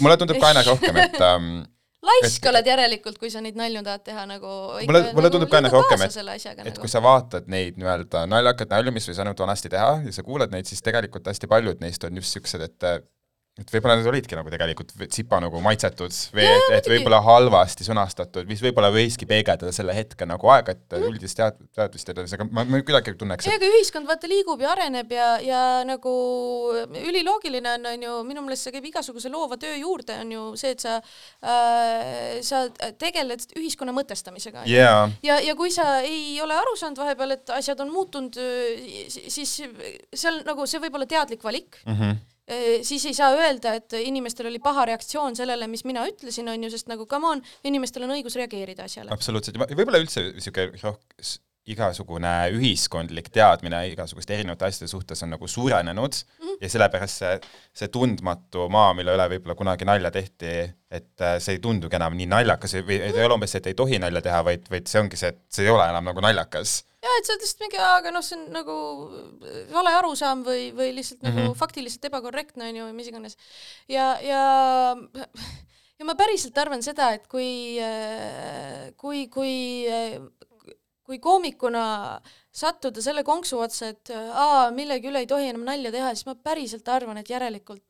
mulle 0.00 0.16
tundub 0.20 0.40
ka 0.40 0.52
aina 0.52 0.64
rohkem, 0.66 1.04
et 1.04 1.20
ähm, 1.28 1.52
laisk 2.02 2.46
oled 2.48 2.66
järelikult, 2.66 3.18
kui 3.20 3.30
sa 3.30 3.40
neid 3.44 3.56
nalju 3.60 3.82
tahad 3.84 4.04
teha 4.04 4.26
nagu 4.26 4.46
Mulle- 4.88 5.12
mulle 5.14 5.30
tundub 5.30 5.50
ka 5.50 5.56
aina 5.60 5.68
rohkem, 5.68 6.00
et- 6.02 6.16
et 6.16 6.56
nagu. 6.74 6.80
kui 6.80 6.88
sa 6.88 7.00
vaatad 7.04 7.48
neid 7.48 7.76
nii-öelda 7.76 8.26
naljakaid 8.30 8.70
nalju, 8.70 8.92
mis 8.92 9.08
võis 9.08 9.18
ainult 9.20 9.38
vanasti 9.38 9.68
teha 9.68 10.02
ja 10.06 10.12
sa 10.12 10.22
kuulad 10.22 10.50
neid, 10.50 10.64
siis 10.66 10.80
tegelikult 10.82 11.24
hästi 11.26 11.46
paljud 11.46 11.80
neist 11.80 12.04
on 12.04 12.16
just 12.16 12.32
siuksed, 12.32 12.60
et 12.62 12.78
et 13.60 13.72
võib-olla 13.74 13.96
need 13.98 14.08
olidki 14.08 14.36
nagu 14.38 14.50
tegelikult 14.52 14.92
tsipa 15.10 15.40
nagu 15.42 15.60
maitsetud 15.64 16.14
või 16.36 16.46
et, 16.48 16.66
et 16.78 16.88
võib-olla 16.90 17.20
halvasti 17.24 17.84
sõnastatud, 17.86 18.48
mis 18.48 18.62
võib-olla 18.64 18.90
võiski 18.94 19.28
peegeldada 19.28 19.72
selle 19.74 19.94
hetke 19.96 20.26
nagu 20.28 20.50
aega, 20.54 20.74
et 20.76 20.96
üldist 20.96 21.36
tead-, 21.38 21.58
teadmist 21.76 22.08
ole, 22.08 22.36
aga 22.36 22.46
ma, 22.48 22.64
ma 22.68 22.80
kuidagi 22.86 23.14
tunneks, 23.20 23.48
ja 23.48 23.58
et 23.58 23.60
aga 23.60 23.70
ühiskond 23.76 24.08
vaata 24.08 24.30
liigub 24.30 24.64
ja 24.64 24.72
areneb 24.72 25.12
ja, 25.14 25.28
ja 25.44 25.62
nagu 25.88 26.14
üliloogiline 27.02 27.76
on, 27.76 27.90
on 27.92 28.06
ju, 28.08 28.16
minu 28.30 28.44
meelest 28.46 28.68
see 28.68 28.76
käib 28.76 28.88
igasuguse 28.92 29.32
loova 29.32 29.60
töö 29.60 29.76
juurde, 29.76 30.16
on 30.24 30.34
ju 30.36 30.46
see, 30.60 30.74
et 30.76 30.86
sa 30.86 30.96
äh,, 31.44 32.40
sa 32.46 32.64
tegeled 33.00 33.44
ühiskonna 33.58 33.94
mõtestamisega. 33.96 34.64
jaa, 34.70 35.04
ja, 35.26 35.40
ja 35.44 35.56
kui 35.58 35.72
sa 35.74 36.00
ei 36.06 36.38
ole 36.42 36.56
aru 36.56 36.76
saanud 36.80 37.04
vahepeal, 37.04 37.36
et 37.36 37.54
asjad 37.60 37.84
on 37.84 37.92
muutunud, 37.92 38.40
siis 39.10 39.56
seal 39.60 40.42
nagu 40.46 40.66
see 40.70 40.80
võib 40.82 40.96
olla 40.96 41.08
teadlik 41.10 41.44
valik 41.44 41.82
mm. 41.84 41.96
Mhm. 42.00 42.20
Siis 42.86 43.04
ei 43.06 43.14
saa 43.14 43.34
öelda, 43.36 43.74
et 43.78 43.94
inimestel 44.00 44.48
oli 44.50 44.58
paha 44.62 44.88
reaktsioon 44.90 45.36
sellele, 45.38 45.68
mis 45.70 45.84
mina 45.88 46.06
ütlesin, 46.08 46.48
on 46.50 46.66
ju, 46.66 46.72
sest 46.72 46.90
nagu 46.90 47.06
come 47.10 47.34
on, 47.34 47.44
inimestel 47.64 48.06
on 48.06 48.16
õigus 48.16 48.38
reageerida 48.40 48.88
asjale. 48.88 49.12
absoluutselt, 49.14 49.60
võib-olla 49.70 50.02
üldse 50.02 50.30
niisugune 50.32 50.80
igasugune 51.68 52.30
ühiskondlik 52.56 53.28
teadmine 53.32 53.82
igasuguste 53.90 54.34
erinevate 54.36 54.68
asjade 54.70 54.88
suhtes 54.88 55.22
on 55.22 55.34
nagu 55.34 55.48
suurenenud 55.48 56.14
mm 56.16 56.46
-hmm. 56.46 56.56
ja 56.60 56.68
sellepärast 56.72 57.22
see, 57.22 57.40
see 57.74 57.88
tundmatu 57.88 58.68
maa, 58.72 58.94
mille 58.94 59.14
üle 59.14 59.26
võib-olla 59.34 59.56
kunagi 59.58 59.84
nalja 59.84 60.10
tehti, 60.10 60.54
et 60.90 61.20
äh, 61.20 61.36
see 61.38 61.58
ei 61.58 61.60
tundugi 61.60 61.96
enam 61.96 62.16
nii 62.16 62.26
naljakas 62.26 62.74
või 62.80 63.00
et 63.00 63.16
ei 63.16 63.24
ole 63.24 63.36
umbes 63.36 63.52
see, 63.52 63.60
et 63.60 63.66
ei 63.66 63.74
tohi 63.74 63.98
nalja 63.98 64.22
teha, 64.22 64.44
vaid, 64.44 64.64
vaid 64.70 64.88
see 64.88 65.00
ongi 65.00 65.20
see, 65.20 65.34
et 65.34 65.42
see 65.48 65.64
ei 65.64 65.70
ole 65.70 65.88
enam 65.88 66.04
nagu 66.04 66.20
naljakas. 66.20 66.84
ja 67.02 67.16
et 67.18 67.26
sa 67.26 67.36
ütled 67.36 67.64
mingi, 67.64 67.78
aga 67.78 68.10
noh, 68.10 68.24
see 68.24 68.38
on 68.38 68.52
nagu 68.56 68.76
vale 69.72 69.96
arusaam 70.00 70.44
või, 70.44 70.70
või 70.72 70.94
lihtsalt 70.96 71.22
mm 71.22 71.28
-hmm. 71.28 71.50
nagu 71.50 71.54
faktiliselt 71.54 72.04
ebakorrektne 72.04 72.68
on 72.68 72.76
ju 72.76 72.92
mis 72.92 73.12
iganes. 73.12 73.36
ja, 73.88 74.16
ja 74.20 74.42
ja 76.00 76.06
ma 76.08 76.16
päriselt 76.16 76.56
arvan 76.58 76.82
seda, 76.82 77.12
et 77.12 77.26
kui, 77.28 77.76
kui, 78.96 79.26
kui, 79.28 79.54
kui 81.10 81.18
koomikuna 81.18 81.82
sattuda 82.54 83.02
selle 83.02 83.24
konksu 83.26 83.58
otsa, 83.64 83.90
et 83.90 84.12
aa, 84.14 84.70
millegi 84.74 85.10
üle 85.10 85.24
ei 85.24 85.30
tohi 85.30 85.50
enam 85.50 85.66
nalja 85.66 85.90
teha, 85.94 86.12
siis 86.14 86.28
ma 86.28 86.36
päriselt 86.38 86.86
arvan, 86.88 87.18
et 87.18 87.30
järelikult 87.32 87.82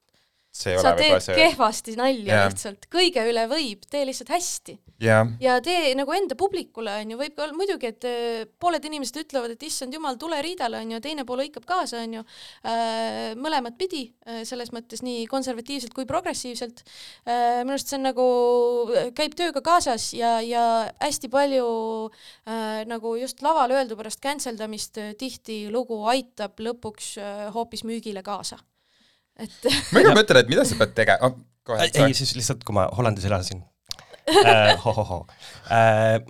sa 0.53 0.95
teed 0.99 1.21
see, 1.23 1.37
kehvasti 1.39 1.97
nalja 1.99 2.35
Jah. 2.35 2.49
lihtsalt, 2.51 2.87
kõige 2.91 3.25
üle 3.31 3.47
võib, 3.51 3.85
tee 3.91 4.03
lihtsalt 4.09 4.33
hästi 4.35 4.77
jah, 5.01 5.29
ja 5.43 5.59
tee 5.65 5.93
nagu 5.99 6.13
enda 6.17 6.37
publikule 6.39 6.97
onju, 7.05 7.19
võib 7.21 7.37
ka 7.37 7.47
olla 7.47 7.57
muidugi, 7.57 7.93
et 7.95 8.07
äh, 8.09 8.45
pooled 8.61 8.85
inimesed 8.85 9.21
ütlevad, 9.23 9.55
et 9.55 9.63
issand 9.67 9.95
jumal, 9.95 10.19
tule 10.21 10.41
riidale 10.43 10.83
onju, 10.83 11.01
teine 11.05 11.27
pool 11.29 11.45
hõikab 11.45 11.67
kaasa 11.69 12.03
onju 12.03 12.25
äh,, 12.25 13.33
mõlemat 13.39 13.79
pidi 13.81 14.09
äh, 14.27 14.43
selles 14.49 14.75
mõttes 14.75 15.05
nii 15.07 15.29
konservatiivselt 15.31 15.95
kui 15.97 16.09
progressiivselt 16.09 16.83
äh,. 17.27 17.63
minu 17.63 17.77
arust 17.77 17.93
see 17.93 18.01
on 18.01 18.09
nagu, 18.11 18.27
käib 19.17 19.37
tööga 19.39 19.63
kaasas 19.65 20.11
ja, 20.17 20.39
ja 20.45 20.65
hästi 21.01 21.31
palju 21.33 21.69
äh, 22.11 22.83
nagu 22.91 23.15
just 23.21 23.43
laval 23.47 23.73
öeldu 23.75 23.99
pärast 23.99 24.23
cancel 24.23 24.59
damist 24.59 24.99
äh, 25.01 25.15
tihtilugu 25.19 26.03
aitab 26.11 26.61
lõpuks 26.61 27.15
äh, 27.21 27.47
hoopis 27.55 27.87
müügile 27.87 28.25
kaasa. 28.27 28.61
Et 29.45 29.71
ma 29.95 30.03
ikka 30.03 30.15
mõtlen, 30.17 30.43
et 30.43 30.53
mida 30.53 30.67
sa 30.69 30.79
pead 30.81 30.95
tegema 30.97 31.31
oh,, 31.31 31.41
kohe, 31.67 31.89
ei, 31.89 32.15
siis 32.17 32.35
lihtsalt, 32.39 32.65
kui 32.67 32.77
ma 32.77 32.89
Hollandis 32.97 33.27
elasin. 33.29 33.63
Äh,, 34.31 34.77
ho-ho-ho 34.85 35.25
äh,. 35.73 36.21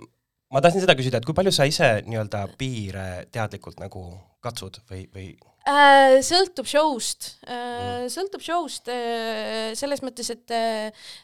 ma 0.51 0.61
tahtsin 0.63 0.83
seda 0.83 0.95
küsida, 0.97 1.21
et 1.21 1.27
kui 1.27 1.37
palju 1.37 1.53
sa 1.55 1.67
ise 1.69 1.93
nii-öelda 2.07 2.45
piire 2.59 3.07
teadlikult 3.31 3.81
nagu 3.83 4.05
katsud 4.43 4.81
või, 4.89 5.05
või? 5.13 5.31
Äh, 5.69 6.17
sõltub 6.25 6.65
show'st. 6.65 7.27
Äh,, 7.45 8.07
sõltub 8.09 8.41
show'st 8.41 8.89
äh, 8.89 9.73
selles 9.77 10.01
mõttes, 10.01 10.31
et 10.33 10.55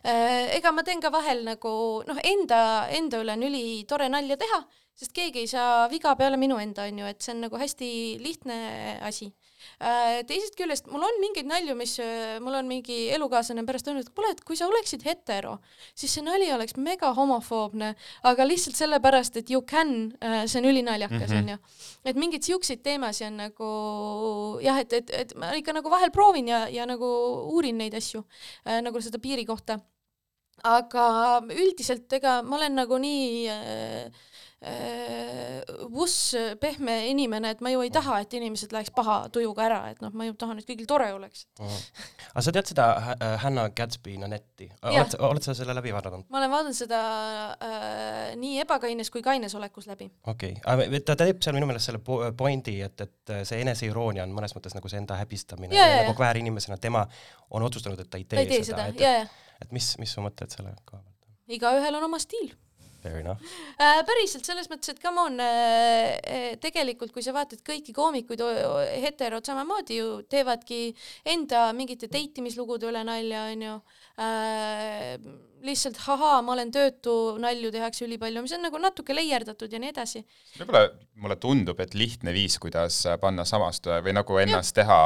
ega 0.05 0.73
ma 0.75 0.85
teen 0.85 1.01
ka 1.01 1.11
vahel 1.13 1.41
nagu 1.47 1.71
noh, 2.07 2.21
enda, 2.21 2.59
enda 2.93 3.23
üle 3.23 3.33
on 3.33 3.47
ülitore 3.49 4.11
nalja 4.13 4.37
teha, 4.39 4.61
sest 4.97 5.13
keegi 5.15 5.43
ei 5.45 5.49
saa 5.49 5.87
viga 5.91 6.13
peale 6.19 6.39
minu 6.41 6.59
enda, 6.61 6.87
on 6.89 7.01
ju, 7.01 7.09
et 7.09 7.21
see 7.23 7.33
on 7.35 7.43
nagu 7.47 7.59
hästi 7.61 7.89
lihtne 8.21 8.57
asi. 9.07 9.31
Teisest 10.27 10.55
küljest 10.57 10.87
mul 10.91 11.03
on 11.05 11.19
mingeid 11.21 11.47
nalju, 11.49 11.75
mis 11.77 11.95
äh, 12.03 12.37
mul 12.43 12.57
on 12.59 12.69
mingi 12.69 13.07
elukaaslane 13.15 13.63
pärast 13.67 13.89
öelnud, 13.89 14.07
et 14.07 14.13
kuule, 14.15 14.31
et 14.33 14.43
kui 14.45 14.57
sa 14.59 14.67
oleksid 14.69 15.05
hetero, 15.07 15.57
siis 15.97 16.13
see 16.17 16.25
nali 16.25 16.49
oleks 16.53 16.77
mega 16.81 17.11
homofoobne, 17.17 17.93
aga 18.29 18.47
lihtsalt 18.47 18.77
sellepärast, 18.79 19.41
et 19.41 19.51
you 19.53 19.63
can 19.67 20.13
äh,, 20.21 20.45
see 20.45 20.61
on 20.61 20.69
ülinaljakas, 20.71 21.33
onju. 21.39 21.57
et 22.07 22.19
mingeid 22.19 22.47
siukseid 22.47 22.83
teemasid 22.85 23.31
on 23.31 23.41
nagu 23.41 23.71
jah, 24.63 24.81
et, 24.83 24.93
et, 25.01 25.13
et 25.23 25.35
ma 25.39 25.51
ikka 25.57 25.75
nagu 25.77 25.91
vahel 25.93 26.13
proovin 26.15 26.49
ja, 26.53 26.65
ja 26.71 26.87
nagu 26.89 27.07
uurin 27.53 27.79
neid 27.81 27.97
asju 27.97 28.23
äh, 28.65 28.81
nagu 28.85 29.01
seda 29.03 29.21
piiri 29.23 29.45
kohta. 29.47 29.79
aga 30.65 31.03
üldiselt 31.53 32.13
ega 32.17 32.39
ma 32.41 32.57
olen 32.57 32.79
nagu 32.79 32.97
nii 32.97 33.25
äh, 33.53 33.67
äh, 34.07 34.25
vuss 35.93 36.33
pehme 36.61 36.95
inimene, 37.11 37.51
et 37.53 37.59
ma 37.61 37.69
ju 37.69 37.83
ei 37.85 37.91
taha, 37.93 38.17
et 38.23 38.33
inimesed 38.33 38.71
läheks 38.73 38.89
paha 38.95 39.17
tujuga 39.33 39.65
ära, 39.67 39.79
et 39.91 40.01
noh, 40.01 40.09
ma 40.17 40.25
ju 40.25 40.33
tahan, 40.39 40.57
et 40.57 40.65
kõigil 40.65 40.87
tore 40.89 41.11
oleks. 41.13 41.45
aga 41.61 42.43
sa 42.45 42.53
tead 42.55 42.71
seda 42.71 42.87
äh, 43.13 43.35
Hannah 43.43 43.69
Gadsby 43.77 44.17
Nanetti, 44.21 44.69
oled, 44.81 45.13
oled 45.29 45.45
sa 45.45 45.53
selle 45.57 45.75
läbi 45.77 45.93
vaadanud? 45.93 46.25
ma 46.33 46.41
olen 46.41 46.53
vaadanud 46.53 46.77
seda 46.77 47.01
äh, 47.53 48.33
nii 48.39 48.61
ebakaines 48.65 49.13
kui 49.13 49.21
kaines 49.25 49.53
olekus 49.59 49.89
läbi. 49.89 50.09
okei. 50.25 50.57
Okay., 50.63 51.01
ta 51.05 51.17
teeb 51.19 51.41
seal 51.45 51.57
minu 51.57 51.69
meelest 51.69 51.91
selle 51.91 52.01
po- 52.01 52.23
pointi, 52.37 52.79
et, 52.81 53.05
et 53.05 53.35
see 53.47 53.61
eneseironia 53.61 54.25
on 54.25 54.33
mõnes 54.35 54.57
mõttes 54.57 54.73
nagu 54.77 54.89
see 54.89 55.01
enda 55.01 55.19
häbistamine 55.21 55.75
Ja, 55.77 55.85
ja, 55.85 55.95
ja, 55.99 56.05
nagu 56.07 56.17
kväärinimesena, 56.17 56.79
tema 56.81 57.05
on 57.53 57.65
otsustanud, 57.67 57.99
et 58.01 58.09
ta 58.09 58.17
ei 58.17 58.25
tee, 58.25 58.41
ta 58.41 58.45
ei 58.47 58.55
tee 58.55 58.65
seda, 58.71 58.89
et, 58.89 59.01
ja, 59.05 59.19
ja 59.21 59.61
et 59.61 59.73
mis, 59.75 59.93
mis 60.01 60.13
su 60.13 60.23
mõtted 60.25 60.49
selle 60.53 60.73
koha 60.85 61.03
pealt 61.03 61.53
igaühel 61.57 61.95
on 61.99 62.09
oma 62.09 62.19
stiil 62.21 62.51
Fair 63.07 63.21
enough. 63.23 63.41
äh,. 63.81 64.01
päriselt 64.07 64.47
selles 64.47 64.69
mõttes, 64.71 64.93
et 64.93 65.01
come 65.01 65.23
on 65.23 65.39
äh,, 65.43 66.17
äh, 66.19 66.47
tegelikult 66.61 67.13
kui 67.15 67.25
sa 67.25 67.33
vaatad 67.35 67.63
kõiki 67.65 67.95
koomikuid, 67.95 68.43
heterod 69.03 69.47
samamoodi 69.47 69.99
ju 70.01 70.09
teevadki 70.29 70.81
enda 71.33 71.69
mingite 71.77 72.09
date 72.11 72.43
imislugude 72.43 72.89
üle 72.91 73.03
nalja, 73.07 73.47
onju 73.53 73.75
äh,. 74.23 75.13
lihtsalt 75.67 75.97
ahaa, 76.13 76.41
ma 76.45 76.53
olen 76.53 76.69
töötu, 76.71 77.13
nalju 77.41 77.71
tehakse 77.73 78.05
ülipalju, 78.05 78.43
mis 78.45 78.53
on 78.53 78.67
nagu 78.67 78.81
natuke 78.81 79.15
leierdatud 79.15 79.71
ja 79.73 79.81
nii 79.81 79.93
edasi. 79.93 80.21
võib-olla 80.59 80.91
mulle 81.23 81.39
tundub, 81.41 81.79
et 81.81 81.95
lihtne 81.97 82.33
viis, 82.35 82.59
kuidas 82.61 82.99
panna 83.21 83.45
samastuja 83.47 84.03
või 84.05 84.13
nagu 84.19 84.37
ennast 84.43 84.75
teha 84.77 84.99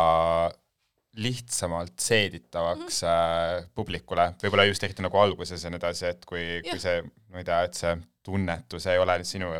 lihtsamalt 1.19 1.99
seeditavaks 1.99 3.01
mm 3.03 3.09
-hmm. 3.09 3.67
publikule, 3.75 4.29
võib-olla 4.43 4.65
just 4.69 4.83
eriti 4.83 5.03
nagu 5.03 5.17
alguses 5.19 5.63
ja 5.63 5.69
nii 5.69 5.81
edasi, 5.81 6.05
et 6.05 6.25
kui, 6.25 6.61
kui 6.63 6.77
Jah. 6.77 6.79
see, 6.79 7.03
ma 7.29 7.41
ei 7.41 7.47
tea, 7.47 7.61
et 7.67 7.73
see 7.73 7.97
tunnetus 8.23 8.87
ei 8.87 8.99
ole 9.01 9.23
sinu 9.27 9.51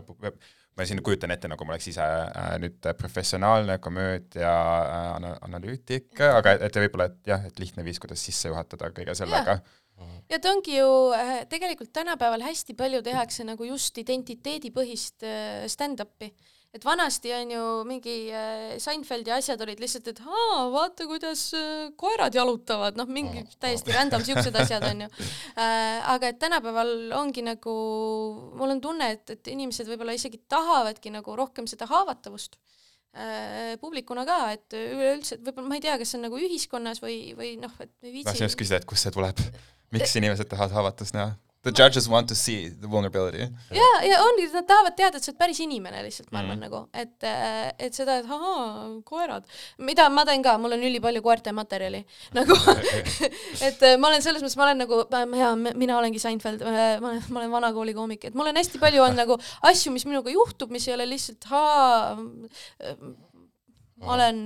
ma 0.78 0.86
siin 0.88 1.02
kujutan 1.04 1.34
ette, 1.36 1.50
nagu 1.52 1.66
ma 1.68 1.76
oleks 1.76 1.90
ise 1.92 2.02
äh, 2.06 2.54
nüüd 2.62 2.88
professionaalne 2.98 3.78
komöödia 3.84 4.52
äh, 4.52 5.10
ana- 5.18 5.38
analüütik, 5.48 6.14
aga 6.24 6.56
et 6.68 6.80
võib-olla, 6.86 7.10
et 7.12 7.32
jah, 7.34 7.44
et 7.46 7.60
lihtne 7.60 7.84
viis, 7.84 8.00
kuidas 8.00 8.24
sisse 8.24 8.52
juhatada 8.52 8.92
kõige 8.96 9.16
sellega. 9.18 9.60
ja 10.32 10.40
ta 10.40 10.50
ongi 10.56 10.78
ju 10.78 10.88
äh, 11.14 11.44
tegelikult 11.50 11.92
tänapäeval 11.94 12.42
hästi 12.42 12.74
palju 12.74 13.04
tehakse 13.06 13.44
nagu 13.46 13.68
just 13.68 13.98
identiteedipõhist 13.98 15.28
äh, 15.28 15.68
stand-up'i 15.68 16.32
et 16.72 16.86
vanasti 16.88 17.34
on 17.36 17.52
ju 17.52 17.64
mingi 17.88 18.16
äh, 18.32 18.78
Seinfeldi 18.80 19.34
asjad 19.36 19.60
olid 19.66 19.82
lihtsalt, 19.84 20.08
et 20.14 20.22
aa, 20.24 20.62
vaata, 20.72 21.08
kuidas 21.10 21.44
äh, 21.58 21.90
koerad 22.00 22.36
jalutavad, 22.36 23.00
noh, 23.00 23.10
mingi 23.12 23.44
täiesti 23.60 23.96
random 23.96 24.24
siuksed 24.28 24.56
asjad 24.56 24.86
on 24.88 25.06
ju 25.06 25.10
äh,. 25.12 26.00
aga 26.14 26.32
et 26.32 26.40
tänapäeval 26.40 27.12
ongi 27.20 27.44
nagu, 27.46 27.76
mul 28.60 28.78
on 28.78 28.84
tunne, 28.84 29.12
et, 29.18 29.36
et 29.36 29.52
inimesed 29.52 29.90
võib-olla 29.92 30.16
isegi 30.16 30.40
tahavadki 30.52 31.12
nagu 31.14 31.36
rohkem 31.40 31.68
seda 31.70 31.90
haavatavust 31.92 32.60
publikuna 33.82 34.24
ka, 34.24 34.36
et 34.56 34.72
üleüldse, 34.72 35.36
et 35.36 35.42
võib-olla 35.44 35.68
ma 35.68 35.76
ei 35.76 35.82
tea, 35.84 35.98
kas 36.00 36.14
see 36.14 36.22
on 36.22 36.30
nagu 36.30 36.38
ühiskonnas 36.40 37.02
või, 37.04 37.34
või 37.36 37.58
noh, 37.60 37.74
et 37.84 37.92
ei 38.08 38.14
viitsi 38.14 38.30
tahtsin 38.30 38.48
just 38.48 38.60
küsida, 38.62 38.80
et 38.80 38.88
kust 38.88 39.04
see 39.04 39.12
tuleb, 39.12 39.42
miks 39.92 40.16
inimesed 40.22 40.48
tahavad 40.48 40.78
haavatust 40.78 41.18
näha? 41.18 41.36
The 41.64 41.72
judges 41.72 42.10
want 42.10 42.28
to 42.28 42.36
see 42.36 42.70
the 42.70 42.88
vulnerability. 42.88 43.38
ja, 43.70 43.90
ja 44.02 44.18
ongi, 44.26 44.48
nad 44.54 44.66
tahavad 44.66 44.96
teada, 44.98 45.20
et 45.20 45.26
sa 45.26 45.30
oled 45.30 45.38
päris 45.38 45.60
inimene 45.62 46.00
lihtsalt, 46.02 46.32
ma 46.34 46.40
arvan 46.42 46.58
mm. 46.58 46.64
nagu, 46.66 46.80
et, 46.98 47.28
äh, 47.30 47.68
et 47.78 47.94
seda, 47.94 48.16
et 48.18 48.26
ahaa, 48.26 48.88
koerad, 49.06 49.46
mida 49.78 50.08
ma 50.10 50.24
teen 50.26 50.42
ka, 50.42 50.56
mul 50.58 50.74
on 50.74 50.88
ülipalju 50.90 51.22
koerte 51.22 51.54
materjali. 51.54 52.02
Nagu 52.38 52.58
et 53.68 53.86
äh, 53.86 53.94
ma 54.02 54.10
olen 54.10 54.26
selles 54.26 54.42
mõttes, 54.42 54.58
ma 54.58 54.66
olen 54.72 54.82
nagu, 54.82 55.04
jaa, 55.38 55.54
mina 55.70 56.00
olengi 56.00 56.24
Seinfeld, 56.24 56.66
ma 56.66 57.14
olen, 57.14 57.22
ma 57.30 57.44
olen 57.44 57.54
vanakooli 57.54 57.94
koomik, 57.94 58.26
et 58.32 58.38
mul 58.38 58.50
on 58.50 58.58
hästi 58.58 58.82
palju 58.82 59.06
on 59.06 59.18
nagu 59.22 59.38
asju, 59.70 59.94
mis 59.94 60.10
minuga 60.10 60.34
juhtub, 60.34 60.74
mis 60.74 60.90
ei 60.90 60.98
ole 60.98 61.12
lihtsalt 61.14 61.46
haa, 61.54 62.18
ma 64.02 64.16
olen 64.18 64.42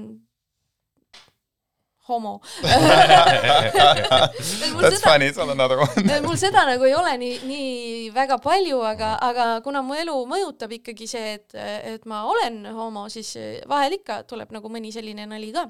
homo 2.08 2.42
That's 4.82 5.02
funny, 5.02 5.26
it's 5.26 5.38
on 5.38 5.50
another 5.50 5.80
one. 5.80 5.90
Mul 6.28 6.38
seda 6.40 6.66
nagu 6.68 6.86
ei 6.86 6.94
ole 6.96 7.18
nii, 7.22 7.40
nii 7.48 8.10
väga 8.16 8.38
palju, 8.44 8.82
aga, 8.86 9.16
aga 9.22 9.46
kuna 9.66 9.82
mu 9.86 9.94
elu 9.98 10.16
mõjutab 10.30 10.72
ikkagi 10.78 11.08
see, 11.10 11.34
et, 11.40 11.56
et 11.96 12.06
ma 12.10 12.24
olen 12.30 12.66
homo, 12.76 13.08
siis 13.14 13.36
vahel 13.70 13.98
ikka 14.00 14.24
tuleb 14.30 14.54
nagu 14.56 14.72
mõni 14.72 14.94
selline 14.96 15.28
nali 15.30 15.52
ka. 15.56 15.68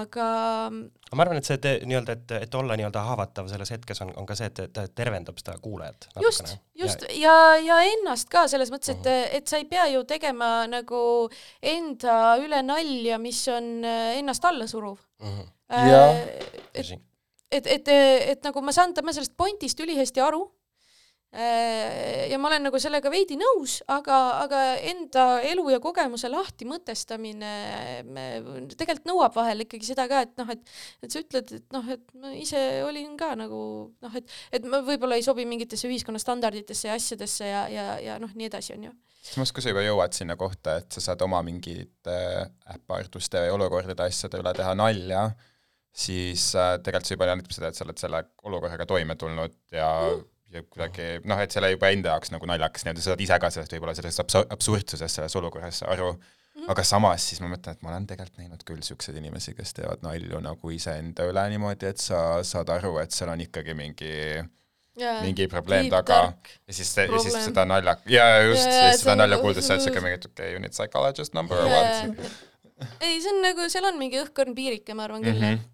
Aga 0.00 0.22
aga 1.12 1.18
ma 1.18 1.26
arvan, 1.26 1.38
et 1.40 1.48
see 1.48 1.58
nii-öelda, 1.86 2.16
et, 2.16 2.34
et 2.46 2.54
olla 2.56 2.76
nii-öelda 2.78 3.02
haavatav 3.04 3.48
selles 3.50 3.72
hetkes 3.74 4.02
on, 4.04 4.12
on 4.20 4.28
ka 4.28 4.36
see, 4.38 4.48
et 4.48 4.72
ta 4.74 4.86
tervendab 4.88 5.38
seda 5.40 5.58
kuulajat. 5.62 6.08
just, 6.24 6.54
just 6.78 7.04
ja, 7.18 7.34
ja 7.60 7.80
ennast 7.90 8.30
ka 8.32 8.46
selles 8.50 8.72
mõttes, 8.72 8.94
et, 8.94 9.10
et 9.38 9.52
sa 9.52 9.60
ei 9.60 9.68
pea 9.68 9.86
ju 9.92 10.04
tegema 10.08 10.64
nagu 10.70 11.02
enda 11.74 12.18
üle 12.40 12.62
nalja, 12.64 13.20
mis 13.22 13.42
on 13.52 13.74
äh, 13.84 14.16
ennast 14.22 14.48
alla 14.48 14.68
suruv. 14.70 15.00
Mhm. 15.22 15.50
Jah. 15.72 16.18
et, 16.76 16.90
et, 17.50 17.68
et, 17.76 17.92
et 18.34 18.42
nagu 18.44 18.60
ma 18.64 18.74
saan 18.76 18.92
tema 18.92 19.14
sellest 19.16 19.32
pointist 19.40 19.80
ülihästi 19.80 20.20
aru. 20.20 20.42
Ja 21.32 22.36
ma 22.36 22.50
olen 22.50 22.66
nagu 22.66 22.76
sellega 22.82 23.08
veidi 23.08 23.38
nõus, 23.40 23.78
aga, 23.88 24.16
aga 24.42 24.60
enda 24.90 25.24
elu 25.48 25.64
ja 25.72 25.78
kogemuse 25.80 26.28
lahti 26.28 26.66
mõtestamine 26.68 27.52
tegelikult 28.76 29.08
nõuab 29.08 29.38
vahel 29.38 29.64
ikkagi 29.64 29.88
seda 29.88 30.04
ka, 30.10 30.22
et 30.26 30.34
noh, 30.36 30.50
et, 30.52 30.74
et 31.00 31.14
sa 31.14 31.22
ütled, 31.22 31.54
et 31.56 31.72
noh, 31.72 31.88
et 31.94 32.02
ma 32.20 32.34
ise 32.36 32.60
olin 32.84 33.14
ka 33.16 33.30
nagu 33.40 33.62
noh, 34.04 34.18
et, 34.18 34.28
et 34.52 34.66
ma 34.68 34.82
võib-olla 34.84 35.16
ei 35.16 35.24
sobi 35.24 35.46
mingitesse 35.48 35.88
ühiskonna 35.88 36.20
standarditesse 36.20 36.90
ja 36.90 36.98
asjadesse 37.00 37.48
ja, 37.48 37.62
ja, 37.72 37.86
ja 38.02 38.18
noh, 38.20 38.34
nii 38.36 38.50
edasi, 38.50 38.74
onju. 38.76 38.92
samas, 39.30 39.54
kui 39.56 39.64
sa 39.64 39.72
juba 39.72 39.86
jõuad 39.86 40.12
sinna 40.16 40.36
kohta, 40.36 40.76
et 40.82 40.92
sa 40.92 41.00
saad 41.06 41.24
oma 41.24 41.40
mingite 41.46 42.18
äparduste 42.74 43.40
või 43.46 43.54
olukordade 43.56 44.04
asjade 44.04 44.42
üle 44.42 44.52
teha 44.58 44.76
nalja, 44.76 45.30
siis 45.96 46.50
äh, 46.60 46.76
tegelikult 46.84 47.08
see 47.08 47.16
juba 47.16 47.30
näitab 47.32 47.56
seda, 47.56 47.72
et 47.72 47.80
sa 47.80 47.88
oled 47.88 48.04
selle 48.04 48.22
olukorraga 48.44 48.84
toime 48.88 49.16
tulnud 49.16 49.56
ja 49.72 49.88
mm. 50.10 50.28
Ja 50.52 50.62
kuidagi 50.62 51.08
noh, 51.24 51.40
et 51.42 51.50
selle 51.54 51.70
juba 51.72 51.90
enda 51.94 52.14
jaoks 52.14 52.30
nagu 52.34 52.46
naljakas 52.50 52.84
nii-öelda, 52.84 53.02
sa 53.04 53.10
saad 53.12 53.20
ise 53.24 53.38
ka 53.42 53.50
sellest 53.50 53.72
võib-olla 53.76 53.94
sellest 53.98 54.20
absu- 54.24 54.46
absurdsusest 54.56 55.14
selles 55.20 55.36
olukorras 55.40 55.82
aru 55.88 56.12
mm., 56.14 56.68
aga 56.72 56.84
samas 56.84 57.24
siis 57.30 57.40
ma 57.40 57.48
mõtlen, 57.52 57.72
et 57.78 57.82
ma 57.82 57.90
olen 57.94 58.06
tegelikult 58.06 58.38
näinud 58.42 58.64
küll 58.68 58.76
niisuguseid 58.82 59.16
inimesi, 59.22 59.54
kes 59.58 59.72
teevad 59.78 60.02
nalju 60.04 60.40
nagu 60.44 60.70
iseenda 60.76 61.24
üle 61.30 61.46
niimoodi, 61.54 61.86
et 61.92 61.98
sa 61.98 62.42
saad 62.44 62.68
aru, 62.74 62.98
et 63.02 63.10
seal 63.16 63.30
on 63.32 63.40
ikkagi 63.40 63.74
mingi 63.78 64.12
mingi 65.24 65.46
probleem 65.48 65.86
taga 65.88 66.16
ja 66.68 66.72
siis, 66.76 66.90
ja 67.00 67.18
siis 67.24 67.36
seda 67.46 67.64
nalja, 67.64 67.94
jaa, 68.12 68.42
just, 68.44 68.66
ja 68.68 68.90
siis 68.90 69.00
seda 69.00 69.14
on 69.14 69.22
nalja 69.24 69.38
nagu- 69.38 69.46
kuuldes 69.46 69.64
sa 69.66 69.72
oled 69.78 69.86
siuke 69.86 70.00
mingi, 70.04 70.18
et 70.20 70.26
okei 70.28 70.42
okay,, 70.44 70.52
you 70.52 70.60
need 70.60 70.74
psychologist 70.76 71.32
number 71.34 71.56
Jaa. 71.56 72.04
what. 72.12 72.32
ei, 73.00 73.16
see 73.24 73.30
on 73.32 73.40
nagu, 73.40 73.68
seal 73.72 73.88
on 73.88 73.96
mingi 73.98 74.20
õhkõrn 74.20 74.52
piirike, 74.58 74.92
ma 74.98 75.08
arvan 75.08 75.24
küll 75.24 75.32
mm, 75.38 75.46
Mhm. 75.46 75.54
-hmm. 75.56 75.68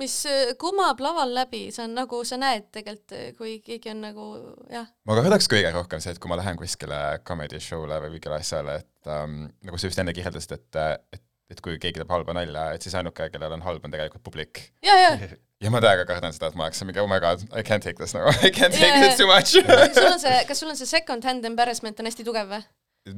Mis 0.00 0.16
äh, 0.28 0.52
kumab 0.60 1.00
laval 1.04 1.34
läbi, 1.36 1.66
see 1.74 1.84
on 1.86 1.96
nagu, 1.98 2.22
sa 2.28 2.38
näed 2.40 2.70
tegelikult, 2.74 3.16
kui 3.38 3.56
keegi 3.64 3.92
on 3.92 4.04
nagu 4.08 4.28
jah, 4.72 4.88
ma 5.08 5.18
kardaks 5.18 5.50
kõige 5.50 5.72
rohkem 5.74 6.02
see, 6.02 6.14
et 6.16 6.22
kui 6.22 6.32
ma 6.32 6.38
lähen 6.40 6.58
kuskile 6.60 7.00
comedy 7.26 7.60
show'le 7.62 8.00
või 8.04 8.16
mingile 8.16 8.40
asjale, 8.40 8.80
et 8.82 9.12
ähm, 9.12 9.42
nagu 9.66 9.80
sa 9.80 9.90
just 9.90 10.00
enne 10.02 10.14
kirjeldasid, 10.16 10.56
et, 10.58 10.80
et, 11.16 11.24
et 11.54 11.62
kui 11.64 11.78
keegi 11.82 12.02
teeb 12.02 12.12
halba 12.12 12.36
nalja, 12.36 12.70
et 12.74 12.86
siis 12.86 12.96
ainuke, 12.98 13.30
kellel 13.32 13.56
on 13.58 13.64
halb, 13.68 13.84
on 13.84 13.94
tegelikult 13.94 14.26
publik. 14.26 14.66
ja, 14.86 14.96
ja 15.04 15.14
ja 15.64 15.72
ma 15.72 15.80
täiega 15.84 16.06
kardan 16.08 16.34
seda, 16.34 16.48
et 16.50 16.58
ma 16.58 16.66
oleksin 16.66 16.88
mingi 16.88 17.02
oh 17.02 17.08
my 17.10 17.20
god, 17.22 17.42
I 17.52 17.64
can't 17.66 17.84
take 17.84 18.00
this 18.00 18.14
nagu, 18.16 18.32
I 18.46 18.52
can't 18.54 18.72
take 18.72 18.88
Jaa, 18.88 19.02
this 19.04 19.20
too 19.20 19.28
much 19.28 19.52
sul 19.52 20.12
on 20.12 20.20
see, 20.22 20.36
kas 20.48 20.62
sul 20.62 20.72
on 20.72 20.78
see 20.78 20.88
second 20.88 21.26
hand 21.28 21.44
embarrassment 21.44 22.00
on 22.00 22.08
hästi 22.08 22.26
tugev 22.26 22.48
või? 22.54 22.64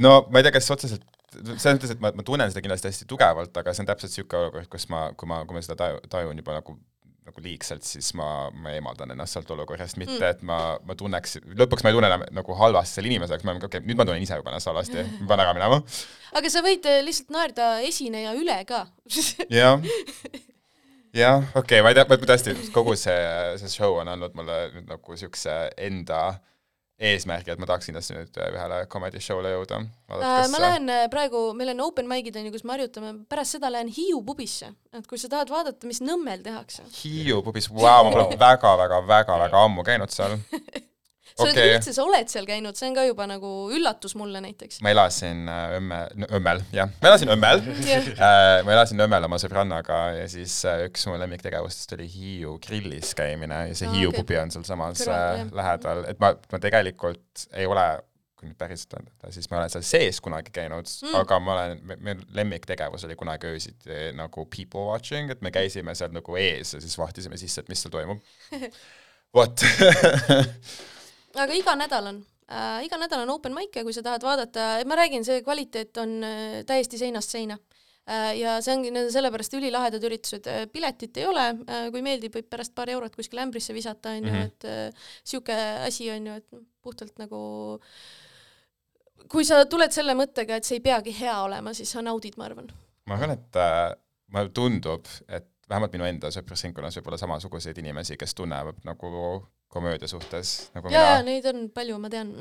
No 0.02 0.14
ma 0.30 0.40
ei 0.40 0.46
tea, 0.46 0.54
kas 0.58 0.70
otseselt, 0.74 1.04
selles 1.32 1.76
mõttes, 1.78 1.92
et 1.94 2.00
ma, 2.02 2.12
ma 2.16 2.24
tunnen 2.26 2.52
seda 2.52 2.62
kindlasti 2.64 2.90
hästi 2.90 3.08
tugevalt, 3.10 3.56
aga 3.56 3.74
see 3.74 3.84
on 3.84 3.90
täpselt 3.90 4.12
niisugune 4.12 4.46
olukord, 4.46 4.70
kus 4.72 4.88
ma, 4.92 5.04
kui 5.18 5.30
ma, 5.30 5.42
kui 5.48 5.56
ma 5.56 5.64
seda 5.64 5.78
taju, 5.80 6.02
tajun 6.12 6.42
juba 6.42 6.58
nagu 6.58 6.78
nagu 7.22 7.42
liigselt, 7.44 7.84
siis 7.86 8.08
ma, 8.18 8.26
ma 8.50 8.72
eemaldan 8.74 9.12
ennast 9.14 9.36
sealt 9.36 9.50
olukorrast, 9.54 9.98
mitte 10.00 10.16
mm. 10.16 10.30
et 10.32 10.40
ma, 10.46 10.58
ma 10.82 10.96
tunneks, 10.98 11.36
lõpuks 11.58 11.84
ma 11.84 11.92
ei 11.92 11.96
tunne 11.96 12.08
enam 12.10 12.24
nagu 12.34 12.56
halvasti 12.58 12.98
selle 12.98 13.12
inimese 13.12 13.36
jaoks, 13.36 13.46
ma 13.46 13.52
olen 13.54 13.62
okei 13.62 13.78
okay,, 13.78 13.86
nüüd 13.86 14.00
ma 14.00 14.06
tunnen 14.08 14.24
ise 14.24 14.38
juba 14.40 14.50
ennast 14.50 14.70
halvasti, 14.70 15.04
ma 15.20 15.28
pean 15.30 15.42
ära 15.44 15.52
minema. 15.54 15.78
aga 16.40 16.50
sa 16.50 16.64
võid 16.66 16.88
äh, 16.90 16.98
lihtsalt 17.06 17.30
naerda 17.34 17.68
esineja 17.86 18.34
üle 18.38 18.56
ka 18.66 18.82
jah, 19.60 19.78
jah, 21.14 21.46
okei 21.54 21.62
okay,, 21.62 21.84
ma 21.86 21.92
ei 21.92 22.00
tea, 22.00 22.08
ma 22.10 22.18
tõesti, 22.32 22.56
kogu 22.74 22.96
see, 22.98 23.20
see 23.62 23.70
show 23.70 24.00
on 24.02 24.10
andnud 24.10 24.34
mulle 24.38 24.58
nagu 24.80 25.14
niisuguse 25.14 25.60
enda 25.78 26.24
eesmärgi, 27.02 27.52
et 27.52 27.60
ma 27.60 27.66
tahaks 27.66 27.88
kindlasti 27.88 28.14
nüüd 28.14 28.38
ühele 28.46 28.82
comedy 28.92 29.20
show'le 29.22 29.50
jõuda. 29.54 29.80
Äh, 30.12 30.44
ma 30.52 30.60
lähen 30.62 30.92
äh, 30.92 31.06
praegu, 31.12 31.48
meil 31.58 31.72
on 31.74 31.82
open 31.88 32.08
mic'id 32.10 32.36
on 32.38 32.46
ju, 32.46 32.54
kus 32.54 32.64
me 32.68 32.76
harjutame, 32.76 33.14
pärast 33.30 33.56
seda 33.56 33.72
lähen 33.72 33.90
Hiiu 33.92 34.22
pubisse, 34.26 34.72
et 34.94 35.08
kui 35.10 35.20
sa 35.20 35.30
tahad 35.32 35.50
vaadata, 35.52 35.88
mis 35.90 36.02
Nõmmel 36.04 36.44
tehakse. 36.44 36.86
Hiiu 37.00 37.42
pubis, 37.46 37.70
vau, 37.72 38.06
ma 38.06 38.14
pole 38.14 38.38
väga-väga-väga-väga 38.46 39.66
ammu 39.66 39.86
käinud 39.88 40.14
seal. 40.14 40.38
sa 41.32 41.46
oled 41.46 41.56
okei, 41.56 41.72
üldse, 41.76 41.94
sa 41.96 42.04
oled 42.04 42.30
seal 42.32 42.46
käinud, 42.48 42.78
see 42.78 42.90
on 42.90 42.96
ka 42.98 43.06
juba 43.06 43.26
nagu 43.30 43.52
üllatus 43.74 44.14
mulle 44.18 44.42
näiteks. 44.44 44.80
ma 44.84 44.92
elasin 44.92 45.48
äh, 45.48 45.76
Õmme, 45.78 46.00
Õmmel, 46.28 46.62
jah, 46.74 46.92
ma 47.00 47.10
elasin 47.12 47.32
Õmmel 47.34 47.64
äh, 47.64 48.60
ma 48.66 48.76
elasin 48.76 49.06
Õmmel 49.06 49.28
oma 49.28 49.40
sõbrannaga 49.42 50.02
ja 50.18 50.28
siis 50.30 50.58
äh, 50.68 50.86
üks 50.88 51.06
mu 51.08 51.16
lemmiktegevustest 51.20 51.96
oli 51.98 52.08
Hiiu 52.12 52.58
grillis 52.62 53.14
käimine 53.18 53.66
ja 53.70 53.76
see 53.78 53.90
Aa, 53.90 53.96
Hiiu 53.96 54.12
okei. 54.12 54.22
pubi 54.22 54.40
on 54.42 54.54
sealsamas 54.54 55.04
äh, 55.08 55.44
lähedal, 55.52 56.06
et 56.12 56.22
ma, 56.22 56.34
ma 56.52 56.62
tegelikult 56.62 57.48
ei 57.56 57.68
ole 57.70 57.86
kui 58.42 58.50
nüüd 58.50 58.58
päriselt 58.58 58.96
öelda, 58.98 59.30
siis 59.30 59.46
ma 59.50 59.60
olen 59.60 59.70
seal 59.70 59.84
sees 59.86 60.18
kunagi 60.24 60.50
käinud 60.54 60.88
mm., 60.90 61.14
aga 61.20 61.38
ma 61.38 61.54
olen, 61.54 61.84
meie 62.02 62.16
lemmiktegevus 62.34 63.06
oli 63.06 63.14
kunagi 63.18 63.52
öösiti 63.52 64.08
nagu 64.18 64.46
people 64.50 64.88
watching, 64.90 65.30
et 65.30 65.44
me 65.46 65.52
käisime 65.54 65.94
seal 65.94 66.10
nagu 66.14 66.38
ees 66.40 66.74
ja 66.74 66.82
siis 66.82 66.98
vahtisime 66.98 67.38
sisse, 67.38 67.62
et 67.62 67.70
mis 67.70 67.84
seal 67.84 67.94
toimub. 67.94 68.18
vot 69.36 69.62
aga 71.34 71.54
iga 71.56 71.74
nädal 71.78 72.06
on 72.12 72.22
äh,, 72.50 72.82
iga 72.86 72.98
nädal 73.00 73.24
on 73.24 73.30
open 73.36 73.54
mic 73.56 73.76
ja 73.76 73.84
kui 73.84 73.94
sa 73.96 74.02
tahad 74.02 74.22
vaadata, 74.26 74.70
ma 74.86 74.98
räägin, 74.98 75.24
see 75.24 75.42
kvaliteet 75.42 75.96
on 76.02 76.18
äh, 76.24 76.58
täiesti 76.68 76.98
seinast 77.00 77.30
seina 77.32 77.56
äh,. 78.08 78.32
ja 78.40 78.58
see 78.64 78.74
ongi 78.76 78.90
nende 78.90 79.12
sellepärast 79.14 79.54
ülilahedad 79.58 80.04
üritused, 80.08 80.48
piletit 80.72 81.16
ei 81.22 81.26
ole 81.30 81.46
äh,, 81.68 81.86
kui 81.94 82.02
meeldib, 82.02 82.34
võib 82.36 82.50
pärast 82.50 82.74
paar 82.74 82.90
eurot 82.90 83.16
kuskile 83.16 83.44
ämbrisse 83.46 83.74
visata, 83.76 84.16
onju, 84.18 84.32
Mhm. 84.32 84.50
et 84.50 84.64
äh, 84.68 85.08
sihuke 85.24 85.56
asi 85.86 86.10
on 86.10 86.26
ju, 86.26 86.40
et 86.42 86.48
noh, 86.52 86.66
puhtalt 86.82 87.18
nagu 87.22 87.38
kui 89.32 89.44
sa 89.48 89.62
tuled 89.70 89.92
selle 89.94 90.14
mõttega, 90.18 90.58
et 90.58 90.66
see 90.68 90.80
ei 90.80 90.84
peagi 90.84 91.14
hea 91.16 91.34
olema, 91.44 91.72
siis 91.76 91.92
sa 91.94 92.02
naudid, 92.04 92.34
ma 92.36 92.48
arvan. 92.50 92.68
ma 93.06 93.16
arvan, 93.16 93.36
et 93.38 93.56
äh, 93.60 93.94
mulle 94.34 94.50
tundub, 94.54 95.08
et 95.28 95.48
vähemalt 95.70 95.94
minu 95.94 96.04
enda 96.04 96.28
sõprusringkonnas 96.34 96.98
võib 96.98 97.08
olla 97.08 97.18
samasuguseid 97.22 97.78
inimesi, 97.80 98.16
kes 98.20 98.34
tunnevad 98.36 98.82
nagu 98.84 99.12
komöödia 99.72 100.08
suhtes 100.10 100.70
nagu 100.76 100.92
ja, 100.92 101.00
ja 101.00 101.18
mina. 101.18 101.26
neid 101.30 101.48
on 101.50 101.66
palju, 101.74 101.98
ma 102.02 102.10
tean. 102.12 102.32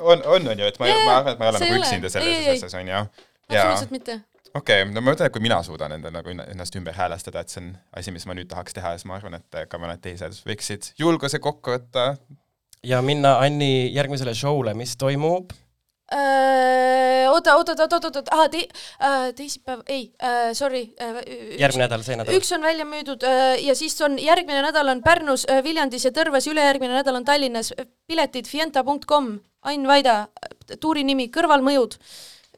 on, 0.00 0.22
on, 0.24 0.48
on 0.52 0.62
ju, 0.62 0.68
et 0.68 0.78
ma, 0.82 0.90
Jaa, 0.90 1.00
ma 1.06 1.16
arvan, 1.20 1.34
et 1.34 1.40
ma 1.42 1.48
ei 1.48 1.52
ole 1.54 1.64
nagu 1.64 1.80
üksinda 1.80 2.12
selles 2.12 2.48
asjas, 2.56 2.78
on 2.80 2.90
ju. 2.90 3.02
absoluutselt 3.48 3.94
mitte. 3.94 4.20
okei 4.52 4.82
okay,, 4.82 4.90
no 4.90 5.00
ma 5.00 5.12
mõtlen, 5.12 5.30
et 5.30 5.36
kui 5.36 5.44
mina 5.44 5.60
suudan 5.66 5.96
enda 5.96 6.12
nagu 6.14 6.32
enna- 6.34 6.46
ennast 6.52 6.78
ümber 6.80 6.96
häälestada, 6.98 7.44
et 7.44 7.54
see 7.54 7.62
on 7.62 7.74
asi, 7.96 8.14
mis 8.14 8.26
ma 8.30 8.36
nüüd 8.38 8.50
tahaks 8.50 8.76
teha, 8.76 8.94
siis 8.98 9.08
ma 9.10 9.18
arvan, 9.20 9.38
et 9.40 9.60
ka 9.70 9.82
mõned 9.82 10.02
teised 10.04 10.40
võiksid 10.48 10.94
julguse 11.00 11.40
kokku 11.42 11.76
võtta. 11.76 12.14
ja 12.82 13.02
minna 13.02 13.38
Anni 13.44 13.90
järgmisele 13.94 14.34
show'le, 14.34 14.74
mis 14.78 14.96
toimub 15.00 15.54
oota, 16.12 17.54
oota, 17.56 17.72
oota, 17.72 17.96
oota, 17.96 18.06
oota, 18.06 18.22
aa, 18.36 18.48
te-, 18.48 18.68
teisipäev, 19.36 19.80
ei, 19.86 20.12
sorry. 20.52 20.84
järgmine 21.58 21.86
nädal, 21.86 22.04
see 22.04 22.18
nädal. 22.18 22.36
üks 22.36 22.52
on 22.54 22.62
välja 22.62 22.84
müüdud 22.88 23.24
äh, 23.24 23.56
ja 23.64 23.74
siis 23.78 23.96
on 24.04 24.18
järgmine 24.20 24.62
nädal 24.66 24.92
on 24.92 25.02
Pärnus, 25.04 25.46
Viljandis 25.64 26.04
ja 26.04 26.12
Tõrvas, 26.14 26.48
ülejärgmine 26.50 26.98
nädal 26.98 27.20
on 27.20 27.24
Tallinnas. 27.24 27.72
piletid 28.06 28.48
fienta.com, 28.50 29.38
Ain 29.64 29.86
Vaida, 29.88 30.26
tuuri 30.80 31.04
nimi 31.04 31.30
Kõrvalmõjud, 31.32 31.96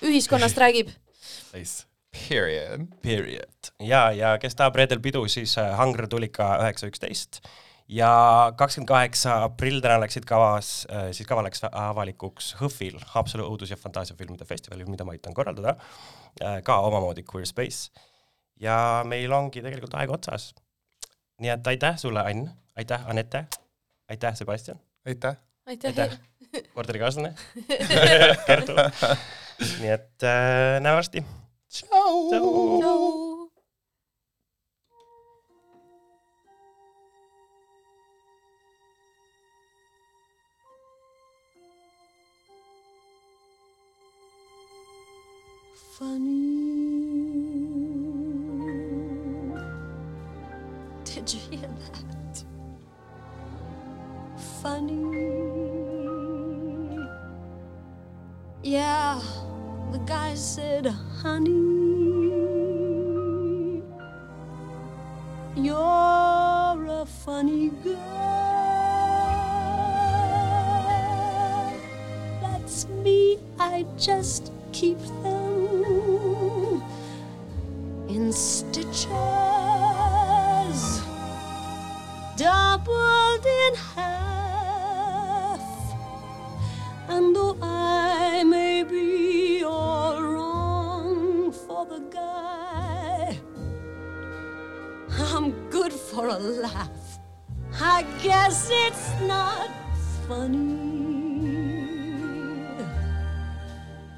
ühiskonnast 0.02 0.58
räägib. 0.58 0.90
Period. 2.28 2.86
Period. 3.02 3.70
ja, 3.84 4.08
ja 4.12 4.36
kes 4.40 4.56
tahab 4.56 4.76
reedel 4.80 5.00
pidu, 5.04 5.26
siis 5.28 5.56
äh, 5.60 5.74
Hangr 5.78 6.08
Tulika 6.08 6.56
üheksa 6.64 6.90
üksteist 6.90 7.42
ja 7.88 8.52
kakskümmend 8.56 8.88
kaheksa 8.88 9.36
aprill 9.46 9.80
täna 9.80 10.00
läksid 10.02 10.24
kavas, 10.26 10.86
siis 11.12 11.28
kava 11.28 11.44
läks 11.46 11.62
avalikuks 11.70 12.54
HÖFFil, 12.60 12.98
Haapsalu 13.14 13.46
õudus- 13.46 13.70
ja 13.70 13.76
fantaasiafilmide 13.78 14.44
festivalil, 14.44 14.88
mida 14.90 15.04
ma 15.04 15.14
aitan 15.14 15.34
korraldada, 15.34 15.76
ka 16.64 16.78
omamoodi 16.88 17.24
Queer 17.34 17.46
Space. 17.46 17.90
ja 18.60 19.02
meil 19.04 19.32
ongi 19.32 19.62
tegelikult 19.62 19.94
aeg 19.94 20.10
otsas. 20.10 20.54
nii 21.40 21.50
et 21.52 21.66
aitäh 21.66 21.98
sulle, 22.00 22.20
Ann, 22.24 22.48
aitäh, 22.76 23.02
Anette, 23.08 23.44
aitäh, 24.08 24.34
Sebastian, 24.34 24.80
aitäh. 25.06 25.36
aitäh, 25.66 25.90
aitäh, 25.98 26.18
korterikaaslane 26.74 27.34
Kertu. 28.46 28.72
nii 29.80 29.90
et 29.90 30.22
äh, 30.24 30.80
näeme 30.80 30.96
varsti. 30.96 31.24
tšau. 31.68 32.28
tšau. 32.30 33.25
Funny. 45.98 46.36
Did 51.04 51.32
you 51.32 51.40
hear 51.48 51.70
that? 51.80 52.44
Funny. 54.60 55.06
Yeah, 58.62 59.22
the 59.90 59.98
guy 60.00 60.34
said, 60.34 60.86
honey, 61.22 61.50
you're 65.56 65.76
a 66.90 67.06
funny 67.24 67.70
girl. 67.82 67.96
That's 72.42 72.86
me, 72.88 73.38
I 73.58 73.86
just 73.96 74.52
keep 74.72 74.98
them 75.22 75.45
stitches, 78.36 79.08
doubled 82.36 83.46
in 83.46 83.74
half. 83.94 85.60
And 87.08 87.34
though 87.34 87.56
I 87.62 88.44
may 88.44 88.82
be 88.84 89.64
all 89.64 90.20
wrong 90.22 91.50
for 91.50 91.86
the 91.86 92.00
guy, 92.10 93.38
I'm 95.18 95.52
good 95.70 95.92
for 95.92 96.28
a 96.28 96.38
laugh. 96.38 97.18
I 97.80 98.04
guess 98.22 98.68
it's 98.70 99.20
not 99.22 99.70
funny. 100.28 101.46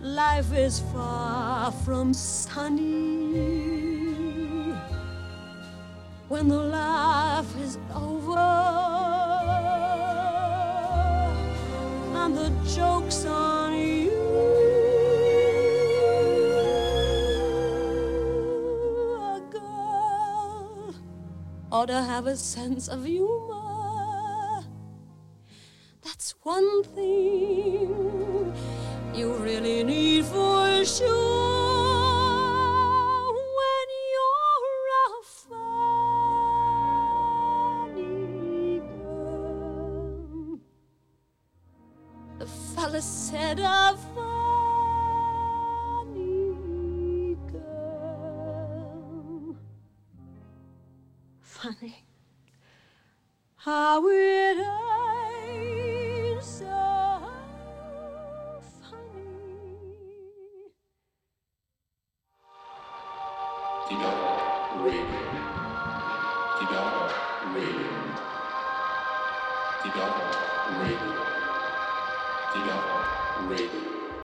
Life 0.01 0.53
is 0.53 0.81
far 0.93 1.71
from 1.71 2.13
sunny 2.13 3.68
when 6.39 6.49
the 6.49 6.57
laugh 6.57 7.47
is 7.61 7.79
over 7.93 8.39
and 12.15 12.37
the 12.37 12.49
joke's 12.65 13.25
on 13.25 13.77
you. 13.77 14.13
A 19.35 19.41
girl 19.51 20.95
ought 21.73 21.87
to 21.87 22.01
have 22.01 22.29
a 22.29 22.37
sense 22.37 22.87
of 22.87 23.05
humor. 23.05 23.38